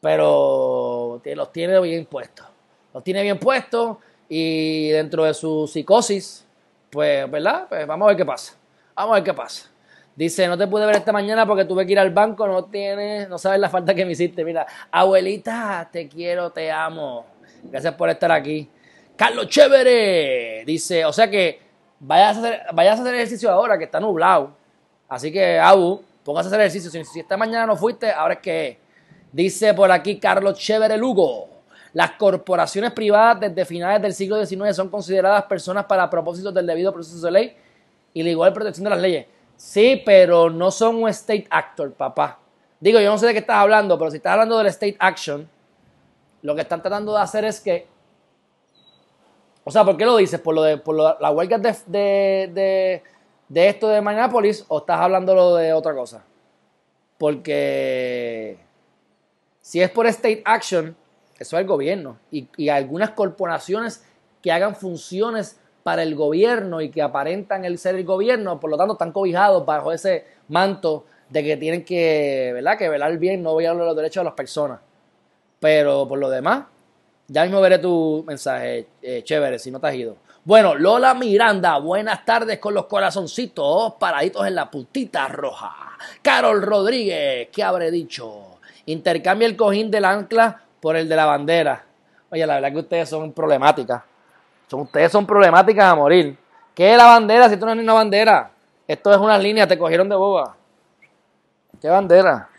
pero 0.00 1.20
los 1.24 1.52
tiene 1.52 1.80
bien 1.80 2.06
puestos. 2.06 2.46
Los 2.92 3.02
tiene 3.02 3.22
bien 3.22 3.38
puestos 3.38 3.98
y 4.28 4.90
dentro 4.90 5.24
de 5.24 5.34
su 5.34 5.66
psicosis, 5.66 6.46
pues, 6.90 7.30
¿verdad? 7.30 7.66
Pues 7.68 7.86
vamos 7.86 8.06
a 8.06 8.08
ver 8.08 8.16
qué 8.16 8.24
pasa. 8.24 8.54
Vamos 8.94 9.12
a 9.12 9.14
ver 9.16 9.24
qué 9.24 9.34
pasa. 9.34 9.70
Dice, 10.16 10.46
no 10.46 10.56
te 10.56 10.66
pude 10.66 10.86
ver 10.86 10.96
esta 10.96 11.12
mañana 11.12 11.44
porque 11.46 11.64
tuve 11.64 11.84
que 11.84 11.92
ir 11.92 11.98
al 11.98 12.10
banco, 12.10 12.46
no 12.46 12.64
tienes, 12.64 13.28
no 13.28 13.38
sabes 13.38 13.58
la 13.58 13.68
falta 13.68 13.94
que 13.94 14.04
me 14.04 14.12
hiciste. 14.12 14.44
Mira, 14.44 14.66
abuelita, 14.90 15.88
te 15.90 16.08
quiero, 16.08 16.50
te 16.50 16.70
amo. 16.70 17.26
Gracias 17.64 17.94
por 17.94 18.08
estar 18.08 18.30
aquí. 18.30 18.68
Carlos 19.16 19.48
Chévere 19.48 20.64
dice, 20.64 21.04
o 21.04 21.12
sea 21.12 21.28
que 21.28 21.60
vayas 21.98 22.36
a 22.36 22.40
hacer, 22.40 22.62
vayas 22.72 22.98
a 22.98 23.02
hacer 23.02 23.14
ejercicio 23.14 23.50
ahora 23.50 23.76
que 23.76 23.84
está 23.84 23.98
nublado. 23.98 24.56
Así 25.08 25.32
que, 25.32 25.58
Abu, 25.58 26.02
Póngase 26.24 26.46
a 26.46 26.48
hacer 26.48 26.60
ejercicio. 26.60 27.04
Si, 27.04 27.20
esta 27.20 27.36
mañana 27.36 27.66
no 27.66 27.76
fuiste, 27.76 28.10
ahora 28.10 28.34
es 28.34 28.40
que 28.40 28.78
Dice 29.34 29.74
por 29.74 29.90
aquí 29.90 30.20
Carlos 30.20 30.56
Chévere 30.56 30.96
Lugo. 30.96 31.48
Las 31.94 32.12
corporaciones 32.12 32.92
privadas 32.92 33.40
desde 33.40 33.64
finales 33.64 34.02
del 34.02 34.12
siglo 34.12 34.44
XIX 34.44 34.76
son 34.76 34.90
consideradas 34.90 35.44
personas 35.44 35.86
para 35.86 36.10
propósitos 36.10 36.52
del 36.52 36.66
debido 36.66 36.92
proceso 36.92 37.24
de 37.24 37.32
ley 37.32 37.56
y 38.12 38.22
la 38.22 38.30
igual 38.30 38.52
protección 38.52 38.84
de 38.84 38.90
las 38.90 39.00
leyes. 39.00 39.26
Sí, 39.56 40.02
pero 40.04 40.50
no 40.50 40.70
son 40.70 40.96
un 40.96 41.08
state 41.08 41.46
actor, 41.48 41.92
papá. 41.92 42.38
Digo, 42.80 43.00
yo 43.00 43.10
no 43.10 43.16
sé 43.16 43.26
de 43.26 43.32
qué 43.32 43.38
estás 43.38 43.56
hablando, 43.56 43.96
pero 43.96 44.10
si 44.10 44.18
estás 44.18 44.32
hablando 44.32 44.58
del 44.58 44.66
state 44.66 44.96
action, 44.98 45.48
lo 46.42 46.54
que 46.54 46.62
están 46.62 46.82
tratando 46.82 47.14
de 47.14 47.20
hacer 47.20 47.44
es 47.44 47.60
que. 47.60 47.86
O 49.62 49.70
sea, 49.70 49.84
¿por 49.84 49.96
qué 49.96 50.04
lo 50.04 50.16
dices? 50.16 50.40
¿Por, 50.40 50.54
lo 50.54 50.62
de, 50.62 50.76
por 50.76 50.94
la 50.94 51.30
huelga 51.30 51.56
de 51.58 53.00
de 53.48 53.68
esto 53.68 53.88
de 53.88 54.00
Minneapolis 54.00 54.64
o 54.68 54.78
estás 54.78 55.00
hablando 55.00 55.56
de 55.56 55.72
otra 55.72 55.94
cosa? 55.94 56.24
Porque 57.18 58.58
si 59.60 59.80
es 59.80 59.90
por 59.90 60.06
state 60.06 60.42
action, 60.44 60.96
eso 61.38 61.56
es 61.56 61.62
el 61.62 61.66
gobierno 61.66 62.18
y, 62.30 62.68
algunas 62.68 63.10
corporaciones 63.10 64.04
que 64.42 64.52
hagan 64.52 64.76
funciones 64.76 65.58
para 65.82 66.02
el 66.02 66.14
gobierno 66.14 66.80
y 66.80 66.90
que 66.90 67.02
aparentan 67.02 67.64
el 67.64 67.78
ser 67.78 67.94
el 67.94 68.04
gobierno, 68.04 68.60
por 68.60 68.70
lo 68.70 68.76
tanto 68.76 68.94
están 68.94 69.12
cobijados 69.12 69.66
bajo 69.66 69.92
ese 69.92 70.24
manto 70.48 71.04
de 71.28 71.42
que 71.42 71.56
tienen 71.56 71.84
que, 71.84 72.50
¿verdad? 72.54 72.78
que 72.78 72.88
velar 72.88 73.18
bien, 73.18 73.42
no 73.42 73.56
de 73.56 73.74
los 73.74 73.96
derechos 73.96 74.22
de 74.22 74.24
las 74.24 74.34
personas. 74.34 74.80
Pero 75.60 76.06
por 76.06 76.18
lo 76.18 76.30
demás, 76.30 76.64
ya 77.28 77.42
mismo 77.42 77.60
veré 77.60 77.78
tu 77.78 78.22
mensaje, 78.26 78.86
eh, 79.02 79.22
chévere, 79.24 79.58
si 79.58 79.70
no 79.70 79.80
te 79.80 79.86
has 79.88 79.94
ido. 79.94 80.16
Bueno, 80.44 80.74
Lola 80.74 81.14
Miranda, 81.14 81.78
buenas 81.78 82.24
tardes 82.26 82.58
con 82.58 82.74
los 82.74 82.84
corazoncitos 82.84 83.94
paraditos 83.94 84.46
en 84.46 84.54
la 84.54 84.70
puntita 84.70 85.26
roja. 85.28 85.96
Carol 86.20 86.60
Rodríguez, 86.60 87.48
¿qué 87.50 87.62
habré 87.62 87.90
dicho? 87.90 88.58
Intercambia 88.84 89.48
el 89.48 89.56
cojín 89.56 89.90
del 89.90 90.04
ancla 90.04 90.63
por 90.84 90.96
el 90.96 91.08
de 91.08 91.16
la 91.16 91.24
bandera. 91.24 91.82
Oye, 92.30 92.46
la 92.46 92.56
verdad 92.56 92.70
que 92.70 92.78
ustedes 92.80 93.08
son 93.08 93.32
problemáticas. 93.32 94.02
Son, 94.66 94.80
ustedes 94.80 95.10
son 95.10 95.24
problemáticas 95.24 95.82
a 95.82 95.94
morir. 95.94 96.36
¿Qué 96.74 96.92
es 96.92 96.98
la 96.98 97.06
bandera 97.06 97.48
si 97.48 97.54
esto 97.54 97.64
no 97.64 97.72
es 97.72 97.78
una 97.78 97.94
bandera? 97.94 98.50
Esto 98.86 99.10
es 99.10 99.16
una 99.16 99.38
línea, 99.38 99.66
te 99.66 99.78
cogieron 99.78 100.10
de 100.10 100.14
boba. 100.14 100.54
¿Qué 101.80 101.88
bandera? 101.88 102.50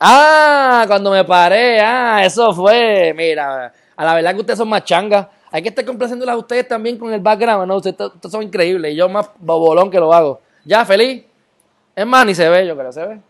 Ah, 0.00 0.86
cuando 0.88 1.12
me 1.12 1.24
paré, 1.24 1.80
ah, 1.80 2.24
eso 2.24 2.52
fue. 2.52 3.14
Mira, 3.16 3.72
a 3.96 4.04
la 4.04 4.14
verdad 4.16 4.34
que 4.34 4.40
ustedes 4.40 4.58
son 4.58 4.68
más 4.68 4.82
changas. 4.82 5.28
Hay 5.52 5.62
que 5.62 5.68
estar 5.68 5.84
complaciéndolas 5.84 6.34
a 6.34 6.38
ustedes 6.38 6.66
también 6.66 6.98
con 6.98 7.12
el 7.12 7.20
background, 7.20 7.68
¿no? 7.68 7.76
Ustedes, 7.76 8.00
ustedes 8.00 8.32
son 8.32 8.42
increíbles 8.42 8.92
y 8.92 8.96
yo 8.96 9.08
más 9.08 9.30
bobolón 9.38 9.88
que 9.88 10.00
lo 10.00 10.12
hago. 10.12 10.40
¿Ya, 10.64 10.84
feliz? 10.84 11.24
Es 11.94 12.04
más, 12.04 12.26
ni 12.26 12.34
se 12.34 12.48
ve, 12.48 12.66
yo 12.66 12.76
creo, 12.76 12.90
¿se 12.90 13.06
ve? 13.06 13.20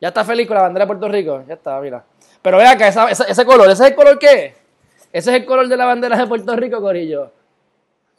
Ya 0.00 0.08
está 0.08 0.24
feliz 0.24 0.48
con 0.48 0.56
la 0.56 0.62
bandera 0.62 0.86
de 0.86 0.86
Puerto 0.86 1.08
Rico. 1.08 1.44
Ya 1.46 1.52
está, 1.52 1.78
mira. 1.82 2.02
Pero 2.42 2.58
vea 2.58 2.76
que 2.76 2.88
ese 2.88 3.44
color, 3.44 3.70
¿ese 3.70 3.84
es 3.84 3.90
el 3.90 3.94
color 3.96 4.18
qué? 4.18 4.54
Ese 5.12 5.30
es 5.30 5.36
el 5.36 5.44
color 5.44 5.68
de 5.68 5.76
la 5.76 5.86
bandera 5.86 6.16
de 6.16 6.26
Puerto 6.26 6.54
Rico, 6.54 6.80
Corillo. 6.80 7.32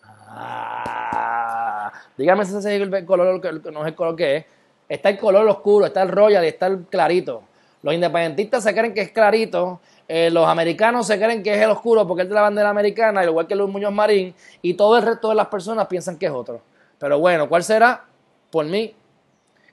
Ah, 0.03 1.91
dígame 2.17 2.45
si 2.45 2.55
ese 2.55 2.76
es 2.76 2.82
el 2.82 3.05
color, 3.05 3.41
no 3.72 3.82
es 3.82 3.88
el 3.88 3.95
color 3.95 4.15
que 4.15 4.38
es. 4.38 4.45
Está 4.88 5.09
el 5.09 5.17
color 5.20 5.47
oscuro, 5.47 5.86
está 5.86 6.01
el 6.01 6.09
royal 6.09 6.43
y 6.43 6.47
está 6.47 6.67
el 6.67 6.86
clarito. 6.86 7.43
Los 7.82 7.93
independentistas 7.93 8.63
se 8.63 8.74
creen 8.74 8.93
que 8.93 9.01
es 9.01 9.11
clarito, 9.11 9.80
eh, 10.07 10.30
los 10.32 10.45
americanos 10.47 11.07
se 11.07 11.17
creen 11.17 11.41
que 11.41 11.53
es 11.53 11.61
el 11.61 11.70
oscuro 11.70 12.05
porque 12.05 12.24
es 12.24 12.30
de 12.30 12.36
la 12.36 12.41
bandera 12.41 12.70
americana, 12.70 13.24
igual 13.24 13.47
que 13.47 13.55
Luis 13.55 13.72
Muñoz 13.72 13.93
Marín, 13.93 14.36
y 14.61 14.74
todo 14.74 14.97
el 14.97 15.03
resto 15.03 15.30
de 15.30 15.36
las 15.36 15.47
personas 15.47 15.88
piensan 15.88 16.17
que 16.17 16.26
es 16.26 16.32
otro. 16.32 16.61
Pero 16.97 17.20
bueno, 17.20 17.47
¿cuál 17.47 17.63
será? 17.63 18.03
Por 18.49 18.65
mí, 18.65 18.93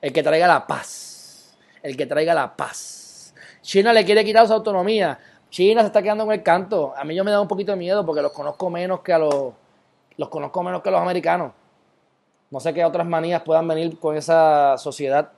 el 0.01 0.13
que 0.13 0.23
traiga 0.23 0.47
la 0.47 0.65
paz. 0.65 1.57
El 1.83 1.97
que 1.97 2.05
traiga 2.05 2.33
la 2.33 2.55
paz. 2.55 2.96
China 3.61 3.93
le 3.93 4.05
quiere 4.05 4.23
quitar 4.23 4.47
su 4.47 4.53
autonomía. 4.53 5.19
China 5.49 5.81
se 5.81 5.87
está 5.87 6.01
quedando 6.01 6.25
con 6.25 6.33
el 6.33 6.43
canto. 6.43 6.93
A 6.95 7.03
mí 7.03 7.15
yo 7.15 7.23
me 7.23 7.31
da 7.31 7.41
un 7.41 7.47
poquito 7.47 7.71
de 7.71 7.77
miedo 7.77 8.05
porque 8.05 8.21
los 8.21 8.31
conozco 8.31 8.69
menos 8.69 9.01
que 9.01 9.13
a 9.13 9.19
los. 9.19 9.53
Los 10.17 10.29
conozco 10.29 10.63
menos 10.63 10.81
que 10.81 10.91
los 10.91 10.99
americanos. 10.99 11.51
No 12.49 12.59
sé 12.59 12.73
qué 12.73 12.83
otras 12.83 13.05
manías 13.05 13.41
puedan 13.43 13.67
venir 13.67 13.99
con 13.99 14.15
esa 14.15 14.77
sociedad. 14.77 15.29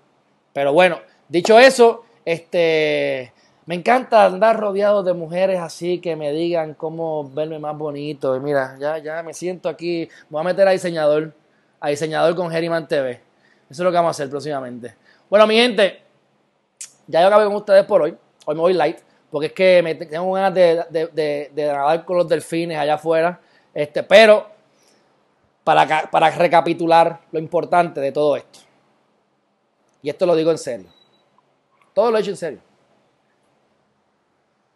Pero 0.54 0.74
bueno, 0.74 1.00
dicho 1.28 1.60
eso, 1.60 2.04
este. 2.26 3.34
Me 3.66 3.76
encanta 3.76 4.26
andar 4.26 4.60
rodeado 4.60 5.04
de 5.04 5.14
mujeres 5.14 5.60
así 5.60 6.00
que 6.00 6.16
me 6.16 6.32
digan 6.32 6.74
cómo 6.74 7.30
verme 7.30 7.60
más 7.60 7.78
bonito. 7.78 8.36
Y 8.36 8.40
mira, 8.40 8.76
ya, 8.80 8.98
ya 8.98 9.22
me 9.22 9.34
siento 9.34 9.70
aquí. 9.70 10.10
Voy 10.30 10.42
a 10.42 10.44
meter 10.44 10.68
a 10.68 10.72
diseñador. 10.72 11.34
A 11.80 11.90
diseñador 11.90 12.36
con 12.36 12.50
Geriman 12.50 12.88
TV. 12.88 13.12
Eso 13.12 13.22
es 13.70 13.80
lo 13.80 13.92
que 13.92 13.96
vamos 13.96 14.10
a 14.10 14.12
hacer 14.12 14.30
próximamente. 14.30 14.96
Bueno, 15.30 15.46
mi 15.46 15.56
gente, 15.56 16.02
ya 17.10 17.22
yo 17.22 17.28
acabé 17.28 17.46
con 17.46 17.56
ustedes 17.56 17.86
por 17.86 18.04
hoy. 18.04 18.16
Hoy 18.46 18.56
me 18.56 18.62
voy 18.62 18.74
light 18.74 19.00
porque 19.32 19.48
es 19.48 19.54
que 19.54 19.82
me 19.84 19.96
tengo 19.96 20.32
ganas 20.32 20.54
de, 20.54 20.86
de, 20.90 21.52
de, 21.54 21.68
nadar 21.68 22.06
con 22.06 22.18
los 22.18 22.28
delfines 22.28 22.78
allá 22.78 22.96
afuera. 22.96 23.40
Este, 23.74 24.04
pero 24.04 24.48
para, 25.64 26.10
para 26.10 26.30
recapitular 26.30 27.20
lo 27.32 27.40
importante 27.40 28.00
de 28.00 28.12
todo 28.12 28.36
esto. 28.36 28.60
Y 30.02 30.10
esto 30.10 30.26
lo 30.26 30.36
digo 30.36 30.52
en 30.52 30.58
serio. 30.58 30.88
Todo 31.94 32.12
lo 32.12 32.18
he 32.18 32.22
hecho 32.22 32.32
en 32.32 32.38
serio. 32.38 32.60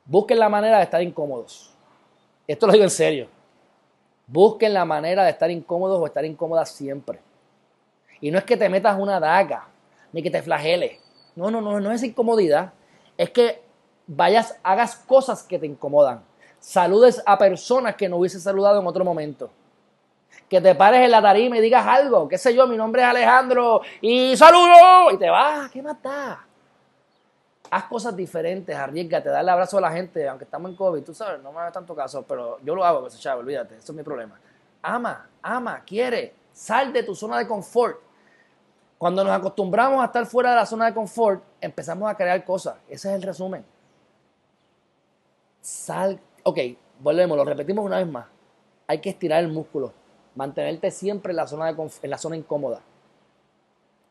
Busquen 0.05 0.39
la 0.39 0.49
manera 0.49 0.77
de 0.77 0.83
estar 0.83 1.01
incómodos. 1.01 1.71
Esto 2.47 2.65
lo 2.67 2.73
digo 2.73 2.83
en 2.83 2.89
serio. 2.89 3.27
Busquen 4.25 4.73
la 4.73 4.85
manera 4.85 5.23
de 5.23 5.29
estar 5.29 5.49
incómodos 5.51 5.99
o 5.99 6.05
estar 6.05 6.25
incómodas 6.25 6.71
siempre. 6.71 7.19
Y 8.19 8.31
no 8.31 8.37
es 8.37 8.43
que 8.43 8.57
te 8.57 8.69
metas 8.69 8.97
una 8.99 9.19
daga, 9.19 9.67
ni 10.11 10.23
que 10.23 10.31
te 10.31 10.41
flageles. 10.41 11.02
No, 11.35 11.49
no, 11.49 11.61
no, 11.61 11.79
no 11.79 11.91
es 11.91 12.03
incomodidad. 12.03 12.73
Es 13.17 13.29
que 13.29 13.61
vayas, 14.07 14.57
hagas 14.63 14.95
cosas 14.95 15.43
que 15.43 15.59
te 15.59 15.65
incomodan. 15.65 16.23
Saludes 16.59 17.21
a 17.25 17.37
personas 17.37 17.95
que 17.95 18.07
no 18.07 18.17
hubiese 18.17 18.39
saludado 18.39 18.79
en 18.79 18.87
otro 18.87 19.03
momento. 19.03 19.49
Que 20.49 20.61
te 20.61 20.75
pares 20.75 21.01
en 21.01 21.11
la 21.11 21.21
tarima 21.21 21.57
y 21.57 21.61
digas 21.61 21.85
algo, 21.85 22.27
qué 22.27 22.37
sé 22.37 22.53
yo, 22.53 22.67
mi 22.67 22.77
nombre 22.77 23.01
es 23.01 23.07
Alejandro 23.07 23.81
y 24.01 24.35
saludo 24.37 25.11
y 25.11 25.17
te 25.17 25.29
vas, 25.29 25.69
¿qué 25.71 25.81
más 25.81 26.01
da? 26.01 26.45
Haz 27.69 27.83
cosas 27.85 28.15
diferentes, 28.15 28.75
arriesgate, 28.75 29.29
dale 29.29 29.49
abrazo 29.49 29.77
a 29.79 29.81
la 29.81 29.91
gente, 29.91 30.27
aunque 30.27 30.45
estamos 30.45 30.69
en 30.69 30.77
COVID, 30.77 31.03
tú 31.03 31.13
sabes, 31.13 31.41
no 31.41 31.51
me 31.51 31.59
hagas 31.59 31.73
tanto 31.73 31.95
caso, 31.95 32.23
pero 32.27 32.59
yo 32.63 32.75
lo 32.75 32.85
hago, 32.85 33.01
pues, 33.01 33.19
chavo, 33.19 33.39
olvídate, 33.39 33.77
eso 33.77 33.91
es 33.91 33.95
mi 33.97 34.03
problema. 34.03 34.39
Ama, 34.81 35.27
ama, 35.41 35.81
quiere, 35.83 36.35
sal 36.53 36.93
de 36.93 37.03
tu 37.03 37.15
zona 37.15 37.39
de 37.39 37.47
confort. 37.47 37.99
Cuando 39.03 39.21
nos 39.21 39.33
acostumbramos 39.33 40.01
a 40.01 40.05
estar 40.05 40.25
fuera 40.25 40.51
de 40.51 40.55
la 40.55 40.65
zona 40.65 40.85
de 40.85 40.93
confort, 40.93 41.43
empezamos 41.59 42.09
a 42.09 42.15
crear 42.15 42.45
cosas. 42.45 42.77
Ese 42.87 43.09
es 43.09 43.15
el 43.15 43.21
resumen. 43.21 43.65
Sal, 45.59 46.21
ok, 46.43 46.57
volvemos, 47.01 47.35
lo 47.35 47.43
repetimos 47.43 47.83
una 47.83 47.97
vez 47.97 48.07
más. 48.07 48.27
Hay 48.87 48.99
que 48.99 49.09
estirar 49.09 49.43
el 49.43 49.51
músculo, 49.51 49.91
mantenerte 50.35 50.89
siempre 50.89 51.31
en 51.31 51.35
la 51.35 51.47
zona, 51.47 51.73
de, 51.73 51.91
en 52.01 52.09
la 52.09 52.17
zona 52.17 52.37
incómoda. 52.37 52.79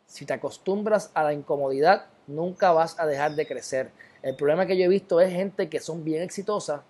Si 0.04 0.26
te 0.26 0.34
acostumbras 0.34 1.10
a 1.14 1.22
la 1.22 1.32
incomodidad, 1.32 2.08
nunca 2.26 2.72
vas 2.72 3.00
a 3.00 3.06
dejar 3.06 3.34
de 3.34 3.46
crecer. 3.46 3.92
El 4.20 4.36
problema 4.36 4.66
que 4.66 4.76
yo 4.76 4.84
he 4.84 4.88
visto 4.88 5.22
es 5.22 5.32
gente 5.32 5.70
que 5.70 5.80
son 5.80 6.04
bien 6.04 6.22
exitosas, 6.22 6.82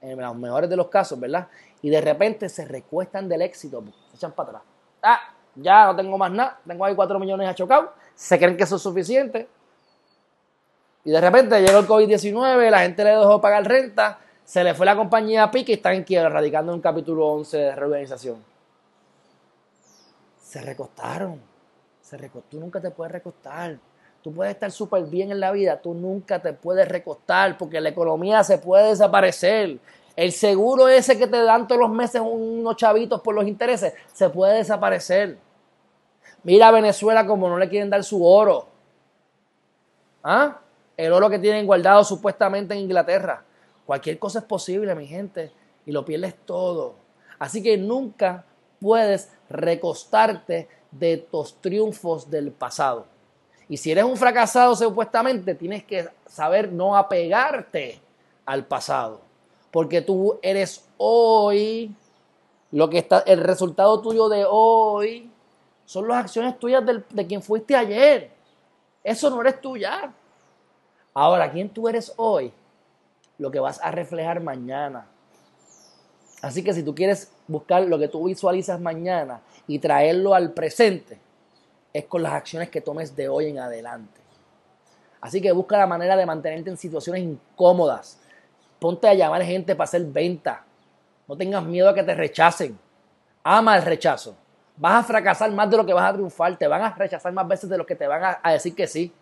en 0.00 0.20
los 0.20 0.36
mejores 0.36 0.68
de 0.68 0.76
los 0.76 0.88
casos, 0.88 1.20
¿verdad? 1.20 1.46
Y 1.82 1.90
de 1.90 2.00
repente 2.00 2.48
se 2.48 2.64
recuestan 2.64 3.28
del 3.28 3.42
éxito, 3.42 3.84
se 4.10 4.16
echan 4.16 4.32
para 4.32 4.48
atrás. 4.48 4.62
Ah, 5.04 5.20
ya 5.56 5.86
no 5.86 5.96
tengo 5.96 6.18
más 6.18 6.30
nada, 6.30 6.58
tengo 6.66 6.84
ahí 6.84 6.94
4 6.94 7.18
millones 7.18 7.48
achocados, 7.48 7.90
se 8.14 8.38
creen 8.38 8.56
que 8.56 8.64
eso 8.64 8.76
es 8.76 8.82
suficiente, 8.82 9.48
y 11.04 11.10
de 11.10 11.20
repente 11.20 11.60
llegó 11.60 11.80
el 11.80 11.86
COVID-19, 11.86 12.70
la 12.70 12.80
gente 12.80 13.04
le 13.04 13.10
dejó 13.10 13.40
pagar 13.40 13.66
renta, 13.66 14.18
se 14.42 14.64
le 14.64 14.74
fue 14.74 14.86
la 14.86 14.96
compañía 14.96 15.44
a 15.44 15.50
pique 15.50 15.72
y 15.72 15.74
están 15.76 15.94
en 15.94 16.04
quiebra, 16.04 16.30
radicando 16.30 16.72
un 16.72 16.80
capítulo 16.80 17.26
11 17.26 17.56
de 17.56 17.74
reorganización. 17.74 18.42
Se 20.42 20.62
recostaron. 20.62 21.40
Se 22.00 22.18
Tú 22.50 22.60
nunca 22.60 22.80
te 22.80 22.90
puedes 22.90 23.12
recostar. 23.12 23.78
Tú 24.22 24.32
puedes 24.32 24.54
estar 24.54 24.70
súper 24.70 25.04
bien 25.04 25.30
en 25.30 25.40
la 25.40 25.52
vida, 25.52 25.80
tú 25.80 25.92
nunca 25.92 26.40
te 26.40 26.54
puedes 26.54 26.88
recostar 26.88 27.58
porque 27.58 27.80
la 27.80 27.90
economía 27.90 28.42
se 28.42 28.56
puede 28.56 28.88
desaparecer. 28.88 29.78
El 30.16 30.32
seguro 30.32 30.88
ese 30.88 31.18
que 31.18 31.26
te 31.26 31.42
dan 31.42 31.66
todos 31.66 31.80
los 31.80 31.90
meses 31.90 32.22
unos 32.24 32.76
chavitos 32.76 33.20
por 33.20 33.34
los 33.34 33.46
intereses 33.46 33.92
se 34.12 34.30
puede 34.30 34.58
desaparecer. 34.58 35.36
Mira 36.44 36.68
a 36.68 36.72
Venezuela 36.72 37.26
como 37.26 37.48
no 37.48 37.58
le 37.58 37.68
quieren 37.68 37.90
dar 37.90 38.04
su 38.04 38.24
oro. 38.24 38.68
¿Ah? 40.22 40.60
el 40.96 41.12
oro 41.12 41.28
que 41.30 41.38
tienen 41.38 41.66
guardado 41.66 42.04
supuestamente 42.04 42.74
en 42.74 42.80
Inglaterra. 42.80 43.44
Cualquier 43.86 44.18
cosa 44.18 44.40
es 44.40 44.44
posible, 44.44 44.94
mi 44.94 45.06
gente, 45.06 45.52
y 45.84 45.92
lo 45.92 46.04
pierdes 46.04 46.34
todo. 46.44 46.94
Así 47.38 47.62
que 47.62 47.76
nunca 47.76 48.44
puedes 48.80 49.30
recostarte 49.48 50.68
de 50.90 51.18
tus 51.18 51.60
triunfos 51.60 52.30
del 52.30 52.52
pasado. 52.52 53.06
Y 53.68 53.76
si 53.76 53.90
eres 53.90 54.04
un 54.04 54.16
fracasado 54.16 54.76
supuestamente, 54.76 55.54
tienes 55.54 55.84
que 55.84 56.08
saber 56.26 56.72
no 56.72 56.96
apegarte 56.96 58.00
al 58.46 58.66
pasado. 58.66 59.20
Porque 59.70 60.02
tú 60.02 60.38
eres 60.42 60.86
hoy, 60.96 61.94
lo 62.70 62.88
que 62.88 62.98
está, 62.98 63.20
el 63.20 63.40
resultado 63.40 64.00
tuyo 64.00 64.28
de 64.28 64.46
hoy 64.48 65.30
son 65.84 66.08
las 66.08 66.18
acciones 66.18 66.58
tuyas 66.58 66.82
de 67.10 67.26
quien 67.26 67.42
fuiste 67.42 67.76
ayer. 67.76 68.30
Eso 69.02 69.28
no 69.30 69.40
eres 69.40 69.60
tú 69.60 69.76
ya. 69.76 70.12
Ahora, 71.12 71.50
¿quién 71.50 71.68
tú 71.68 71.88
eres 71.88 72.12
hoy? 72.16 72.52
Lo 73.38 73.50
que 73.50 73.60
vas 73.60 73.80
a 73.82 73.90
reflejar 73.90 74.40
mañana. 74.40 75.06
Así 76.40 76.62
que 76.62 76.72
si 76.72 76.82
tú 76.82 76.94
quieres 76.94 77.32
buscar 77.46 77.82
lo 77.84 77.98
que 77.98 78.08
tú 78.08 78.24
visualizas 78.24 78.80
mañana 78.80 79.40
y 79.66 79.78
traerlo 79.78 80.34
al 80.34 80.52
presente, 80.52 81.18
es 81.92 82.04
con 82.06 82.22
las 82.22 82.32
acciones 82.32 82.70
que 82.70 82.80
tomes 82.80 83.14
de 83.14 83.28
hoy 83.28 83.46
en 83.46 83.58
adelante. 83.58 84.20
Así 85.20 85.40
que 85.40 85.52
busca 85.52 85.78
la 85.78 85.86
manera 85.86 86.16
de 86.16 86.26
mantenerte 86.26 86.68
en 86.68 86.76
situaciones 86.76 87.22
incómodas. 87.22 88.20
Ponte 88.78 89.08
a 89.08 89.14
llamar 89.14 89.42
gente 89.42 89.74
para 89.74 89.84
hacer 89.84 90.04
venta. 90.04 90.64
No 91.26 91.36
tengas 91.36 91.64
miedo 91.64 91.88
a 91.88 91.94
que 91.94 92.02
te 92.02 92.14
rechacen. 92.14 92.78
Ama 93.42 93.76
el 93.76 93.82
rechazo. 93.82 94.36
Vas 94.76 95.04
a 95.04 95.06
fracasar 95.06 95.50
más 95.52 95.70
de 95.70 95.76
lo 95.76 95.86
que 95.86 95.92
vas 95.92 96.10
a 96.10 96.12
triunfar. 96.14 96.56
Te 96.56 96.66
van 96.66 96.82
a 96.82 96.94
rechazar 96.94 97.32
más 97.32 97.46
veces 97.46 97.70
de 97.70 97.78
lo 97.78 97.86
que 97.86 97.94
te 97.94 98.06
van 98.06 98.36
a 98.42 98.52
decir 98.52 98.74
que 98.74 98.86
sí. 98.86 99.12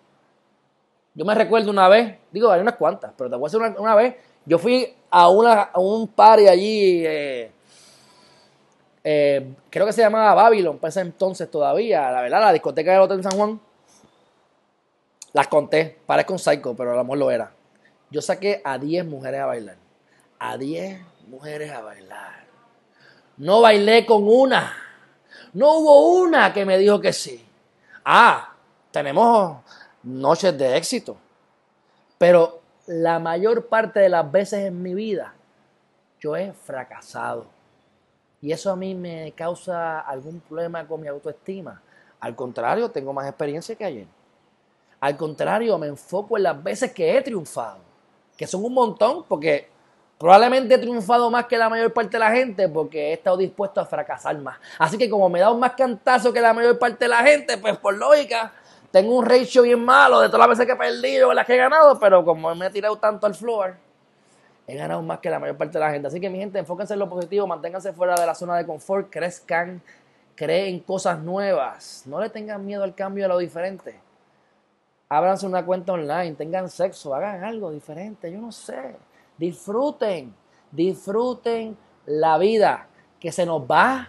Yo 1.15 1.25
me 1.25 1.35
recuerdo 1.35 1.71
una 1.71 1.89
vez, 1.89 2.17
digo, 2.31 2.51
hay 2.51 2.61
unas 2.61 2.77
cuantas, 2.77 3.13
pero 3.17 3.29
te 3.29 3.37
voy 3.37 3.45
a 3.45 3.53
decir 3.53 3.79
una, 3.79 3.95
vez, 3.95 4.17
yo 4.47 4.59
fui 4.59 4.95
a, 5.11 5.29
una, 5.29 5.63
a 5.65 5.79
un 5.79 6.09
party 6.09 6.49
allí, 6.49 7.05
eh, 7.07 7.53
eh, 9.05 9.55
creo 9.69 9.85
que 9.85 9.93
se 9.93 10.01
llamaba 10.01 10.33
Babylon, 10.35 10.79
para 10.79 10.89
ese 10.89 11.03
entonces 11.03 11.51
todavía, 11.51 12.11
la 12.11 12.23
verdad, 12.23 12.41
la 12.41 12.53
discoteca 12.53 12.93
del 12.93 13.01
Hotel 13.03 13.23
San 13.23 13.37
Juan. 13.37 13.61
Las 15.35 15.49
conté, 15.49 15.99
parezco 16.07 16.33
un 16.33 16.39
psycho, 16.39 16.75
pero 16.75 16.95
el 16.95 16.99
amor 16.99 17.19
lo 17.19 17.31
era. 17.31 17.53
Yo 18.11 18.23
saqué 18.23 18.63
a 18.65 18.79
10 18.79 19.05
mujeres 19.07 19.41
a 19.41 19.47
bailar. 19.47 19.77
A 20.39 20.57
10 20.57 21.01
mujeres 21.29 21.73
a 21.73 21.83
bailar. 21.83 22.45
No 23.37 23.61
bailé 23.61 24.05
con 24.07 24.27
una. 24.27 24.77
No 25.53 25.79
hubo 25.79 26.23
una 26.23 26.53
que 26.53 26.65
me 26.65 26.79
dijo 26.79 27.01
que 27.01 27.13
sí. 27.13 27.45
Ah, 28.05 28.55
tenemos 28.91 29.59
noches 30.03 30.57
de 30.57 30.77
éxito. 30.77 31.17
Pero 32.19 32.61
la 32.87 33.19
mayor 33.19 33.67
parte 33.67 34.01
de 34.01 34.09
las 34.09 34.31
veces 34.31 34.67
en 34.67 34.83
mi 34.83 34.95
vida 34.95 35.35
yo 36.21 36.37
he 36.37 36.53
fracasado. 36.53 37.47
Y 38.41 38.53
eso 38.53 38.71
a 38.71 38.77
mí 38.77 38.95
me 38.95 39.33
causa 39.33 40.01
algún 40.01 40.41
problema 40.41 40.87
con 40.87 41.01
mi 41.01 41.09
autoestima. 41.09 41.83
Al 42.21 42.35
contrario, 42.35 42.91
tengo 42.91 43.13
más 43.13 43.27
experiencia 43.29 43.75
que 43.75 43.85
ayer. 43.85 44.07
Al 45.01 45.17
contrario, 45.17 45.77
me 45.79 45.89
enfoco 45.89 46.37
en 46.37 46.45
las 46.45 46.63
veces 46.63 46.93
que 46.93 47.17
he 47.17 47.23
triunfado, 47.23 47.79
que 48.37 48.47
son 48.47 48.65
un 48.65 48.73
montón, 48.73 49.25
porque 49.29 49.69
probablemente 50.23 50.73
he 50.73 50.79
triunfado 50.79 51.29
más 51.33 51.47
que 51.47 51.59
la 51.59 51.69
mayor 51.69 51.93
parte 51.93 52.11
de 52.11 52.21
la 52.21 52.31
gente, 52.31 52.69
porque 52.69 53.11
he 53.11 53.13
estado 53.15 53.37
dispuesto 53.37 53.81
a 53.81 53.85
fracasar 53.85 54.39
más. 54.39 54.57
Así 54.79 54.97
que 54.97 55.11
como 55.11 55.29
me 55.29 55.41
he 55.41 55.43
dado 55.43 55.59
más 55.59 55.73
cantazo 55.73 56.33
que 56.33 56.41
la 56.41 56.53
mayor 56.53 56.79
parte 56.79 57.07
de 57.07 57.09
la 57.09 57.25
gente, 57.25 57.59
pues 57.59 57.77
por 57.77 57.99
lógica, 57.99 58.53
tengo 58.93 59.19
un 59.19 59.27
ratio 59.27 59.63
bien 59.63 59.85
malo 59.85 60.21
de 60.21 60.29
todas 60.29 60.47
las 60.47 60.51
veces 60.51 60.67
que 60.67 60.75
he 60.75 60.77
perdido 60.77 61.33
y 61.33 61.35
las 61.35 61.45
que 61.45 61.55
he 61.55 61.57
ganado, 61.57 61.99
pero 61.99 62.25
como 62.25 62.55
me 62.55 62.67
he 62.67 62.71
tirado 62.71 62.97
tanto 62.99 63.27
al 63.27 63.35
floor, 63.35 63.75
he 64.65 64.77
ganado 64.77 65.03
más 65.03 65.19
que 65.19 65.29
la 65.29 65.41
mayor 65.41 65.57
parte 65.57 65.73
de 65.73 65.81
la 65.81 65.91
gente. 65.91 66.07
Así 66.07 66.21
que 66.21 66.31
mi 66.31 66.39
gente, 66.39 66.57
enfóquense 66.61 66.93
en 66.93 67.01
lo 67.01 67.09
positivo, 67.09 67.49
manténganse 67.49 67.93
fuera 67.93 68.15
de 68.15 68.25
la 68.25 68.37
zona 68.37 68.57
de 68.57 68.65
confort, 68.65 69.11
crezcan, 69.11 69.83
creen 70.37 70.79
cosas 70.79 71.19
nuevas, 71.19 72.05
no 72.07 72.21
le 72.21 72.31
tengan 72.31 72.65
miedo 72.65 72.85
al 72.85 72.95
cambio 72.95 73.23
y 73.23 73.25
a 73.25 73.29
lo 73.29 73.39
diferente. 73.39 73.99
Ábranse 75.09 75.47
una 75.47 75.67
cuenta 75.67 75.95
online, 75.95 76.35
tengan 76.37 76.69
sexo, 76.69 77.13
hagan 77.13 77.43
algo 77.43 77.73
diferente, 77.73 78.31
yo 78.31 78.39
no 78.39 78.53
sé. 78.53 78.95
Disfruten, 79.39 80.35
disfruten 80.71 81.77
la 82.07 82.39
vida 82.39 82.89
que 83.19 83.33
se 83.33 83.47
nos 83.47 83.63
va 83.63 84.09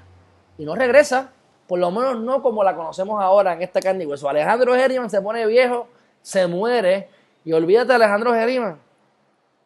y 0.57 0.65
no 0.65 0.75
regresa. 0.75 1.31
Por 1.67 1.79
lo 1.79 1.91
menos 1.91 2.19
no 2.19 2.41
como 2.41 2.63
la 2.63 2.75
conocemos 2.75 3.21
ahora 3.21 3.53
en 3.53 3.61
esta 3.61 3.79
carne 3.79 4.05
hueso. 4.05 4.27
Alejandro 4.27 4.75
Geriman 4.75 5.09
se 5.09 5.21
pone 5.21 5.45
viejo, 5.45 5.87
se 6.21 6.45
muere 6.47 7.09
y 7.45 7.53
olvídate 7.53 7.93
Alejandro 7.93 8.33
Geriman. 8.33 8.79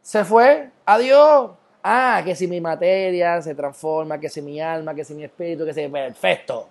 Se 0.02 0.24
fue, 0.24 0.70
adiós. 0.86 1.52
Ah, 1.84 2.22
que 2.24 2.36
si 2.36 2.48
mi 2.48 2.60
materia 2.60 3.42
se 3.42 3.56
transforma, 3.56 4.20
que 4.20 4.30
si 4.30 4.42
mi 4.42 4.60
alma, 4.60 4.94
que 4.94 5.06
si 5.06 5.14
mi 5.14 5.24
espíritu, 5.24 5.66
que 5.66 5.74
si 5.74 5.88
perfecto. 5.88 6.68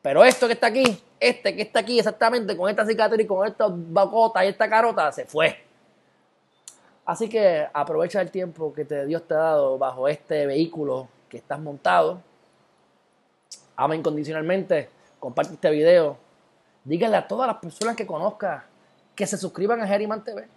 Pero 0.00 0.24
esto 0.24 0.46
que 0.46 0.54
está 0.54 0.68
aquí, 0.68 1.02
este 1.20 1.54
que 1.54 1.62
está 1.62 1.80
aquí 1.80 1.98
exactamente 1.98 2.56
con 2.56 2.70
esta 2.70 2.86
cicatriz, 2.86 3.26
con 3.26 3.46
esta 3.46 3.66
bocota 3.68 4.44
y 4.44 4.48
esta 4.48 4.68
carota, 4.68 5.12
se 5.12 5.26
fue. 5.26 5.67
Así 7.08 7.26
que 7.26 7.66
aprovecha 7.72 8.20
el 8.20 8.30
tiempo 8.30 8.70
que 8.74 8.84
te, 8.84 9.06
Dios 9.06 9.26
te 9.26 9.32
ha 9.32 9.38
dado 9.38 9.78
bajo 9.78 10.08
este 10.08 10.44
vehículo 10.44 11.08
que 11.30 11.38
estás 11.38 11.58
montado. 11.58 12.20
Ama 13.76 13.96
incondicionalmente, 13.96 14.90
comparte 15.18 15.54
este 15.54 15.70
video. 15.70 16.18
Díganle 16.84 17.16
a 17.16 17.26
todas 17.26 17.46
las 17.46 17.56
personas 17.56 17.96
que 17.96 18.06
conozcas 18.06 18.62
que 19.14 19.26
se 19.26 19.38
suscriban 19.38 19.80
a 19.80 19.86
Geriman 19.86 20.22
TV. 20.22 20.48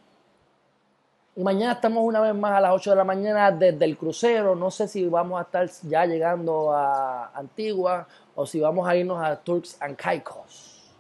Y 1.38 1.42
mañana 1.42 1.72
estamos 1.72 2.04
una 2.04 2.20
vez 2.20 2.36
más 2.36 2.52
a 2.52 2.60
las 2.60 2.74
8 2.74 2.90
de 2.90 2.96
la 2.98 3.06
mañana 3.06 3.50
desde 3.50 3.86
el 3.86 3.98
crucero. 3.98 4.54
No 4.54 4.70
sé 4.72 4.90
si 4.90 5.08
vamos 5.08 5.40
a 5.40 5.44
estar 5.44 5.70
ya 5.84 6.06
llegando 6.06 6.74
a 6.74 7.32
Antigua 7.34 8.06
o 8.36 8.46
si 8.46 8.60
vamos 8.60 8.86
a 8.90 8.94
irnos 8.98 9.24
a 9.24 9.38
Turks 9.38 9.78
and 9.82 9.96
Caicos. 9.96 10.92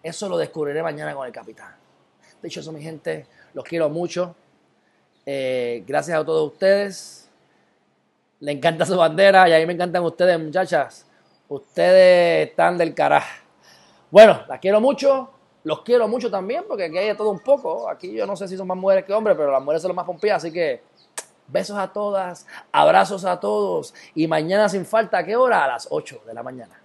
Eso 0.00 0.28
lo 0.28 0.38
descubriré 0.38 0.80
mañana 0.80 1.12
con 1.12 1.26
el 1.26 1.32
capitán. 1.32 1.74
Dicho 2.40 2.60
eso, 2.60 2.70
mi 2.70 2.80
gente, 2.80 3.26
los 3.52 3.64
quiero 3.64 3.88
mucho. 3.88 4.36
Eh, 5.24 5.84
gracias 5.86 6.18
a 6.18 6.24
todos 6.24 6.52
ustedes. 6.52 7.30
Le 8.40 8.52
encanta 8.52 8.84
su 8.84 8.96
bandera 8.96 9.48
y 9.48 9.52
a 9.52 9.58
mí 9.58 9.66
me 9.66 9.72
encantan 9.74 10.02
ustedes, 10.02 10.38
muchachas. 10.38 11.06
Ustedes 11.48 12.48
están 12.48 12.76
del 12.76 12.94
carajo. 12.94 13.28
Bueno, 14.10 14.42
las 14.48 14.58
quiero 14.58 14.80
mucho. 14.80 15.30
Los 15.64 15.82
quiero 15.82 16.08
mucho 16.08 16.28
también 16.28 16.64
porque 16.66 16.84
aquí 16.84 16.98
hay 16.98 17.08
de 17.08 17.14
todo 17.14 17.30
un 17.30 17.38
poco. 17.38 17.88
Aquí 17.88 18.12
yo 18.12 18.26
no 18.26 18.34
sé 18.34 18.48
si 18.48 18.56
son 18.56 18.66
más 18.66 18.76
mujeres 18.76 19.04
que 19.04 19.12
hombres, 19.12 19.36
pero 19.36 19.52
las 19.52 19.62
mujeres 19.62 19.80
son 19.80 19.90
las 19.90 19.96
más 19.96 20.06
pompidas. 20.06 20.38
Así 20.38 20.52
que 20.52 20.82
besos 21.46 21.78
a 21.78 21.92
todas, 21.92 22.46
abrazos 22.72 23.24
a 23.24 23.38
todos. 23.38 23.94
Y 24.14 24.26
mañana 24.26 24.68
sin 24.68 24.84
falta, 24.84 25.18
¿a 25.18 25.24
qué 25.24 25.36
hora? 25.36 25.64
A 25.64 25.68
las 25.68 25.86
8 25.88 26.22
de 26.26 26.34
la 26.34 26.42
mañana. 26.42 26.80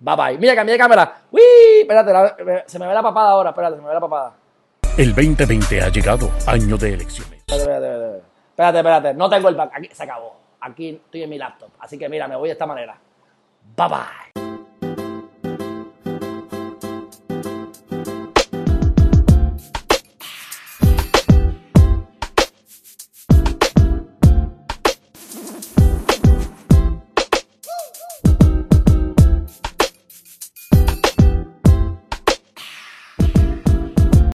Bye 0.00 0.16
bye. 0.16 0.38
Mira, 0.38 0.54
cambié 0.54 0.74
de 0.74 0.78
cámara. 0.78 1.22
¡Uy! 1.30 1.40
Espérate, 1.80 2.64
se 2.66 2.78
me 2.78 2.86
ve 2.86 2.94
la 2.94 3.02
papada 3.02 3.30
ahora. 3.30 3.50
Espérate, 3.50 3.76
se 3.76 3.82
me 3.82 3.88
ve 3.88 3.94
la 3.94 4.00
papada. 4.00 4.34
El 4.98 5.14
2020 5.14 5.80
ha 5.80 5.90
llegado, 5.90 6.28
año 6.44 6.76
de 6.76 6.94
elecciones. 6.94 7.44
Espérate, 7.46 8.18
espérate, 8.50 8.78
espérate. 8.78 9.14
No 9.14 9.30
tengo 9.30 9.48
el 9.48 9.54
back. 9.54 9.70
Aquí 9.72 9.88
se 9.92 10.02
acabó. 10.02 10.40
Aquí 10.60 10.88
estoy 10.88 11.22
en 11.22 11.30
mi 11.30 11.38
laptop. 11.38 11.70
Así 11.78 11.96
que 11.96 12.08
mira, 12.08 12.26
me 12.26 12.34
voy 12.34 12.48
de 12.48 12.54
esta 12.54 12.66
manera. 12.66 12.98
Bye 13.76 13.86
bye. 13.88 14.47